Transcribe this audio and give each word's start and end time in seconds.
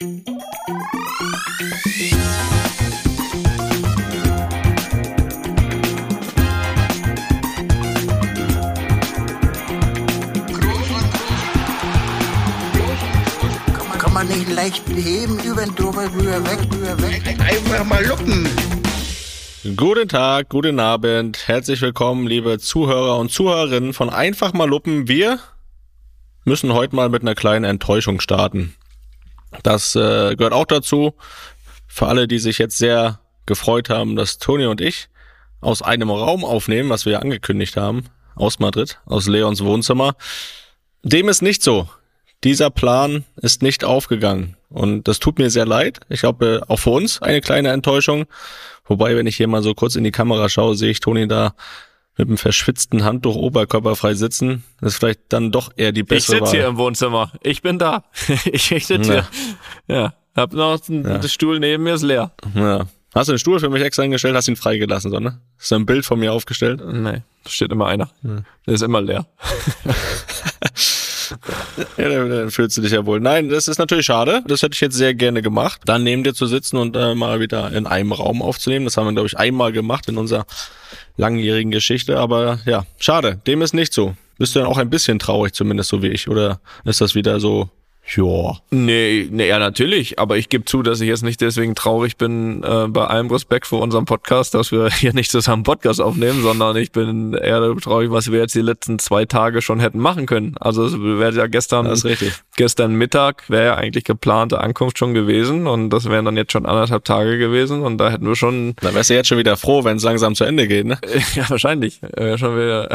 Kann 0.00 0.12
man 14.12 14.28
nicht 14.28 14.48
leicht 14.50 14.86
beheben, 14.86 15.40
über 15.40 15.62
den 15.62 15.74
drüber, 15.74 16.04
rüber, 16.14 16.44
weg, 16.44 16.60
rüber, 16.72 17.02
weg. 17.02 17.22
Einfach 17.40 17.84
mal 17.84 18.06
luppen. 18.06 18.48
Guten 19.74 20.08
Tag, 20.08 20.48
guten 20.48 20.78
Abend, 20.78 21.48
herzlich 21.48 21.82
willkommen, 21.82 22.28
liebe 22.28 22.60
Zuhörer 22.60 23.18
und 23.18 23.32
Zuhörerinnen 23.32 23.92
von 23.92 24.10
Einfach 24.10 24.52
mal 24.52 24.68
Luppen. 24.68 25.08
Wir 25.08 25.40
müssen 26.44 26.72
heute 26.72 26.94
mal 26.94 27.08
mit 27.08 27.22
einer 27.22 27.34
kleinen 27.34 27.64
Enttäuschung 27.64 28.20
starten. 28.20 28.76
Das 29.62 29.94
äh, 29.96 30.36
gehört 30.36 30.52
auch 30.52 30.66
dazu. 30.66 31.14
Für 31.86 32.06
alle, 32.06 32.28
die 32.28 32.38
sich 32.38 32.58
jetzt 32.58 32.78
sehr 32.78 33.20
gefreut 33.46 33.90
haben, 33.90 34.16
dass 34.16 34.38
Toni 34.38 34.66
und 34.66 34.80
ich 34.80 35.08
aus 35.60 35.82
einem 35.82 36.10
Raum 36.10 36.44
aufnehmen, 36.44 36.90
was 36.90 37.06
wir 37.06 37.20
angekündigt 37.20 37.76
haben, 37.76 38.04
aus 38.36 38.58
Madrid, 38.58 39.00
aus 39.06 39.26
Leons 39.26 39.64
Wohnzimmer. 39.64 40.14
Dem 41.02 41.28
ist 41.28 41.42
nicht 41.42 41.62
so. 41.62 41.88
Dieser 42.44 42.70
Plan 42.70 43.24
ist 43.36 43.62
nicht 43.62 43.82
aufgegangen. 43.82 44.56
Und 44.70 45.08
das 45.08 45.18
tut 45.18 45.38
mir 45.38 45.50
sehr 45.50 45.66
leid. 45.66 46.00
Ich 46.08 46.20
glaube, 46.20 46.62
auch 46.68 46.78
für 46.78 46.90
uns 46.90 47.20
eine 47.20 47.40
kleine 47.40 47.70
Enttäuschung. 47.70 48.26
Wobei, 48.84 49.16
wenn 49.16 49.26
ich 49.26 49.36
hier 49.36 49.48
mal 49.48 49.62
so 49.62 49.74
kurz 49.74 49.96
in 49.96 50.04
die 50.04 50.12
Kamera 50.12 50.48
schaue, 50.48 50.76
sehe 50.76 50.90
ich 50.90 51.00
Toni 51.00 51.26
da 51.26 51.54
mit 52.18 52.28
einem 52.28 52.36
verschwitzten 52.36 53.04
Handtuch 53.04 53.36
oberkörperfrei 53.36 54.14
sitzen. 54.14 54.64
Ist 54.82 54.96
vielleicht 54.96 55.20
dann 55.30 55.50
doch 55.52 55.70
eher 55.76 55.92
die 55.92 56.00
Ich 56.02 56.06
bessere 56.06 56.36
sitze 56.38 56.46
Wahl. 56.46 56.52
hier 56.52 56.66
im 56.66 56.76
Wohnzimmer. 56.76 57.32
Ich 57.42 57.62
bin 57.62 57.78
da. 57.78 58.04
ich 58.44 58.70
ich 58.72 58.86
sitze 58.86 59.14
Ja. 59.14 59.28
hier. 59.86 59.96
Ja. 59.96 60.14
Hab 60.36 60.52
noch 60.52 60.78
einen 60.88 61.04
Ja. 61.04 61.18
der 61.18 61.28
Stuhl 61.28 61.58
neben 61.60 61.82
mir 61.84 61.94
ist 61.94 62.02
leer. 62.02 62.32
Ja. 62.54 62.86
Hast 63.14 63.28
du 63.28 63.32
den 63.32 63.38
Stuhl 63.38 63.58
für 63.58 63.70
mich 63.70 63.82
extra 63.82 64.02
hingestellt, 64.02 64.36
hast 64.36 64.48
ihn 64.48 64.56
freigelassen, 64.56 65.10
so, 65.10 65.18
ne? 65.18 65.40
Ist 65.58 65.72
da 65.72 65.76
ein 65.76 65.86
Bild 65.86 66.04
von 66.04 66.18
mir 66.20 66.32
aufgestellt? 66.32 66.82
Nee, 66.84 67.22
da 67.42 67.50
steht 67.50 67.72
immer 67.72 67.86
einer. 67.86 68.10
Der 68.22 68.74
ist 68.74 68.82
immer 68.82 69.00
leer. 69.00 69.26
Ja, 71.96 72.08
dann, 72.08 72.50
fühlst 72.50 72.76
du 72.76 72.82
dich 72.82 72.92
ja 72.92 73.04
wohl. 73.06 73.20
Nein, 73.20 73.48
das 73.48 73.68
ist 73.68 73.78
natürlich 73.78 74.06
schade. 74.06 74.42
Das 74.46 74.62
hätte 74.62 74.74
ich 74.74 74.80
jetzt 74.80 74.96
sehr 74.96 75.14
gerne 75.14 75.42
gemacht. 75.42 75.80
Dann 75.84 76.02
neben 76.02 76.24
dir 76.24 76.34
zu 76.34 76.46
sitzen 76.46 76.76
und 76.76 76.96
äh, 76.96 77.14
mal 77.14 77.40
wieder 77.40 77.72
in 77.72 77.86
einem 77.86 78.12
Raum 78.12 78.42
aufzunehmen. 78.42 78.84
Das 78.84 78.96
haben 78.96 79.06
wir, 79.06 79.12
glaube 79.12 79.28
ich, 79.28 79.38
einmal 79.38 79.72
gemacht 79.72 80.08
in 80.08 80.16
unserer 80.18 80.46
langjährigen 81.16 81.70
Geschichte. 81.70 82.18
Aber 82.18 82.60
ja, 82.66 82.86
schade. 82.98 83.40
Dem 83.46 83.62
ist 83.62 83.74
nicht 83.74 83.92
so. 83.92 84.14
Bist 84.38 84.54
du 84.54 84.60
dann 84.60 84.68
auch 84.68 84.78
ein 84.78 84.90
bisschen 84.90 85.18
traurig, 85.18 85.52
zumindest 85.52 85.90
so 85.90 86.02
wie 86.02 86.08
ich? 86.08 86.28
Oder 86.28 86.60
ist 86.84 87.00
das 87.00 87.14
wieder 87.14 87.40
so, 87.40 87.70
ja. 88.16 88.56
Nee, 88.70 89.28
nee, 89.30 89.48
ja, 89.48 89.58
natürlich. 89.58 90.18
Aber 90.18 90.36
ich 90.36 90.48
gebe 90.48 90.64
zu, 90.64 90.82
dass 90.82 91.00
ich 91.00 91.08
jetzt 91.08 91.22
nicht 91.22 91.40
deswegen 91.40 91.74
traurig 91.74 92.16
bin, 92.16 92.62
äh, 92.62 92.86
bei 92.88 93.06
allem 93.06 93.30
Respekt 93.30 93.66
vor 93.66 93.80
unserem 93.82 94.04
Podcast, 94.04 94.54
dass 94.54 94.72
wir 94.72 94.90
hier 94.90 95.12
nicht 95.12 95.30
zusammen 95.30 95.62
Podcast 95.62 96.00
aufnehmen, 96.00 96.42
sondern 96.42 96.76
ich 96.76 96.92
bin 96.92 97.34
eher 97.34 97.74
traurig, 97.76 98.10
was 98.10 98.30
wir 98.32 98.40
jetzt 98.40 98.54
die 98.54 98.60
letzten 98.60 98.98
zwei 98.98 99.24
Tage 99.24 99.62
schon 99.62 99.80
hätten 99.80 99.98
machen 99.98 100.26
können. 100.26 100.54
Also 100.60 100.84
es 100.84 100.94
wäre 101.00 101.34
ja 101.34 101.46
gestern, 101.46 101.86
Das 101.86 102.00
ist 102.00 102.04
richtig. 102.04 102.32
gestern 102.56 102.94
Mittag 102.94 103.48
wäre 103.48 103.64
ja 103.66 103.74
eigentlich 103.76 104.04
geplante 104.04 104.60
Ankunft 104.60 104.98
schon 104.98 105.14
gewesen 105.14 105.66
und 105.66 105.90
das 105.90 106.08
wären 106.08 106.24
dann 106.24 106.36
jetzt 106.36 106.52
schon 106.52 106.66
anderthalb 106.66 107.04
Tage 107.04 107.38
gewesen 107.38 107.82
und 107.82 107.98
da 107.98 108.10
hätten 108.10 108.26
wir 108.26 108.36
schon 108.36 108.74
Da 108.80 108.94
wärst 108.94 109.10
du 109.10 109.14
jetzt 109.14 109.28
schon 109.28 109.38
wieder 109.38 109.56
froh, 109.56 109.84
wenn 109.84 109.96
es 109.96 110.02
langsam 110.02 110.34
zu 110.34 110.44
Ende 110.44 110.66
geht, 110.68 110.86
ne? 110.86 110.98
Ja, 111.34 111.48
wahrscheinlich. 111.50 112.02
Äh, 112.16 112.38
schon 112.38 112.56
wieder. 112.56 112.88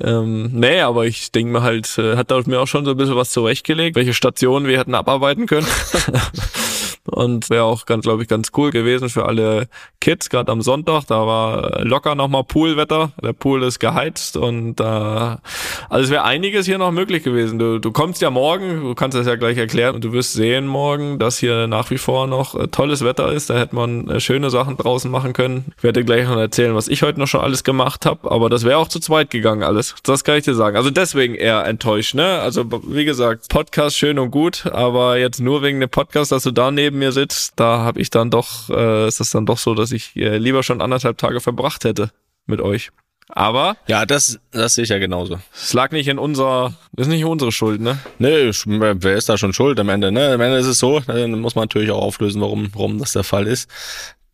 Ähm, 0.00 0.50
nee, 0.52 0.80
aber 0.80 1.06
ich 1.06 1.32
denke 1.32 1.52
mir 1.52 1.62
halt, 1.62 1.98
äh, 1.98 2.16
hat 2.16 2.30
da 2.30 2.40
mir 2.46 2.60
auch 2.60 2.66
schon 2.66 2.84
so 2.84 2.92
ein 2.92 2.96
bisschen 2.96 3.16
was 3.16 3.30
zurechtgelegt, 3.30 3.96
welche 3.96 4.14
Stationen 4.14 4.66
wir 4.66 4.78
hätten 4.78 4.94
abarbeiten 4.94 5.46
können. 5.46 5.66
Und 7.10 7.50
wäre 7.50 7.64
auch 7.64 7.84
ganz, 7.86 8.04
glaube 8.04 8.22
ich, 8.22 8.28
ganz 8.28 8.50
cool 8.56 8.70
gewesen 8.70 9.08
für 9.08 9.26
alle 9.26 9.68
Kids, 10.00 10.30
gerade 10.30 10.52
am 10.52 10.62
Sonntag. 10.62 11.04
Da 11.06 11.26
war 11.26 11.84
locker 11.84 12.14
nochmal 12.14 12.44
Poolwetter. 12.44 13.12
Der 13.22 13.32
Pool 13.32 13.62
ist 13.64 13.80
geheizt 13.80 14.36
und 14.36 14.76
da, 14.76 15.40
also 15.88 16.04
es 16.04 16.10
wäre 16.10 16.24
einiges 16.24 16.66
hier 16.66 16.78
noch 16.78 16.92
möglich 16.92 17.24
gewesen. 17.24 17.58
Du, 17.58 17.78
du 17.78 17.90
kommst 17.90 18.22
ja 18.22 18.30
morgen, 18.30 18.82
du 18.82 18.94
kannst 18.94 19.16
das 19.16 19.26
ja 19.26 19.34
gleich 19.34 19.58
erklären 19.58 19.94
und 19.94 20.04
du 20.04 20.12
wirst 20.12 20.32
sehen 20.32 20.66
morgen, 20.66 21.18
dass 21.18 21.38
hier 21.38 21.66
nach 21.66 21.90
wie 21.90 21.98
vor 21.98 22.26
noch 22.26 22.54
äh, 22.54 22.68
tolles 22.68 23.04
Wetter 23.04 23.32
ist. 23.32 23.50
Da 23.50 23.58
hätte 23.58 23.74
man 23.74 24.08
äh, 24.08 24.20
schöne 24.20 24.50
Sachen 24.50 24.76
draußen 24.76 25.10
machen 25.10 25.32
können. 25.32 25.72
Ich 25.76 25.82
werde 25.82 26.04
gleich 26.04 26.26
noch 26.28 26.36
erzählen, 26.36 26.74
was 26.74 26.88
ich 26.88 27.02
heute 27.02 27.18
noch 27.18 27.26
schon 27.26 27.40
alles 27.40 27.64
gemacht 27.64 28.06
habe, 28.06 28.30
aber 28.30 28.48
das 28.48 28.64
wäre 28.64 28.78
auch 28.78 28.88
zu 28.88 29.00
zweit 29.00 29.30
gegangen 29.30 29.62
alles. 29.62 29.94
Das 30.04 30.24
kann 30.24 30.36
ich 30.38 30.44
dir 30.44 30.54
sagen. 30.54 30.76
Also 30.76 30.90
deswegen 30.90 31.34
eher 31.34 31.64
enttäuscht, 31.64 32.14
ne? 32.14 32.40
Also 32.40 32.64
wie 32.88 33.04
gesagt, 33.04 33.48
Podcast 33.48 33.96
schön 33.96 34.18
und 34.18 34.30
gut, 34.30 34.66
aber 34.66 35.18
jetzt 35.18 35.40
nur 35.40 35.62
wegen 35.62 35.80
dem 35.80 35.90
Podcast, 35.90 36.32
dass 36.32 36.44
du 36.44 36.50
da 36.50 36.70
neben 36.92 36.98
mir 36.98 37.12
sitzt, 37.12 37.54
da 37.56 37.78
habe 37.78 38.00
ich 38.00 38.10
dann 38.10 38.30
doch, 38.30 38.68
äh, 38.68 39.08
ist 39.08 39.18
das 39.20 39.30
dann 39.30 39.46
doch 39.46 39.58
so, 39.58 39.74
dass 39.74 39.92
ich 39.92 40.14
äh, 40.16 40.36
lieber 40.36 40.62
schon 40.62 40.80
anderthalb 40.82 41.16
Tage 41.18 41.40
verbracht 41.40 41.84
hätte 41.84 42.10
mit 42.46 42.60
euch. 42.60 42.90
Aber 43.28 43.76
Ja, 43.86 44.04
das, 44.04 44.38
das 44.50 44.74
sehe 44.74 44.84
ich 44.84 44.90
ja 44.90 44.98
genauso. 44.98 45.38
es 45.54 45.72
lag 45.72 45.90
nicht 45.92 46.08
in 46.08 46.18
unserer, 46.18 46.74
ist 46.96 47.06
nicht 47.06 47.24
unsere 47.24 47.50
Schuld, 47.50 47.80
ne? 47.80 47.98
Nee, 48.18 48.50
wer 48.66 49.16
ist 49.16 49.28
da 49.30 49.38
schon 49.38 49.54
schuld 49.54 49.80
am 49.80 49.88
Ende? 49.88 50.12
Ne? 50.12 50.34
Am 50.34 50.40
Ende 50.40 50.58
ist 50.58 50.66
es 50.66 50.78
so, 50.78 51.00
dann 51.00 51.40
muss 51.40 51.54
man 51.54 51.62
natürlich 51.62 51.90
auch 51.90 52.02
auflösen, 52.02 52.42
warum, 52.42 52.68
warum 52.74 52.98
das 52.98 53.12
der 53.12 53.24
Fall 53.24 53.46
ist, 53.46 53.70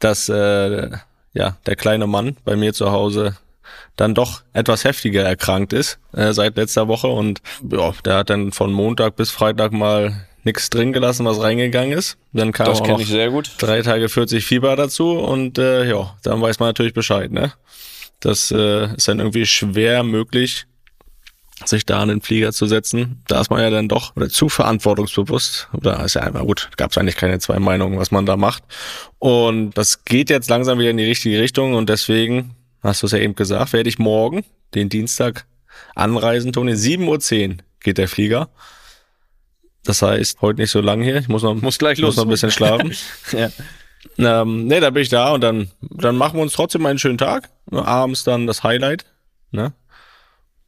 dass 0.00 0.28
äh, 0.28 0.90
ja 1.32 1.56
der 1.66 1.76
kleine 1.76 2.08
Mann 2.08 2.36
bei 2.44 2.56
mir 2.56 2.72
zu 2.72 2.90
Hause 2.90 3.36
dann 3.94 4.14
doch 4.14 4.42
etwas 4.52 4.82
heftiger 4.84 5.22
erkrankt 5.22 5.72
ist 5.72 5.98
äh, 6.12 6.32
seit 6.32 6.56
letzter 6.56 6.88
Woche 6.88 7.08
und 7.08 7.40
ja, 7.70 7.92
der 8.04 8.16
hat 8.16 8.30
dann 8.30 8.50
von 8.50 8.72
Montag 8.72 9.14
bis 9.14 9.30
Freitag 9.30 9.72
mal 9.72 10.26
nichts 10.48 10.70
drin 10.70 10.92
gelassen, 10.92 11.26
was 11.26 11.40
reingegangen 11.40 11.96
ist. 11.96 12.16
Dann 12.32 12.52
kam 12.52 12.68
auch 12.68 12.86
noch 12.86 13.00
sehr 13.00 13.30
gut. 13.30 13.52
drei 13.58 13.82
Tage 13.82 14.08
40 14.08 14.44
Fieber 14.44 14.74
dazu 14.76 15.12
und 15.12 15.58
äh, 15.58 15.88
ja, 15.88 16.16
dann 16.22 16.40
weiß 16.40 16.58
man 16.58 16.70
natürlich 16.70 16.94
Bescheid, 16.94 17.30
ne? 17.30 17.52
Das 18.20 18.50
äh, 18.50 18.94
ist 18.96 19.06
dann 19.06 19.20
irgendwie 19.20 19.46
schwer 19.46 20.02
möglich, 20.02 20.66
sich 21.64 21.86
da 21.86 22.00
an 22.00 22.08
den 22.08 22.20
Flieger 22.20 22.52
zu 22.52 22.66
setzen. 22.66 23.22
Da 23.28 23.40
ist 23.40 23.50
man 23.50 23.60
ja 23.60 23.70
dann 23.70 23.88
doch 23.88 24.16
oder 24.16 24.28
zu 24.28 24.48
verantwortungsbewusst. 24.48 25.68
Oder 25.72 26.04
ist 26.04 26.14
ja 26.14 26.22
einfach 26.22 26.42
gut, 26.42 26.70
gab 26.76 26.90
es 26.90 26.98
eigentlich 26.98 27.16
keine 27.16 27.38
zwei 27.38 27.58
Meinungen, 27.58 27.98
was 27.98 28.10
man 28.10 28.26
da 28.26 28.36
macht. 28.36 28.64
Und 29.18 29.72
das 29.72 30.04
geht 30.04 30.30
jetzt 30.30 30.50
langsam 30.50 30.78
wieder 30.78 30.90
in 30.90 30.96
die 30.96 31.04
richtige 31.04 31.40
Richtung 31.40 31.74
und 31.74 31.88
deswegen, 31.88 32.56
hast 32.82 33.02
du 33.02 33.06
es 33.06 33.12
ja 33.12 33.18
eben 33.18 33.36
gesagt, 33.36 33.72
werde 33.72 33.88
ich 33.88 33.98
morgen, 33.98 34.44
den 34.74 34.88
Dienstag, 34.88 35.46
anreisen, 35.94 36.52
Toni. 36.52 36.72
7.10 36.72 37.50
Uhr 37.50 37.56
geht 37.80 37.98
der 37.98 38.08
Flieger. 38.08 38.48
Das 39.88 40.02
heißt, 40.02 40.42
heute 40.42 40.60
nicht 40.60 40.70
so 40.70 40.82
lang 40.82 41.00
hier. 41.00 41.16
Ich 41.16 41.28
muss 41.28 41.42
noch, 41.42 41.54
Muss 41.54 41.78
gleich 41.78 41.96
muss 41.98 42.08
los. 42.08 42.16
noch 42.16 42.24
ein 42.24 42.28
bisschen 42.30 42.50
schlafen. 42.50 42.94
Ja. 43.32 43.50
Ähm, 44.16 44.66
nee, 44.68 44.78
da 44.78 44.90
bin 44.90 45.02
ich 45.02 45.08
da 45.08 45.32
und 45.32 45.40
dann, 45.40 45.70
dann 45.80 46.16
machen 46.16 46.36
wir 46.36 46.42
uns 46.42 46.52
trotzdem 46.52 46.86
einen 46.86 47.00
schönen 47.00 47.18
Tag. 47.18 47.50
Abends 47.70 48.22
dann 48.22 48.46
das 48.46 48.62
Highlight. 48.62 49.06
Ne? 49.50 49.72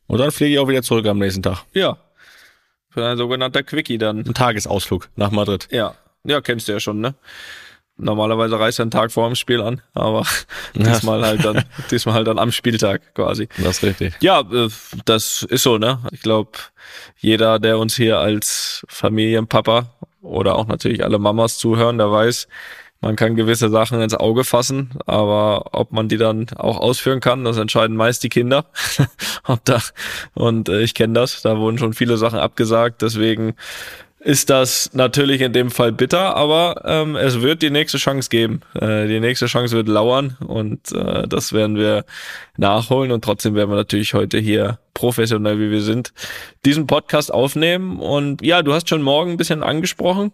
Und 0.09 0.19
dann 0.19 0.33
fliege 0.33 0.55
ich 0.55 0.59
auch 0.59 0.67
wieder 0.69 0.83
zurück 0.83 1.07
am 1.07 1.19
nächsten 1.19 1.43
Tag. 1.43 1.65
Ja. 1.73 1.97
Für 2.91 3.07
ein 3.07 3.17
sogenannter 3.17 3.63
Quickie 3.63 3.99
dann. 3.99 4.19
Ein 4.27 4.35
Tagesausflug 4.35 5.11
nach 5.15 5.31
Madrid. 5.31 5.69
Ja. 5.71 5.95
Ja, 6.25 6.41
kennst 6.41 6.67
du 6.67 6.73
ja 6.73 6.81
schon, 6.81 7.01
ne? 7.01 7.15
Normalerweise 8.01 8.59
reist 8.59 8.79
er 8.79 8.85
einen 8.85 8.91
Tag 8.91 9.13
vor 9.13 9.29
dem 9.29 9.35
Spiel 9.35 9.61
an, 9.61 9.81
aber 9.95 10.27
diesmal 10.75 11.23
halt 11.23 11.45
dann, 11.45 11.65
diesmal 11.91 12.15
halt 12.15 12.27
dann 12.27 12.39
am 12.39 12.53
Spieltag 12.53 13.15
quasi. 13.15 13.49
Das 13.59 13.79
ist 13.79 13.83
richtig. 13.83 14.15
Ja, 14.21 14.41
äh, 14.41 14.69
das 15.05 15.43
ist 15.43 15.63
so, 15.63 15.79
ne? 15.79 16.01
Ich 16.13 16.23
glaube, 16.23 16.53
jeder, 17.19 17.59
der 17.59 17.79
uns 17.79 17.95
hier 17.95 18.19
als 18.19 18.85
Familienpapa 18.89 19.91
oder 20.23 20.57
auch 20.57 20.67
natürlich 20.67 21.05
alle 21.05 21.19
Mamas 21.19 21.59
zuhören, 21.59 21.99
der 21.99 22.11
weiß, 22.11 22.49
man 23.03 23.17
kann 23.17 23.35
gewisse 23.35 23.71
Sachen 23.71 24.01
ins 24.03 24.15
Auge 24.15 24.45
fassen, 24.45 24.91
aber 25.07 25.71
ob 25.73 25.91
man 25.91 26.09
die 26.09 26.19
dann 26.19 26.47
auch 26.57 26.79
ausführen 26.79 27.21
kann, 27.21 27.45
das 27.45 27.57
entscheiden 27.57 27.97
meist 27.97 28.23
die 28.23 28.29
Kinder. 28.29 28.67
ob 29.45 29.65
da, 29.65 29.81
und 30.35 30.69
äh, 30.69 30.83
ich 30.83 30.93
kenne 30.95 31.15
das, 31.15 31.41
da 31.41 31.57
wurden 31.57 31.79
schon 31.79 31.95
viele 31.95 32.19
Sachen 32.19 32.39
abgesagt, 32.39 33.01
deswegen 33.01 33.55
ist 34.23 34.51
das 34.51 34.91
natürlich 34.93 35.41
in 35.41 35.55
dem 35.55 35.71
Fall 35.71 35.93
bitter, 35.93 36.37
aber 36.37 36.83
ähm, 36.85 37.17
es 37.17 37.41
wird 37.41 37.63
die 37.63 37.71
nächste 37.71 37.97
Chance 37.97 38.29
geben. 38.29 38.61
Äh, 38.75 39.09
die 39.09 39.19
nächste 39.19 39.47
Chance 39.47 39.75
wird 39.75 39.89
lauern 39.89 40.37
und 40.47 40.93
äh, 40.93 41.27
das 41.27 41.55
werden 41.55 41.77
wir 41.77 42.05
nachholen 42.59 43.13
und 43.13 43.25
trotzdem 43.25 43.55
werden 43.55 43.71
wir 43.71 43.77
natürlich 43.77 44.13
heute 44.13 44.39
hier 44.39 44.79
professionell, 44.93 45.59
wie 45.59 45.71
wir 45.71 45.81
sind, 45.81 46.13
diesen 46.67 46.87
Podcast 46.87 47.33
aufnehmen. 47.33 47.99
Und 47.99 48.43
ja, 48.43 48.63
du 48.63 48.75
hast 48.75 48.91
schon 48.91 49.01
morgen 49.01 49.33
ein 49.33 49.37
bisschen 49.39 49.63
angesprochen, 49.63 50.33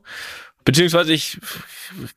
beziehungsweise 0.65 1.13
ich 1.13 1.39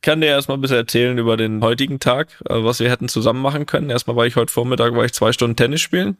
kann 0.02 0.20
dir 0.20 0.26
erstmal 0.26 0.58
ein 0.58 0.60
bisschen 0.60 0.76
erzählen 0.76 1.16
über 1.18 1.36
den 1.36 1.62
heutigen 1.62 2.00
Tag, 2.00 2.42
äh, 2.48 2.64
was 2.64 2.80
wir 2.80 2.90
hätten 2.90 3.08
zusammen 3.08 3.40
machen 3.40 3.66
können. 3.66 3.90
Erstmal 3.90 4.16
war 4.16 4.26
ich 4.26 4.34
heute 4.34 4.52
Vormittag, 4.52 4.94
war 4.96 5.04
ich 5.04 5.12
zwei 5.12 5.32
Stunden 5.32 5.54
Tennis 5.54 5.80
spielen. 5.80 6.16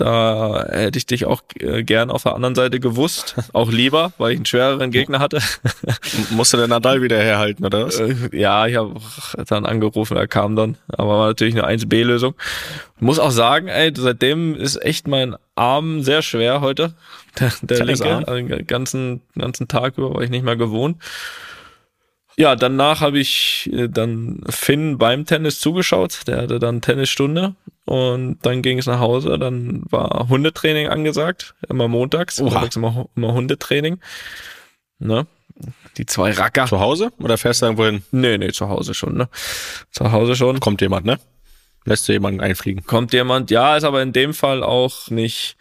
Da 0.00 0.66
hätte 0.70 0.96
ich 0.96 1.04
dich 1.04 1.26
auch 1.26 1.42
äh, 1.58 1.82
gern 1.82 2.10
auf 2.10 2.22
der 2.22 2.34
anderen 2.34 2.54
Seite 2.54 2.80
gewusst. 2.80 3.34
Auch 3.52 3.70
lieber, 3.70 4.14
weil 4.16 4.32
ich 4.32 4.38
einen 4.38 4.46
schwereren 4.46 4.90
Gegner 4.90 5.18
hatte. 5.18 5.40
Musste 6.30 6.56
der 6.56 6.68
Nadal 6.68 7.02
wieder 7.02 7.18
herhalten, 7.18 7.66
oder 7.66 7.86
was? 7.86 8.00
Äh, 8.00 8.14
ja, 8.32 8.66
ich 8.66 8.76
habe 8.76 8.98
dann 9.46 9.66
angerufen, 9.66 10.16
er 10.16 10.26
kam 10.26 10.56
dann. 10.56 10.78
Aber 10.88 11.18
war 11.18 11.26
natürlich 11.26 11.54
eine 11.54 11.68
1B-Lösung. 11.68 12.34
Muss 12.98 13.18
auch 13.18 13.30
sagen, 13.30 13.68
ey, 13.68 13.92
seitdem 13.94 14.54
ist 14.54 14.82
echt 14.82 15.06
mein 15.06 15.36
Arm 15.54 16.02
sehr 16.02 16.22
schwer 16.22 16.62
heute. 16.62 16.94
Der, 17.38 17.52
der 17.62 17.84
linke, 17.84 18.24
den 18.26 18.66
ganzen, 18.66 19.20
ganzen 19.38 19.68
Tag 19.68 19.96
über 19.96 20.12
war 20.12 20.22
ich 20.22 20.30
nicht 20.30 20.44
mehr 20.44 20.56
gewohnt. 20.56 20.96
Ja, 22.40 22.56
danach 22.56 23.02
habe 23.02 23.18
ich 23.18 23.68
äh, 23.70 23.86
dann 23.86 24.40
Finn 24.48 24.96
beim 24.96 25.26
Tennis 25.26 25.60
zugeschaut. 25.60 26.26
Der 26.26 26.38
hatte 26.38 26.58
dann 26.58 26.80
Tennisstunde 26.80 27.54
und 27.84 28.38
dann 28.40 28.62
ging 28.62 28.78
es 28.78 28.86
nach 28.86 28.98
Hause. 28.98 29.38
Dann 29.38 29.82
war 29.90 30.26
Hundetraining 30.30 30.88
angesagt, 30.88 31.54
immer 31.68 31.86
montags. 31.86 32.40
Oha. 32.40 32.54
Montags 32.54 32.76
immer, 32.76 33.10
immer 33.14 33.34
Hundetraining. 33.34 34.00
Ne? 35.00 35.26
Die 35.98 36.06
zwei 36.06 36.30
Racker. 36.30 36.64
Zu 36.64 36.80
Hause 36.80 37.12
oder 37.18 37.36
fährst 37.36 37.60
du 37.60 37.66
irgendwo 37.66 37.84
hin? 37.84 38.04
Nee, 38.10 38.38
nee, 38.38 38.52
zu 38.52 38.70
Hause 38.70 38.94
schon, 38.94 39.18
ne? 39.18 39.28
Zu 39.90 40.10
Hause 40.10 40.34
schon. 40.34 40.60
Kommt 40.60 40.80
jemand, 40.80 41.04
ne? 41.04 41.20
Lässt 41.84 42.08
du 42.08 42.14
jemanden 42.14 42.40
einfliegen? 42.40 42.86
Kommt 42.86 43.12
jemand, 43.12 43.50
ja, 43.50 43.76
ist 43.76 43.84
aber 43.84 44.00
in 44.00 44.14
dem 44.14 44.32
Fall 44.32 44.62
auch 44.62 45.10
nicht 45.10 45.58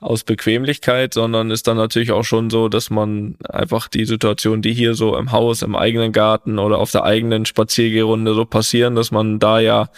aus 0.00 0.24
Bequemlichkeit, 0.24 1.14
sondern 1.14 1.50
ist 1.50 1.66
dann 1.66 1.76
natürlich 1.76 2.12
auch 2.12 2.24
schon 2.24 2.50
so, 2.50 2.68
dass 2.68 2.90
man 2.90 3.36
einfach 3.48 3.88
die 3.88 4.06
Situation, 4.06 4.62
die 4.62 4.72
hier 4.72 4.94
so 4.94 5.16
im 5.16 5.30
Haus, 5.30 5.62
im 5.62 5.76
eigenen 5.76 6.12
Garten 6.12 6.58
oder 6.58 6.78
auf 6.78 6.90
der 6.90 7.04
eigenen 7.04 7.44
Spaziergehrunde 7.44 8.34
so 8.34 8.44
passieren, 8.46 8.94
dass 8.94 9.10
man 9.10 9.38
da 9.38 9.60
ja 9.60 9.90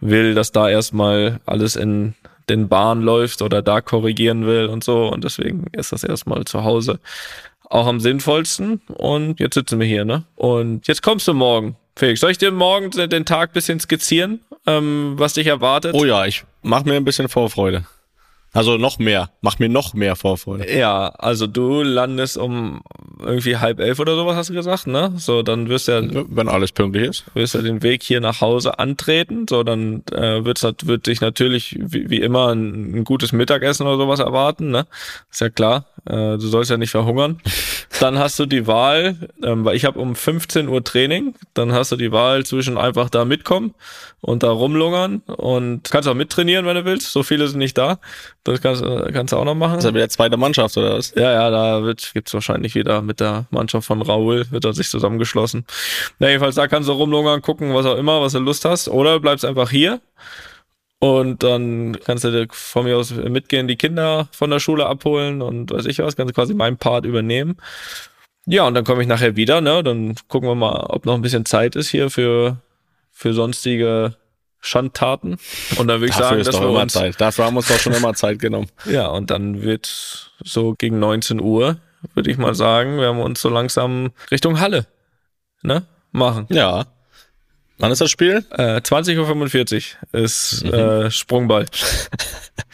will, 0.00 0.34
dass 0.34 0.52
da 0.52 0.68
erstmal 0.68 1.40
alles 1.46 1.76
in 1.76 2.14
den 2.48 2.68
Bahn 2.68 3.02
läuft 3.02 3.42
oder 3.42 3.62
da 3.62 3.80
korrigieren 3.80 4.46
will 4.46 4.66
und 4.66 4.84
so. 4.84 5.08
Und 5.08 5.24
deswegen 5.24 5.66
ist 5.72 5.92
das 5.92 6.04
erstmal 6.04 6.44
zu 6.44 6.64
Hause 6.64 6.98
auch 7.68 7.86
am 7.86 8.00
sinnvollsten. 8.00 8.80
Und 8.88 9.40
jetzt 9.40 9.54
sitzen 9.54 9.80
wir 9.80 9.86
hier, 9.86 10.04
ne? 10.04 10.24
Und 10.36 10.86
jetzt 10.86 11.02
kommst 11.02 11.26
du 11.28 11.34
morgen. 11.34 11.76
Felix, 11.96 12.20
soll 12.20 12.30
ich 12.30 12.38
dir 12.38 12.52
morgen 12.52 12.90
den 12.90 13.24
Tag 13.24 13.52
bisschen 13.52 13.80
skizzieren, 13.80 14.40
ähm, 14.66 15.14
was 15.16 15.32
dich 15.32 15.46
erwartet? 15.46 15.94
Oh 15.94 16.04
ja, 16.04 16.26
ich 16.26 16.44
mach 16.62 16.84
mir 16.84 16.94
ein 16.94 17.04
bisschen 17.04 17.28
Vorfreude. 17.28 17.86
Also 18.56 18.78
noch 18.78 18.98
mehr. 18.98 19.30
Mach 19.42 19.58
mir 19.58 19.68
noch 19.68 19.92
mehr 19.92 20.16
Vorfreude. 20.16 20.74
Ja, 20.74 21.08
also 21.08 21.46
du 21.46 21.82
landest 21.82 22.38
um 22.38 22.80
irgendwie 23.20 23.58
halb 23.58 23.80
elf 23.80 23.98
oder 23.98 24.16
sowas, 24.16 24.34
hast 24.34 24.48
du 24.48 24.54
gesagt, 24.54 24.86
ne? 24.86 25.12
So, 25.16 25.42
dann 25.42 25.68
wirst 25.68 25.88
du 25.88 25.92
ja, 25.92 26.24
Wenn 26.28 26.48
alles 26.48 26.72
pünktlich 26.72 27.08
ist. 27.08 27.24
wirst 27.34 27.54
du 27.54 27.60
den 27.60 27.82
Weg 27.82 28.02
hier 28.02 28.20
nach 28.22 28.40
Hause 28.40 28.78
antreten. 28.78 29.46
So, 29.48 29.62
dann 29.62 30.04
äh, 30.10 30.44
wird's, 30.44 30.62
wird 30.84 31.06
dich 31.06 31.20
natürlich 31.20 31.76
wie, 31.78 32.08
wie 32.08 32.20
immer 32.20 32.54
ein, 32.54 32.96
ein 32.96 33.04
gutes 33.04 33.32
Mittagessen 33.32 33.86
oder 33.86 33.98
sowas 33.98 34.20
erwarten, 34.20 34.70
ne? 34.70 34.86
Ist 35.30 35.42
ja 35.42 35.50
klar. 35.50 35.84
Äh, 36.06 36.38
du 36.38 36.46
sollst 36.46 36.70
ja 36.70 36.78
nicht 36.78 36.90
verhungern. 36.90 37.38
Dann 38.00 38.18
hast 38.18 38.38
du 38.38 38.46
die 38.46 38.66
Wahl, 38.66 39.16
ähm, 39.42 39.64
weil 39.64 39.76
ich 39.76 39.84
habe 39.84 39.98
um 39.98 40.14
15 40.14 40.68
Uhr 40.68 40.84
Training, 40.84 41.34
dann 41.54 41.72
hast 41.72 41.92
du 41.92 41.96
die 41.96 42.12
Wahl 42.12 42.44
zwischen 42.44 42.76
einfach 42.76 43.08
da 43.08 43.24
mitkommen 43.24 43.74
und 44.20 44.42
da 44.42 44.50
rumlungern 44.50 45.22
und 45.26 45.84
kannst 45.90 46.08
auch 46.08 46.14
mittrainieren, 46.14 46.66
wenn 46.66 46.74
du 46.76 46.84
willst. 46.84 47.10
So 47.10 47.22
viele 47.22 47.48
sind 47.48 47.58
nicht 47.58 47.78
da. 47.78 47.98
Das 48.46 48.60
kannst, 48.62 48.84
kannst 49.12 49.32
du 49.32 49.36
auch 49.36 49.44
noch 49.44 49.56
machen. 49.56 49.78
Ist 49.78 49.84
ja 49.84 49.92
wieder 49.92 50.08
zweite 50.08 50.36
Mannschaft 50.36 50.76
oder 50.76 50.96
was? 50.96 51.12
Ja, 51.16 51.32
ja, 51.32 51.50
da 51.50 51.82
wird, 51.82 52.12
gibt's 52.14 52.32
wahrscheinlich 52.32 52.76
wieder 52.76 53.02
mit 53.02 53.18
der 53.18 53.46
Mannschaft 53.50 53.88
von 53.88 54.00
Raoul, 54.00 54.46
wird 54.50 54.64
er 54.64 54.72
sich 54.72 54.88
zusammengeschlossen. 54.88 55.66
Na, 56.20 56.28
jedenfalls, 56.28 56.54
da 56.54 56.68
kannst 56.68 56.88
du 56.88 56.92
rumlungern, 56.92 57.42
gucken, 57.42 57.74
was 57.74 57.86
auch 57.86 57.96
immer, 57.96 58.20
was 58.20 58.32
du 58.32 58.38
Lust 58.38 58.64
hast. 58.64 58.88
Oder 58.88 59.18
bleibst 59.18 59.44
einfach 59.44 59.70
hier. 59.70 60.00
Und 61.00 61.42
dann 61.42 61.98
kannst 62.04 62.22
du 62.22 62.30
dir 62.30 62.46
von 62.52 62.84
mir 62.84 62.96
aus 62.96 63.10
mitgehen, 63.10 63.66
die 63.66 63.76
Kinder 63.76 64.28
von 64.30 64.50
der 64.50 64.60
Schule 64.60 64.86
abholen 64.86 65.42
und 65.42 65.72
weiß 65.72 65.86
ich 65.86 65.98
was, 65.98 66.14
kannst 66.14 66.30
du 66.30 66.34
quasi 66.34 66.54
meinen 66.54 66.78
Part 66.78 67.04
übernehmen. 67.04 67.56
Ja, 68.46 68.64
und 68.66 68.74
dann 68.74 68.84
komme 68.84 69.02
ich 69.02 69.08
nachher 69.08 69.34
wieder, 69.34 69.60
ne? 69.60 69.82
Dann 69.82 70.14
gucken 70.28 70.48
wir 70.48 70.54
mal, 70.54 70.86
ob 70.88 71.04
noch 71.04 71.14
ein 71.14 71.22
bisschen 71.22 71.44
Zeit 71.44 71.74
ist 71.74 71.88
hier 71.88 72.10
für, 72.10 72.58
für 73.10 73.34
sonstige 73.34 74.14
Schandtaten. 74.66 75.36
Und 75.78 75.88
dann 75.88 76.00
würde 76.00 76.10
ich 76.10 76.14
sagen, 76.14 76.42
dass 76.42 76.60
wir 76.60 76.68
uns, 76.68 76.92
Zeit. 76.92 77.20
Dafür 77.20 77.44
haben 77.44 77.54
wir 77.54 77.58
uns 77.58 77.68
doch 77.68 77.78
schon 77.78 77.92
immer 77.92 78.14
Zeit 78.14 78.38
genommen. 78.38 78.68
ja, 78.84 79.06
und 79.06 79.30
dann 79.30 79.62
wird 79.62 80.32
so 80.44 80.74
gegen 80.76 80.98
19 80.98 81.40
Uhr, 81.40 81.78
würde 82.14 82.30
ich 82.30 82.36
mal 82.36 82.54
sagen, 82.54 82.98
werden 82.98 83.18
wir 83.18 83.24
uns 83.24 83.40
so 83.40 83.48
langsam 83.48 84.10
Richtung 84.30 84.60
Halle 84.60 84.86
ne, 85.62 85.86
machen. 86.10 86.46
Ja. 86.50 86.86
Wann 87.78 87.92
ist 87.92 88.00
das 88.00 88.10
Spiel? 88.10 88.44
Äh, 88.50 88.78
20.45 88.78 89.94
Uhr 90.12 90.20
ist 90.20 90.64
äh, 90.64 91.10
Sprungball. 91.10 91.66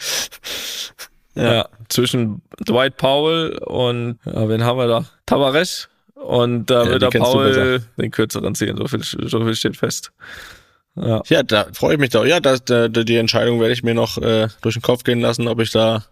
ja. 1.35 1.67
zwischen 1.89 2.41
Dwight 2.65 2.97
Powell 2.97 3.57
und, 3.57 4.17
ja, 4.25 4.47
wen 4.47 4.63
haben 4.63 4.77
wir 4.77 4.87
da? 4.87 5.05
Tavares. 5.25 5.89
Und 6.15 6.67
da 6.67 6.85
Ja, 6.85 6.89
wird 6.91 7.01
der 7.01 7.09
Paul 7.09 7.83
den 7.97 8.11
kürzeren 8.11 8.55
ziehen, 8.55 8.77
so 8.77 8.87
viel, 8.87 9.03
so 9.03 9.43
viel 9.43 9.55
steht 9.55 9.75
fest. 9.75 10.13
Ja. 10.95 11.21
Ja, 11.27 11.43
da 11.43 11.67
freue 11.73 11.93
ich 11.93 11.99
mich 11.99 12.11
doch. 12.11 12.25
Ja, 12.25 12.39
das, 12.39 12.63
da, 12.65 12.87
die 12.87 13.17
Entscheidung 13.17 13.59
werde 13.59 13.73
ich 13.73 13.83
mir 13.83 13.93
noch 13.93 14.17
äh, 14.17 14.47
durch 14.61 14.75
den 14.75 14.81
Kopf 14.81 15.03
gehen 15.03 15.21
lassen, 15.21 15.47
ob 15.47 15.59
ich 15.59 15.71
da 15.71 16.05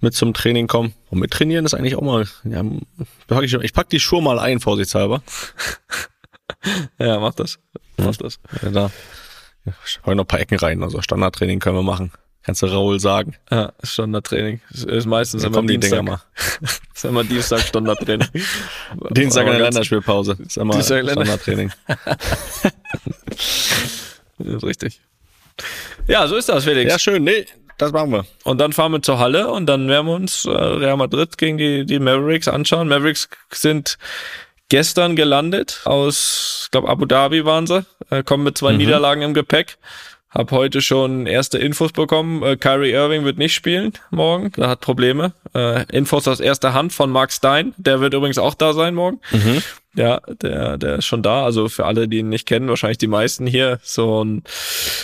mit 0.00 0.14
zum 0.14 0.34
Training 0.34 0.66
komme. 0.66 0.92
Und 1.10 1.20
mit 1.20 1.30
trainieren 1.30 1.64
ist 1.64 1.74
eigentlich 1.74 1.96
auch 1.96 2.02
mal. 2.02 2.26
Ja, 2.44 2.62
pack 3.28 3.44
ich, 3.44 3.54
ich 3.54 3.72
pack 3.72 3.88
die 3.88 4.00
Schuhe 4.00 4.22
mal 4.22 4.38
ein, 4.38 4.60
vorsichtshalber. 4.60 5.22
ja, 6.98 7.20
mach 7.20 7.34
das. 7.34 7.58
Mach 7.96 8.16
das. 8.16 8.40
Ja, 8.62 8.70
da 8.70 8.90
ja, 9.64 9.72
hau 10.04 10.14
noch 10.14 10.24
ein 10.24 10.26
paar 10.28 10.40
Ecken 10.40 10.58
rein. 10.58 10.82
Also 10.82 11.00
Standardtraining 11.00 11.60
können 11.60 11.76
wir 11.76 11.82
machen. 11.82 12.12
Kannst 12.44 12.62
du 12.62 12.66
Raoul 12.66 13.00
sagen. 13.00 13.34
Ja, 13.50 13.72
Standardtraining. 13.82 14.60
Ist- 14.70 14.84
Ist 14.84 15.06
meistens 15.06 15.42
Da 15.42 15.48
immer 15.48 15.62
die 15.62 15.68
Dienstag. 15.78 15.90
Dinger 15.90 16.02
mal. 16.02 16.20
Ist 16.94 17.04
immer 17.04 17.24
Dienstag 17.24 17.60
Standardtraining. 17.60 18.28
Dienstag 19.10 19.46
in 19.46 19.52
der 19.52 19.60
Länderspielpause. 19.60 20.36
Ist 20.44 20.58
immer 20.58 20.74
Dienstag 20.74 21.04
Standardtraining. 21.10 21.72
Richtig. 24.38 25.00
Ja, 26.06 26.26
so 26.26 26.36
ist 26.36 26.48
das, 26.48 26.64
Felix. 26.64 26.90
Ja, 26.90 26.98
schön. 26.98 27.24
Nee, 27.24 27.46
das 27.78 27.92
machen 27.92 28.10
wir. 28.10 28.26
Und 28.44 28.58
dann 28.60 28.72
fahren 28.72 28.92
wir 28.92 29.02
zur 29.02 29.18
Halle 29.18 29.50
und 29.50 29.66
dann 29.66 29.88
werden 29.88 30.06
wir 30.06 30.14
uns 30.14 30.44
äh, 30.44 30.50
Real 30.50 30.96
Madrid 30.96 31.38
gegen 31.38 31.58
die, 31.58 31.86
die 31.86 31.98
Mavericks 31.98 32.48
anschauen. 32.48 32.88
Mavericks 32.88 33.28
sind 33.52 33.96
gestern 34.68 35.16
gelandet 35.16 35.80
aus, 35.84 36.62
ich 36.64 36.70
glaube, 36.72 36.88
Abu 36.88 37.06
Dhabi 37.06 37.44
waren 37.44 37.66
sie, 37.66 37.84
äh, 38.10 38.22
kommen 38.22 38.44
mit 38.44 38.58
zwei 38.58 38.72
Niederlagen 38.72 39.22
im 39.22 39.34
Gepäck. 39.34 39.78
Hab 40.34 40.50
heute 40.50 40.82
schon 40.82 41.26
erste 41.26 41.58
Infos 41.58 41.92
bekommen. 41.92 42.42
Äh, 42.42 42.56
Kyrie 42.56 42.90
Irving 42.90 43.24
wird 43.24 43.38
nicht 43.38 43.54
spielen 43.54 43.92
morgen. 44.10 44.50
Er 44.56 44.68
hat 44.68 44.80
Probleme. 44.80 45.32
Äh, 45.54 45.84
Infos 45.92 46.26
aus 46.26 46.40
erster 46.40 46.74
Hand 46.74 46.92
von 46.92 47.10
Mark 47.10 47.30
Stein. 47.30 47.72
Der 47.76 48.00
wird 48.00 48.14
übrigens 48.14 48.38
auch 48.38 48.54
da 48.54 48.72
sein 48.72 48.94
morgen. 48.94 49.20
Ja, 49.94 50.20
der, 50.42 50.76
der 50.76 50.96
ist 50.96 51.04
schon 51.04 51.22
da. 51.22 51.44
Also 51.44 51.68
für 51.68 51.86
alle, 51.86 52.08
die 52.08 52.18
ihn 52.18 52.28
nicht 52.28 52.46
kennen, 52.46 52.68
wahrscheinlich 52.68 52.98
die 52.98 53.06
meisten 53.06 53.46
hier. 53.46 53.78
So 53.82 54.24
ein 54.24 54.42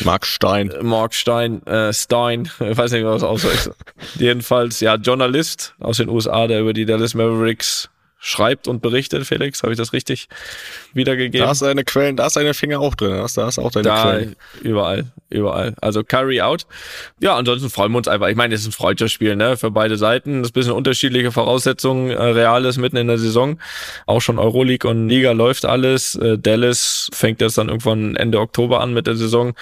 Marc 0.03 0.27
Stein. 0.27 0.73
Mark 0.83 1.15
Stein, 1.15 1.65
äh, 1.67 1.93
Stein, 1.93 2.51
ich 2.61 2.77
weiß 2.77 2.91
nicht, 2.93 3.05
was 3.05 3.23
ausspricht. 3.23 3.71
Jedenfalls, 4.17 4.81
ja, 4.81 4.97
Journalist 4.97 5.75
aus 5.79 5.99
den 5.99 6.09
USA, 6.09 6.49
der 6.49 6.61
über 6.61 6.73
die 6.73 6.87
Dallas 6.87 7.15
Mavericks 7.15 7.89
schreibt 8.23 8.69
und 8.69 8.83
berichtet. 8.83 9.27
Felix, 9.27 9.63
habe 9.63 9.73
ich 9.73 9.79
das 9.79 9.95
richtig 9.95 10.29
wiedergegeben? 10.93 11.47
Da 11.47 11.53
du 11.55 11.65
deine 11.65 11.85
Quellen, 11.85 12.17
da 12.17 12.29
du 12.29 12.35
deine 12.35 12.55
Finger 12.55 12.81
auch 12.81 12.95
drin. 12.95 13.13
Da 13.13 13.23
hast, 13.23 13.39
da 13.39 13.47
hast 13.47 13.57
du 13.59 13.63
auch 13.63 13.71
deine 13.71 13.89
da, 13.89 14.03
Quellen. 14.03 14.37
überall, 14.63 15.07
überall. 15.31 15.75
Also 15.81 16.05
Carry 16.05 16.43
out. 16.43 16.67
Ja, 17.19 17.37
ansonsten 17.37 17.71
freuen 17.71 17.93
wir 17.93 17.99
uns 17.99 18.09
einfach. 18.09 18.29
Ich 18.29 18.37
meine, 18.37 18.55
es 18.55 18.61
ist 18.61 18.69
ein 18.69 18.73
Freundschaftsspiel, 18.73 19.37
ne, 19.37 19.57
für 19.57 19.71
beide 19.71 19.97
Seiten. 19.97 20.41
Das 20.41 20.49
ist 20.49 20.51
ein 20.51 20.61
bisschen 20.61 20.73
unterschiedliche 20.75 21.33
Voraussetzungen. 21.33 22.11
Äh, 22.11 22.23
Real 22.23 22.65
ist 22.67 22.77
mitten 22.77 22.99
in 22.99 23.09
der 23.09 23.19
Saison. 23.19 23.59
Auch 24.07 24.21
schon 24.21 24.39
Euroleague 24.39 24.89
und 24.89 25.09
Liga 25.09 25.33
läuft 25.33 25.65
alles. 25.65 26.15
Äh, 26.15 26.37
Dallas 26.39 27.09
fängt 27.15 27.41
jetzt 27.41 27.57
dann 27.57 27.69
irgendwann 27.69 28.17
Ende 28.17 28.39
Oktober 28.39 28.83
an 28.83 28.93
mit 28.93 29.07
der 29.07 29.17
Saison. 29.17 29.55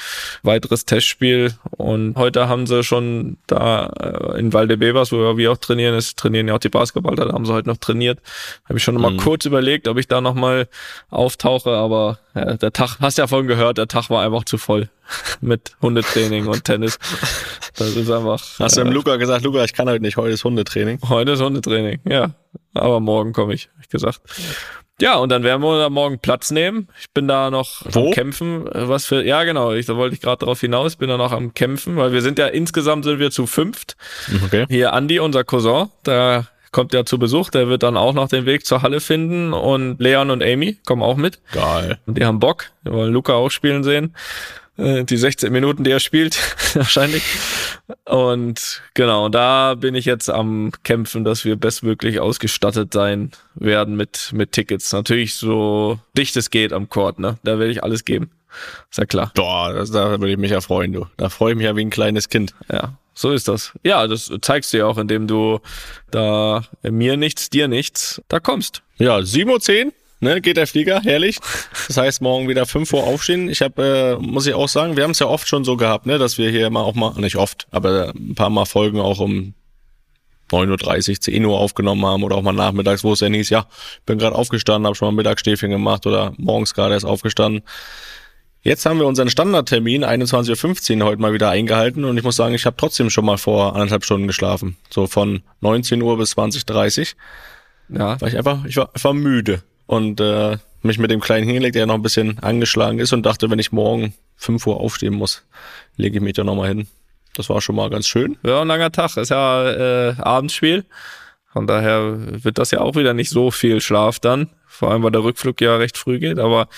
Weiteres 0.42 0.84
Testspiel. 0.84 1.54
Und 1.70 2.16
heute 2.16 2.48
haben 2.48 2.66
sie 2.66 2.82
schon 2.82 3.38
da 3.46 3.86
äh, 3.86 4.40
in 4.40 4.52
Valdebebas, 4.52 5.12
wo 5.12 5.36
wir 5.36 5.52
auch 5.52 5.58
trainieren, 5.58 5.94
es 5.94 6.16
trainieren 6.16 6.48
ja 6.48 6.54
auch 6.56 6.58
die 6.58 6.68
Basketballer, 6.68 7.26
da 7.26 7.32
haben 7.32 7.46
sie 7.46 7.52
heute 7.52 7.68
noch 7.68 7.76
trainiert. 7.76 8.18
Habe 8.64 8.78
ich 8.78 8.84
schon 8.84 8.94
mal 9.00 9.16
kurz 9.16 9.44
überlegt, 9.44 9.88
ob 9.88 9.98
ich 9.98 10.08
da 10.08 10.20
noch 10.20 10.34
mal 10.34 10.68
auftauche, 11.10 11.70
aber 11.70 12.18
ja, 12.34 12.54
der 12.54 12.72
Tag, 12.72 12.98
hast 13.00 13.18
ja 13.18 13.26
vorhin 13.26 13.48
gehört, 13.48 13.78
der 13.78 13.88
Tag 13.88 14.10
war 14.10 14.24
einfach 14.24 14.44
zu 14.44 14.58
voll 14.58 14.88
mit 15.40 15.76
Hundetraining 15.82 16.46
und 16.46 16.64
Tennis. 16.64 16.98
Das 17.76 17.96
ist 17.96 18.10
einfach. 18.10 18.42
Hast 18.58 18.76
du 18.76 18.80
äh, 18.80 18.84
dem 18.84 18.92
Luca 18.92 19.16
gesagt, 19.16 19.44
Luca, 19.44 19.64
ich 19.64 19.72
kann 19.72 19.88
heute 19.88 20.02
nicht, 20.02 20.16
heute 20.16 20.32
ist 20.32 20.44
Hundetraining. 20.44 20.98
Heute 21.08 21.32
ist 21.32 21.40
Hundetraining, 21.42 22.00
ja. 22.08 22.30
Aber 22.74 23.00
morgen 23.00 23.32
komme 23.32 23.54
ich, 23.54 23.68
hab 23.74 23.82
ich 23.82 23.88
gesagt. 23.88 24.20
Ja, 25.00 25.16
und 25.16 25.28
dann 25.28 25.44
werden 25.44 25.62
wir 25.62 25.78
da 25.78 25.90
morgen 25.90 26.18
Platz 26.18 26.50
nehmen. 26.50 26.88
Ich 27.00 27.12
bin 27.12 27.28
da 27.28 27.50
noch 27.50 27.82
Wo? 27.92 28.06
am 28.06 28.12
Kämpfen. 28.12 28.66
äh, 28.66 28.88
Was 28.88 29.06
für, 29.06 29.24
ja, 29.24 29.44
genau, 29.44 29.72
ich, 29.72 29.86
da 29.86 29.96
wollte 29.96 30.14
ich 30.16 30.20
gerade 30.20 30.40
darauf 30.40 30.60
hinaus, 30.60 30.96
bin 30.96 31.08
da 31.08 31.16
noch 31.16 31.30
am 31.30 31.54
Kämpfen, 31.54 31.96
weil 31.96 32.12
wir 32.12 32.20
sind 32.20 32.38
ja 32.38 32.48
insgesamt 32.48 33.04
sind 33.04 33.20
wir 33.20 33.30
zu 33.30 33.46
fünft. 33.46 33.96
Okay. 34.44 34.66
Hier 34.68 34.92
Andi, 34.92 35.20
unser 35.20 35.44
Cousin, 35.44 35.88
der 36.04 36.48
kommt 36.72 36.92
ja 36.94 37.04
zu 37.04 37.18
Besuch, 37.18 37.50
der 37.50 37.68
wird 37.68 37.82
dann 37.82 37.96
auch 37.96 38.12
noch 38.12 38.28
den 38.28 38.46
Weg 38.46 38.66
zur 38.66 38.82
Halle 38.82 39.00
finden 39.00 39.52
und 39.52 40.00
Leon 40.00 40.30
und 40.30 40.42
Amy 40.42 40.78
kommen 40.86 41.02
auch 41.02 41.16
mit. 41.16 41.40
Geil. 41.52 41.98
Und 42.06 42.18
die 42.18 42.24
haben 42.24 42.40
Bock, 42.40 42.66
die 42.86 42.92
wollen 42.92 43.12
Luca 43.12 43.34
auch 43.34 43.50
spielen 43.50 43.84
sehen. 43.84 44.14
Äh, 44.76 45.04
Die 45.04 45.16
16 45.16 45.52
Minuten, 45.52 45.84
die 45.84 45.90
er 45.90 46.00
spielt, 46.00 46.38
wahrscheinlich. 46.74 47.22
Und 48.04 48.82
genau, 48.94 49.28
da 49.28 49.74
bin 49.74 49.94
ich 49.94 50.04
jetzt 50.04 50.30
am 50.30 50.70
Kämpfen, 50.84 51.24
dass 51.24 51.44
wir 51.44 51.56
bestmöglich 51.56 52.20
ausgestattet 52.20 52.92
sein 52.92 53.32
werden 53.54 53.96
mit, 53.96 54.30
mit 54.32 54.52
Tickets. 54.52 54.92
Natürlich 54.92 55.34
so 55.34 55.98
dicht 56.16 56.36
es 56.36 56.50
geht 56.50 56.72
am 56.72 56.88
Court, 56.88 57.18
ne? 57.18 57.38
Da 57.42 57.58
werde 57.58 57.72
ich 57.72 57.82
alles 57.82 58.04
geben. 58.04 58.30
Ist 58.90 58.98
ja 58.98 59.04
klar. 59.04 59.32
Boah, 59.34 59.72
das, 59.72 59.90
da 59.90 60.10
würde 60.10 60.30
ich 60.30 60.38
mich 60.38 60.50
ja 60.52 60.60
freuen, 60.60 60.92
du. 60.92 61.06
Da 61.16 61.28
freue 61.28 61.52
ich 61.52 61.56
mich 61.58 61.64
ja 61.66 61.76
wie 61.76 61.84
ein 61.84 61.90
kleines 61.90 62.28
Kind. 62.28 62.54
Ja, 62.72 62.94
so 63.18 63.32
ist 63.32 63.48
das. 63.48 63.72
Ja, 63.82 64.06
das 64.06 64.30
zeigst 64.42 64.72
du 64.72 64.78
ja 64.78 64.86
auch, 64.86 64.96
indem 64.96 65.26
du 65.26 65.58
da 66.12 66.62
mir 66.82 67.16
nichts, 67.16 67.50
dir 67.50 67.66
nichts, 67.66 68.22
da 68.28 68.38
kommst. 68.38 68.82
Ja, 68.98 69.16
7.10 69.16 69.86
Uhr 69.86 69.92
ne, 70.20 70.40
geht 70.40 70.56
der 70.56 70.68
Flieger, 70.68 71.00
herrlich. 71.02 71.38
Das 71.88 71.96
heißt, 71.96 72.22
morgen 72.22 72.48
wieder 72.48 72.64
5 72.64 72.92
Uhr 72.92 73.02
aufstehen. 73.02 73.48
Ich 73.48 73.60
habe, 73.60 74.18
äh, 74.20 74.22
muss 74.22 74.46
ich 74.46 74.54
auch 74.54 74.68
sagen, 74.68 74.96
wir 74.96 75.02
haben 75.02 75.10
es 75.10 75.18
ja 75.18 75.26
oft 75.26 75.48
schon 75.48 75.64
so 75.64 75.76
gehabt, 75.76 76.06
ne, 76.06 76.18
dass 76.18 76.38
wir 76.38 76.50
hier 76.50 76.68
immer 76.68 76.84
auch 76.84 76.94
mal, 76.94 77.12
nicht 77.16 77.34
oft, 77.34 77.66
aber 77.72 78.12
ein 78.14 78.36
paar 78.36 78.50
Mal 78.50 78.66
Folgen 78.66 79.00
auch 79.00 79.18
um 79.18 79.54
9.30 80.52 81.10
Uhr, 81.10 81.20
10 81.20 81.44
Uhr 81.44 81.58
aufgenommen 81.58 82.06
haben 82.06 82.22
oder 82.22 82.36
auch 82.36 82.42
mal 82.42 82.52
nachmittags, 82.52 83.02
wo 83.02 83.14
es 83.14 83.18
dann 83.18 83.34
hieß, 83.34 83.50
ja, 83.50 83.66
bin 84.06 84.18
gerade 84.18 84.36
aufgestanden, 84.36 84.86
habe 84.86 84.94
schon 84.94 85.08
mal 85.12 85.16
Mittagsstäfchen 85.16 85.70
gemacht 85.70 86.06
oder 86.06 86.34
morgens 86.36 86.72
gerade 86.72 86.94
erst 86.94 87.04
aufgestanden. 87.04 87.62
Jetzt 88.62 88.84
haben 88.86 88.98
wir 88.98 89.06
unseren 89.06 89.30
Standardtermin 89.30 90.04
21.15 90.04 91.00
Uhr 91.00 91.06
heute 91.06 91.20
mal 91.20 91.32
wieder 91.32 91.50
eingehalten 91.50 92.04
und 92.04 92.18
ich 92.18 92.24
muss 92.24 92.36
sagen, 92.36 92.54
ich 92.54 92.66
habe 92.66 92.76
trotzdem 92.76 93.08
schon 93.08 93.24
mal 93.24 93.38
vor 93.38 93.74
anderthalb 93.74 94.04
Stunden 94.04 94.26
geschlafen. 94.26 94.76
So 94.90 95.06
von 95.06 95.42
19 95.60 96.02
Uhr 96.02 96.18
bis 96.18 96.36
20.30 96.36 97.00
Uhr. 97.00 97.98
Ja. 97.98 98.20
Weil 98.20 98.30
ich 98.30 98.36
einfach, 98.36 98.64
ich 98.64 98.76
war, 98.76 98.90
ich 98.94 99.04
war 99.04 99.14
müde 99.14 99.62
und 99.86 100.20
äh, 100.20 100.58
mich 100.82 100.98
mit 100.98 101.10
dem 101.10 101.20
Kleinen 101.20 101.46
hingelegt, 101.46 101.76
der 101.76 101.86
noch 101.86 101.94
ein 101.94 102.02
bisschen 102.02 102.38
angeschlagen 102.40 102.98
ist 102.98 103.12
und 103.12 103.24
dachte, 103.24 103.48
wenn 103.50 103.58
ich 103.58 103.72
morgen 103.72 104.14
5 104.36 104.66
Uhr 104.66 104.80
aufstehen 104.80 105.14
muss, 105.14 105.44
lege 105.96 106.18
ich 106.18 106.22
mich 106.22 106.34
da 106.34 106.44
nochmal 106.44 106.68
hin. 106.68 106.88
Das 107.34 107.48
war 107.48 107.60
schon 107.60 107.76
mal 107.76 107.88
ganz 107.90 108.08
schön. 108.08 108.36
Ja, 108.42 108.62
ein 108.62 108.68
langer 108.68 108.90
Tag. 108.90 109.16
Ist 109.16 109.30
ja 109.30 110.08
äh, 110.10 110.14
Abendspiel. 110.18 110.84
Von 111.58 111.66
daher 111.66 112.44
wird 112.44 112.56
das 112.58 112.70
ja 112.70 112.78
auch 112.78 112.94
wieder 112.94 113.14
nicht 113.14 113.30
so 113.30 113.50
viel 113.50 113.80
Schlaf 113.80 114.20
dann. 114.20 114.48
Vor 114.68 114.92
allem, 114.92 115.02
weil 115.02 115.10
der 115.10 115.24
Rückflug 115.24 115.60
ja 115.60 115.74
recht 115.74 115.98
früh 115.98 116.20
geht. 116.20 116.38
Aber 116.38 116.68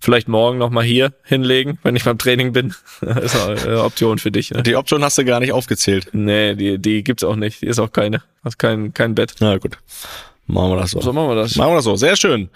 vielleicht 0.00 0.28
morgen 0.28 0.56
nochmal 0.56 0.82
hier 0.82 1.12
hinlegen, 1.24 1.78
wenn 1.82 1.94
ich 1.94 2.04
beim 2.04 2.16
Training 2.16 2.54
bin. 2.54 2.74
ist 3.02 3.36
eine 3.36 3.84
Option 3.84 4.16
für 4.16 4.30
dich. 4.30 4.50
Ne? 4.50 4.62
Die 4.62 4.76
Option 4.76 5.04
hast 5.04 5.18
du 5.18 5.26
gar 5.26 5.40
nicht 5.40 5.52
aufgezählt. 5.52 6.08
Nee, 6.12 6.54
die, 6.54 6.78
die 6.78 7.04
gibt's 7.04 7.22
auch 7.22 7.36
nicht. 7.36 7.60
Die 7.60 7.66
ist 7.66 7.78
auch 7.78 7.92
keine. 7.92 8.22
Hast 8.42 8.58
kein, 8.58 8.94
kein 8.94 9.14
Bett. 9.14 9.34
Na 9.40 9.58
gut. 9.58 9.76
Machen 10.46 10.70
wir 10.70 10.76
das 10.78 10.92
so. 10.92 11.02
So 11.02 11.12
machen 11.12 11.28
wir 11.28 11.34
das. 11.34 11.56
Machen 11.56 11.72
wir 11.72 11.76
das 11.76 11.84
so. 11.84 11.96
Sehr 11.96 12.16
schön. 12.16 12.48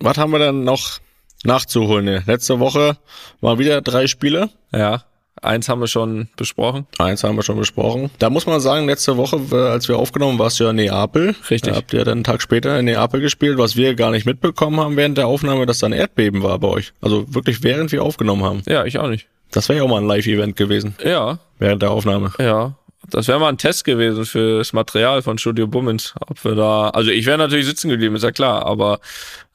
Was 0.00 0.18
haben 0.18 0.32
wir 0.32 0.38
dann 0.38 0.64
noch 0.64 0.98
nachzuholen? 1.44 2.22
Letzte 2.26 2.60
Woche 2.60 2.98
waren 3.40 3.58
wieder 3.58 3.80
drei 3.80 4.06
Spiele. 4.06 4.50
Ja. 4.70 5.02
Eins 5.42 5.68
haben 5.68 5.80
wir 5.80 5.88
schon 5.88 6.28
besprochen. 6.36 6.86
Eins 6.98 7.24
haben 7.24 7.36
wir 7.36 7.42
schon 7.42 7.58
besprochen. 7.58 8.10
Da 8.18 8.30
muss 8.30 8.46
man 8.46 8.60
sagen, 8.60 8.86
letzte 8.86 9.16
Woche, 9.16 9.40
als 9.52 9.88
wir 9.88 9.98
aufgenommen, 9.98 10.38
warst 10.38 10.60
du 10.60 10.64
ja 10.64 10.70
in 10.70 10.76
Neapel. 10.76 11.34
Richtig. 11.50 11.72
Da 11.72 11.76
habt 11.76 11.92
ihr 11.92 12.04
dann 12.04 12.18
einen 12.18 12.24
Tag 12.24 12.42
später 12.42 12.78
in 12.78 12.84
Neapel 12.84 13.20
gespielt, 13.20 13.58
was 13.58 13.76
wir 13.76 13.94
gar 13.94 14.12
nicht 14.12 14.24
mitbekommen 14.24 14.80
haben 14.80 14.96
während 14.96 15.18
der 15.18 15.26
Aufnahme, 15.26 15.66
dass 15.66 15.80
da 15.80 15.86
ein 15.86 15.92
Erdbeben 15.92 16.42
war 16.42 16.58
bei 16.58 16.68
euch. 16.68 16.92
Also 17.00 17.34
wirklich 17.34 17.62
während 17.62 17.90
wir 17.92 18.02
aufgenommen 18.02 18.44
haben. 18.44 18.62
Ja, 18.66 18.84
ich 18.84 18.98
auch 18.98 19.08
nicht. 19.08 19.26
Das 19.50 19.68
wäre 19.68 19.78
ja 19.78 19.84
auch 19.84 19.88
mal 19.88 20.00
ein 20.00 20.06
Live-Event 20.06 20.56
gewesen. 20.56 20.94
Ja. 21.04 21.38
Während 21.58 21.82
der 21.82 21.90
Aufnahme. 21.90 22.32
Ja. 22.38 22.76
Das 23.10 23.26
wäre 23.28 23.40
mal 23.40 23.48
ein 23.48 23.58
Test 23.58 23.84
gewesen 23.84 24.24
fürs 24.24 24.72
Material 24.72 25.22
von 25.22 25.36
Studio 25.36 25.66
Bummens. 25.66 26.14
Ob 26.28 26.42
wir 26.44 26.54
da, 26.54 26.90
also 26.90 27.10
ich 27.10 27.26
wäre 27.26 27.36
natürlich 27.36 27.66
sitzen 27.66 27.90
geblieben, 27.90 28.14
ist 28.14 28.22
ja 28.22 28.30
klar, 28.30 28.64
aber 28.64 29.00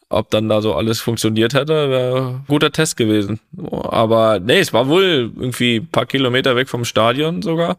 ob 0.09 0.29
dann 0.29 0.47
da 0.47 0.61
so 0.61 0.73
alles 0.73 1.01
funktioniert 1.01 1.53
hätte, 1.53 1.89
wäre 1.89 2.41
guter 2.47 2.71
Test 2.71 2.97
gewesen. 2.97 3.39
Aber 3.71 4.39
nee, 4.39 4.59
es 4.59 4.73
war 4.73 4.87
wohl 4.87 5.31
irgendwie 5.35 5.81
paar 5.81 6.05
Kilometer 6.05 6.55
weg 6.55 6.69
vom 6.69 6.85
Stadion 6.85 7.41
sogar. 7.41 7.77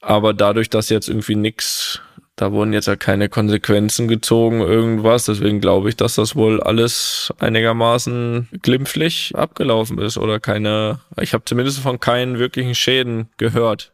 Aber 0.00 0.34
dadurch, 0.34 0.70
dass 0.70 0.88
jetzt 0.88 1.08
irgendwie 1.08 1.34
nix, 1.34 2.00
da 2.36 2.52
wurden 2.52 2.72
jetzt 2.72 2.86
ja 2.86 2.94
keine 2.94 3.28
Konsequenzen 3.28 4.06
gezogen, 4.06 4.60
irgendwas. 4.60 5.24
Deswegen 5.24 5.60
glaube 5.60 5.88
ich, 5.88 5.96
dass 5.96 6.14
das 6.14 6.36
wohl 6.36 6.62
alles 6.62 7.32
einigermaßen 7.40 8.48
glimpflich 8.62 9.32
abgelaufen 9.34 9.98
ist 9.98 10.18
oder 10.18 10.38
keine. 10.38 11.00
Ich 11.20 11.34
habe 11.34 11.44
zumindest 11.44 11.80
von 11.80 11.98
keinen 11.98 12.38
wirklichen 12.38 12.76
Schäden 12.76 13.30
gehört, 13.36 13.92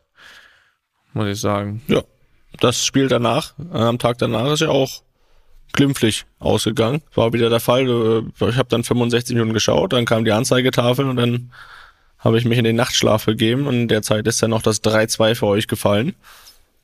muss 1.14 1.28
ich 1.28 1.40
sagen. 1.40 1.80
Ja, 1.88 2.02
das 2.60 2.84
Spiel 2.84 3.08
danach, 3.08 3.54
am 3.72 3.98
Tag 3.98 4.18
danach 4.18 4.52
ist 4.52 4.60
ja 4.60 4.68
auch 4.68 5.02
glimpflich 5.72 6.24
ausgegangen. 6.38 7.02
War 7.14 7.32
wieder 7.32 7.50
der 7.50 7.60
Fall. 7.60 7.88
Äh, 7.88 8.48
ich 8.48 8.56
habe 8.56 8.68
dann 8.68 8.84
65 8.84 9.34
Minuten 9.34 9.54
geschaut, 9.54 9.92
dann 9.92 10.04
kam 10.04 10.24
die 10.24 10.32
Anzeigetafel 10.32 11.08
und 11.08 11.16
dann 11.16 11.50
habe 12.18 12.38
ich 12.38 12.44
mich 12.44 12.58
in 12.58 12.64
den 12.64 12.76
Nachtschlaf 12.76 13.26
begeben 13.26 13.66
und 13.66 13.74
in 13.74 13.88
der 13.88 14.02
Zeit 14.02 14.26
ist 14.26 14.42
dann 14.42 14.50
noch 14.50 14.62
das 14.62 14.82
3-2 14.82 15.34
für 15.34 15.46
euch 15.46 15.66
gefallen. 15.66 16.14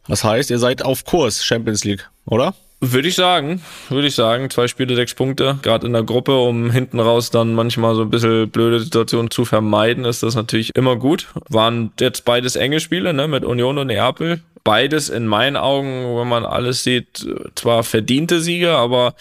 Das 0.09 0.25
heißt, 0.25 0.50
ihr 0.50 0.59
seid 0.59 0.83
auf 0.83 1.04
Kurs 1.04 1.45
Champions 1.45 1.85
League, 1.85 2.09
oder? 2.25 2.54
Würde 2.80 3.08
ich 3.08 3.16
sagen, 3.16 3.61
würde 3.88 4.06
ich 4.06 4.14
sagen. 4.14 4.50
Zwei 4.50 4.68
Spiele, 4.68 4.94
sechs 4.94 5.14
Punkte. 5.14 5.58
Gerade 5.62 5.87
in 5.87 5.92
der 5.92 6.04
Gruppe, 6.04 6.38
um 6.38 6.70
hinten 6.70 7.00
raus 7.00 7.30
dann 7.30 7.54
manchmal 7.54 7.97
so 7.97 8.02
ein 8.02 8.11
bisschen 8.11 8.50
blöde 8.50 8.78
Situationen 8.78 9.32
zu 9.32 9.44
vermeiden, 9.44 10.04
ist 10.04 10.23
das 10.23 10.37
natürlich 10.37 10.76
immer 10.76 10.94
gut. 10.94 11.26
Waren 11.49 11.92
jetzt 11.99 12.25
beides 12.25 12.54
enge 12.54 12.78
Spiele, 12.78 13.12
ne, 13.12 13.26
mit 13.26 13.44
Union 13.44 13.78
und 13.78 13.88
Neapel 13.88 14.42
beides 14.68 15.08
in 15.08 15.26
meinen 15.26 15.56
Augen, 15.56 16.14
wenn 16.14 16.28
man 16.28 16.44
alles 16.44 16.85
sieht, 16.85 17.26
zwar 17.54 17.85
verdiente 17.85 18.40
Sieger, 18.40 18.76
aber 18.76 19.14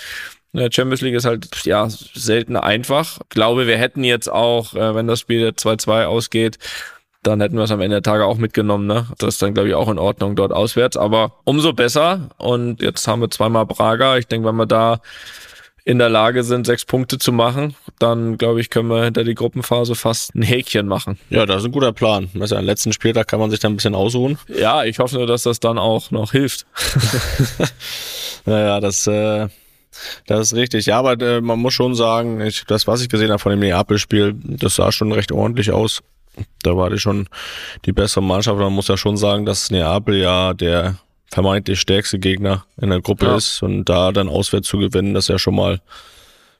der 0.51 0.69
Champions 0.71 0.99
League 0.99 1.15
ist 1.15 1.23
halt 1.23 1.63
ja 1.63 1.87
selten 1.89 2.57
einfach. 2.57 3.19
Ich 3.23 3.29
glaube, 3.29 3.65
wir 3.65 3.77
hätten 3.77 4.03
jetzt 4.03 4.29
auch, 4.29 4.73
äh, 4.73 4.93
wenn 4.93 5.07
das 5.07 5.21
Spiel 5.21 5.53
2-2 5.55 6.03
ausgeht, 6.03 6.57
dann 7.27 7.41
hätten 7.41 7.57
wir 7.57 7.63
es 7.63 7.71
am 7.71 7.81
Ende 7.81 7.97
der 7.97 8.03
Tage 8.03 8.25
auch 8.25 8.37
mitgenommen. 8.37 8.87
Ne? 8.87 9.05
Das 9.17 9.35
ist 9.35 9.41
dann, 9.41 9.53
glaube 9.53 9.69
ich, 9.69 9.75
auch 9.75 9.89
in 9.89 9.99
Ordnung 9.99 10.35
dort 10.35 10.53
auswärts. 10.53 10.95
Aber 10.95 11.33
umso 11.43 11.73
besser. 11.73 12.29
Und 12.37 12.81
jetzt 12.81 13.07
haben 13.07 13.21
wir 13.21 13.29
zweimal 13.29 13.65
Braga. 13.65 14.17
Ich 14.17 14.27
denke, 14.27 14.47
wenn 14.47 14.55
wir 14.55 14.65
da 14.65 15.01
in 15.83 15.99
der 15.99 16.09
Lage 16.09 16.43
sind, 16.43 16.65
sechs 16.65 16.85
Punkte 16.85 17.17
zu 17.17 17.31
machen, 17.31 17.75
dann 17.99 18.37
glaube 18.37 18.59
ich, 18.61 18.69
können 18.69 18.89
wir 18.89 19.03
hinter 19.03 19.23
die 19.23 19.35
Gruppenphase 19.35 19.95
fast 19.95 20.35
ein 20.35 20.41
Häkchen 20.41 20.87
machen. 20.87 21.17
Ja, 21.29 21.45
das 21.45 21.61
ist 21.61 21.65
ein 21.65 21.71
guter 21.71 21.93
Plan. 21.93 22.29
Also 22.39 22.55
am 22.55 22.65
letzten 22.65 22.91
Spieltag 22.91 23.27
kann 23.27 23.39
man 23.39 23.51
sich 23.51 23.59
dann 23.59 23.73
ein 23.73 23.77
bisschen 23.77 23.95
ausruhen. 23.95 24.37
Ja, 24.47 24.83
ich 24.83 24.99
hoffe 24.99 25.15
nur, 25.15 25.27
dass 25.27 25.43
das 25.43 25.59
dann 25.59 25.77
auch 25.77 26.11
noch 26.11 26.31
hilft. 26.31 26.65
naja, 28.45 28.79
das, 28.79 29.07
äh, 29.07 29.47
das 30.25 30.51
ist 30.51 30.55
richtig. 30.55 30.85
Ja, 30.87 30.99
aber 30.99 31.19
äh, 31.21 31.41
man 31.41 31.59
muss 31.59 31.73
schon 31.73 31.95
sagen, 31.95 32.41
ich, 32.41 32.65
das, 32.65 32.87
was 32.87 33.01
ich 33.01 33.09
gesehen 33.09 33.29
habe 33.29 33.39
von 33.39 33.51
dem 33.51 33.59
Neapel-Spiel, 33.59 34.35
das 34.43 34.75
sah 34.75 34.91
schon 34.91 35.11
recht 35.11 35.31
ordentlich 35.31 35.71
aus. 35.71 36.03
Da 36.63 36.75
war 36.75 36.89
die 36.89 36.99
schon 36.99 37.27
die 37.85 37.93
bessere 37.93 38.23
Mannschaft. 38.23 38.57
Man 38.59 38.73
muss 38.73 38.87
ja 38.87 38.97
schon 38.97 39.17
sagen, 39.17 39.45
dass 39.45 39.71
Neapel 39.71 40.17
ja 40.17 40.53
der 40.53 40.97
vermeintlich 41.31 41.79
stärkste 41.79 42.19
Gegner 42.19 42.65
in 42.79 42.89
der 42.89 43.01
Gruppe 43.01 43.25
ja. 43.25 43.35
ist 43.35 43.61
und 43.61 43.85
da 43.85 44.11
dann 44.11 44.29
auswärts 44.29 44.67
zu 44.67 44.77
gewinnen, 44.77 45.13
das 45.13 45.25
ist 45.25 45.29
ja 45.29 45.39
schon 45.39 45.55
mal 45.55 45.81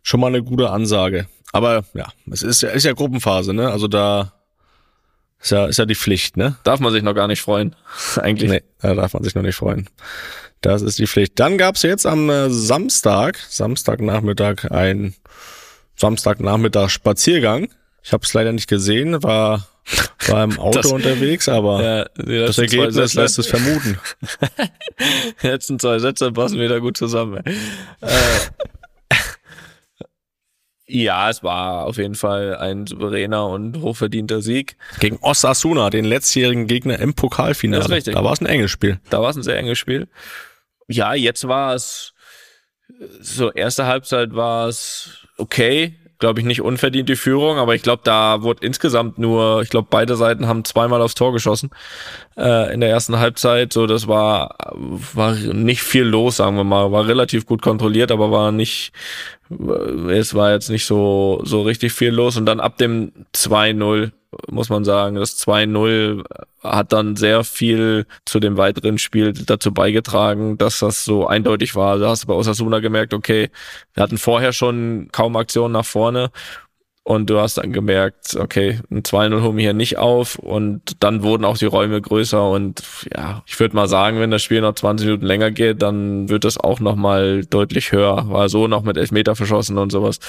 schon 0.04 0.20
mal 0.20 0.28
eine 0.28 0.44
gute 0.44 0.70
Ansage. 0.70 1.28
Aber 1.52 1.84
ja, 1.94 2.08
es 2.32 2.44
ist 2.44 2.62
ja, 2.62 2.70
ist 2.70 2.84
ja 2.84 2.94
Gruppenphase, 2.94 3.54
ne? 3.54 3.70
Also 3.70 3.88
da 3.88 4.34
ist 5.40 5.52
ja, 5.52 5.66
ist 5.66 5.78
ja 5.78 5.86
die 5.86 5.96
Pflicht, 5.96 6.38
ne? 6.38 6.58
Darf 6.64 6.80
man 6.80 6.92
sich 6.92 7.04
noch 7.04 7.14
gar 7.14 7.28
nicht 7.28 7.42
freuen, 7.42 7.76
eigentlich. 8.22 8.50
Nee, 8.50 8.64
da 8.82 8.96
darf 8.96 9.14
man 9.14 9.24
sich 9.24 9.36
noch 9.36 9.44
nicht 9.44 9.56
freuen. 9.56 9.90
Das 10.62 10.82
ist 10.82 11.00
die 11.00 11.08
Pflicht. 11.08 11.40
Dann 11.40 11.58
gab's 11.58 11.84
jetzt 11.84 12.06
am 12.06 12.30
äh, 12.30 12.50
Samstag, 12.50 13.38
Samstagnachmittag, 13.50 14.72
ein 14.72 15.14
Samstagnachmittag 15.96 16.90
Spaziergang. 16.90 17.70
Ich 18.08 18.14
habe 18.14 18.24
es 18.24 18.34
leider 18.34 18.54
nicht 18.54 18.70
gesehen, 18.70 19.22
war 19.22 19.68
war 20.28 20.46
im 20.46 20.58
Auto 20.60 20.82
das, 20.82 20.92
unterwegs, 20.94 21.50
aber 21.50 21.84
ja, 21.84 22.06
das 22.16 22.58
Ergebnis 22.58 23.14
lässt 23.16 23.38
es 23.38 23.48
vermuten. 23.48 24.00
die 25.44 25.48
letzten 25.48 25.78
zwei 25.78 26.00
Sätze 26.00 26.32
passen 26.32 26.58
wieder 26.58 26.80
gut 26.80 26.96
zusammen. 26.96 27.44
äh, 27.46 28.38
ja, 30.88 31.30
es 31.30 31.44
war 31.44 31.86
auf 31.86 31.98
jeden 31.98 32.16
Fall 32.16 32.56
ein 32.56 32.88
souveräner 32.88 33.46
und 33.48 33.82
hochverdienter 33.82 34.42
Sieg. 34.42 34.78
Gegen 35.02 35.18
Osasuna, 35.20 35.90
den 35.90 36.06
letztjährigen 36.06 36.68
Gegner 36.68 37.00
im 37.00 37.14
Pokalfinale. 37.14 37.80
Das 37.80 37.90
ist 37.90 37.94
richtig. 37.94 38.16
Da 38.16 38.24
war 38.24 38.32
es 38.32 38.40
ein 38.40 38.46
enges 38.46 38.72
Spiel. 38.72 39.02
Da 39.10 39.22
war 39.22 39.32
es 39.32 39.36
ein 39.36 39.44
sehr 39.44 39.58
enges 39.58 39.80
Spiel. 39.80 40.08
Ja, 40.88 41.14
jetzt 41.14 41.46
war 41.46 41.76
es 41.76 42.14
so 43.20 43.52
erste 43.52 43.86
Halbzeit 43.86 44.34
war 44.34 44.70
es 44.70 45.28
okay 45.38 45.94
glaube 46.20 46.40
ich, 46.40 46.46
nicht 46.46 46.62
unverdient 46.62 47.10
die 47.10 47.16
Führung, 47.16 47.58
aber 47.58 47.76
ich 47.76 47.84
glaube, 47.84 48.02
da 48.04 48.42
wurde 48.42 48.66
insgesamt 48.66 49.18
nur, 49.20 49.62
ich 49.62 49.70
glaube, 49.70 49.88
beide 49.90 50.16
Seiten 50.16 50.48
haben 50.48 50.66
zweimal 50.66 51.02
aufs 51.02 51.16
Tor 51.16 51.32
geschossen 51.32 51.70
äh, 52.38 52.74
in 52.74 52.80
der 52.80 52.90
ersten 52.90 53.20
Halbzeit. 53.20 53.72
So, 53.72 53.86
das 53.86 54.08
war, 54.08 54.56
war 55.14 55.34
nicht 55.34 55.84
viel 55.84 56.04
los, 56.04 56.38
sagen 56.38 56.58
wir 56.58 56.64
mal. 56.64 56.92
War 56.92 57.08
relativ 57.08 57.46
gut 57.46 57.62
kontrolliert, 57.62 58.12
aber 58.12 58.32
war 58.32 58.52
nicht, 58.52 58.94
es 60.10 60.34
war 60.34 60.52
jetzt 60.52 60.70
nicht 60.70 60.86
so, 60.86 61.42
so 61.44 61.62
richtig 61.62 61.94
viel 61.94 62.12
los. 62.12 62.38
Und 62.38 62.46
dann 62.46 62.60
ab 62.60 62.78
dem 62.78 63.12
2-0 63.36 64.12
muss 64.50 64.70
man 64.70 64.84
sagen. 64.84 65.16
Das 65.16 65.40
2-0 65.40 66.24
hat 66.62 66.94
dann 66.94 67.16
sehr 67.16 67.44
viel 67.44 68.06
zu 68.26 68.40
dem 68.40 68.58
weiteren 68.58 68.98
Spiel 68.98 69.34
dazu 69.34 69.74
beigetragen, 69.74 70.58
dass 70.58 70.80
das 70.80 71.06
so 71.06 71.28
eindeutig 71.28 71.76
war. 71.76 71.98
Da 71.98 72.10
hast 72.10 72.24
du 72.24 72.28
bei 72.28 72.34
Osasuna 72.34 72.80
gemerkt, 72.80 73.14
okay, 73.14 73.50
wir 73.94 74.04
hatten 74.04 74.18
vorher 74.18 74.54
schon 74.54 75.10
kaum 75.12 75.36
Aktionen 75.36 75.74
nach 75.74 75.86
vorne 75.86 76.32
und 77.08 77.30
du 77.30 77.40
hast 77.40 77.58
dann 77.58 77.72
gemerkt, 77.72 78.36
okay, 78.38 78.82
ein 78.92 79.02
2-0 79.02 79.42
holen 79.42 79.56
wir 79.56 79.64
hier 79.64 79.74
nicht 79.74 79.98
auf 79.98 80.38
und 80.38 81.02
dann 81.02 81.24
wurden 81.24 81.46
auch 81.46 81.58
die 81.58 81.66
Räume 81.66 82.02
größer 82.02 82.50
und 82.50 82.84
ja, 83.16 83.44
ich 83.46 83.58
würde 83.62 83.78
mal 83.78 83.88
sagen, 83.88 84.20
wenn 84.20 84.30
das 84.30 84.44
Spiel 84.44 84.60
noch 84.60 84.76
20 84.76 85.06
Minuten 85.08 85.26
länger 85.26 85.52
geht, 85.52 85.82
dann 85.82 86.28
wird 86.28 86.44
das 86.44 86.58
auch 86.58 86.82
nochmal 86.82 87.46
deutlich 87.46 87.94
höher. 87.94 88.30
War 88.30 88.50
so 88.50 88.68
noch 88.68 88.84
mit 88.84 88.98
Elfmeter 88.98 89.38
verschossen 89.38 89.78
und 89.78 89.90
sowas. 89.90 90.20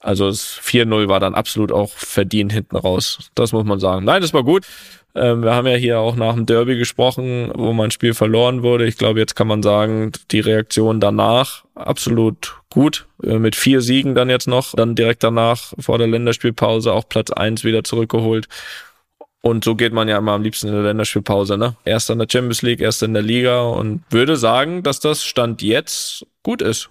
Also 0.00 0.28
das 0.28 0.58
4-0 0.62 1.08
war 1.08 1.20
dann 1.20 1.34
absolut 1.34 1.70
auch 1.70 1.90
verdient 1.90 2.52
hinten 2.52 2.76
raus. 2.76 3.30
Das 3.34 3.52
muss 3.52 3.64
man 3.64 3.78
sagen. 3.78 4.04
Nein, 4.04 4.22
das 4.22 4.32
war 4.32 4.42
gut. 4.42 4.66
Ähm, 5.14 5.42
wir 5.42 5.54
haben 5.54 5.66
ja 5.66 5.74
hier 5.74 5.98
auch 5.98 6.16
nach 6.16 6.34
dem 6.34 6.46
Derby 6.46 6.76
gesprochen, 6.76 7.50
wo 7.54 7.72
mein 7.72 7.90
Spiel 7.90 8.14
verloren 8.14 8.62
wurde. 8.62 8.86
Ich 8.86 8.96
glaube, 8.96 9.18
jetzt 9.18 9.34
kann 9.34 9.48
man 9.48 9.62
sagen, 9.62 10.12
die 10.30 10.40
Reaktion 10.40 11.00
danach 11.00 11.64
absolut 11.74 12.56
gut. 12.70 13.06
Äh, 13.22 13.38
mit 13.38 13.56
vier 13.56 13.82
Siegen 13.82 14.14
dann 14.14 14.30
jetzt 14.30 14.48
noch, 14.48 14.72
dann 14.74 14.94
direkt 14.94 15.22
danach 15.22 15.74
vor 15.78 15.98
der 15.98 16.06
Länderspielpause 16.06 16.92
auch 16.92 17.08
Platz 17.08 17.30
eins 17.30 17.64
wieder 17.64 17.84
zurückgeholt. 17.84 18.48
Und 19.42 19.64
so 19.64 19.74
geht 19.74 19.92
man 19.92 20.08
ja 20.08 20.18
immer 20.18 20.32
am 20.32 20.42
liebsten 20.42 20.68
in 20.68 20.74
der 20.74 20.82
Länderspielpause, 20.82 21.56
ne? 21.56 21.74
Erst 21.84 22.10
in 22.10 22.18
der 22.18 22.28
Champions 22.30 22.62
League, 22.62 22.80
erst 22.80 23.02
in 23.02 23.14
der 23.14 23.22
Liga 23.22 23.62
und 23.62 24.02
würde 24.10 24.36
sagen, 24.36 24.82
dass 24.82 25.00
das 25.00 25.24
Stand 25.24 25.62
jetzt 25.62 26.26
gut 26.42 26.62
ist. 26.62 26.90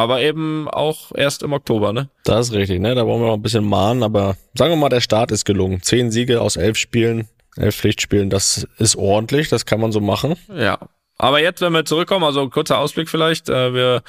Aber 0.00 0.22
eben 0.22 0.66
auch 0.66 1.12
erst 1.14 1.42
im 1.42 1.52
Oktober, 1.52 1.92
ne? 1.92 2.08
Das 2.24 2.48
ist 2.48 2.54
richtig, 2.54 2.80
ne? 2.80 2.94
Da 2.94 3.06
wollen 3.06 3.20
wir 3.20 3.26
noch 3.26 3.34
ein 3.34 3.42
bisschen 3.42 3.66
mahnen, 3.66 4.02
aber 4.02 4.34
sagen 4.54 4.72
wir 4.72 4.76
mal, 4.76 4.88
der 4.88 5.02
Start 5.02 5.30
ist 5.30 5.44
gelungen. 5.44 5.82
Zehn 5.82 6.10
Siege 6.10 6.40
aus 6.40 6.56
elf 6.56 6.78
Spielen, 6.78 7.28
elf 7.56 7.76
Pflichtspielen, 7.76 8.30
das 8.30 8.66
ist 8.78 8.96
ordentlich, 8.96 9.50
das 9.50 9.66
kann 9.66 9.78
man 9.78 9.92
so 9.92 10.00
machen. 10.00 10.36
Ja. 10.56 10.78
Aber 11.18 11.42
jetzt, 11.42 11.60
wenn 11.60 11.74
wir 11.74 11.84
zurückkommen, 11.84 12.24
also 12.24 12.48
kurzer 12.48 12.78
Ausblick 12.78 13.10
vielleicht, 13.10 13.50
äh, 13.50 13.74
wir, 13.74 14.02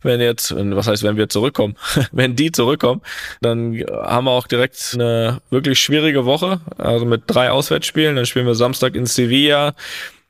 wenn 0.00 0.18
jetzt, 0.18 0.54
was 0.56 0.86
heißt, 0.86 1.02
wenn 1.02 1.18
wir 1.18 1.28
zurückkommen, 1.28 1.76
wenn 2.12 2.36
die 2.36 2.50
zurückkommen, 2.50 3.02
dann 3.42 3.84
haben 3.90 4.24
wir 4.24 4.30
auch 4.30 4.46
direkt 4.46 4.92
eine 4.94 5.42
wirklich 5.50 5.78
schwierige 5.78 6.24
Woche, 6.24 6.62
also 6.78 7.04
mit 7.04 7.24
drei 7.26 7.50
Auswärtsspielen, 7.50 8.16
dann 8.16 8.24
spielen 8.24 8.46
wir 8.46 8.54
Samstag 8.54 8.94
in 8.94 9.04
Sevilla, 9.04 9.74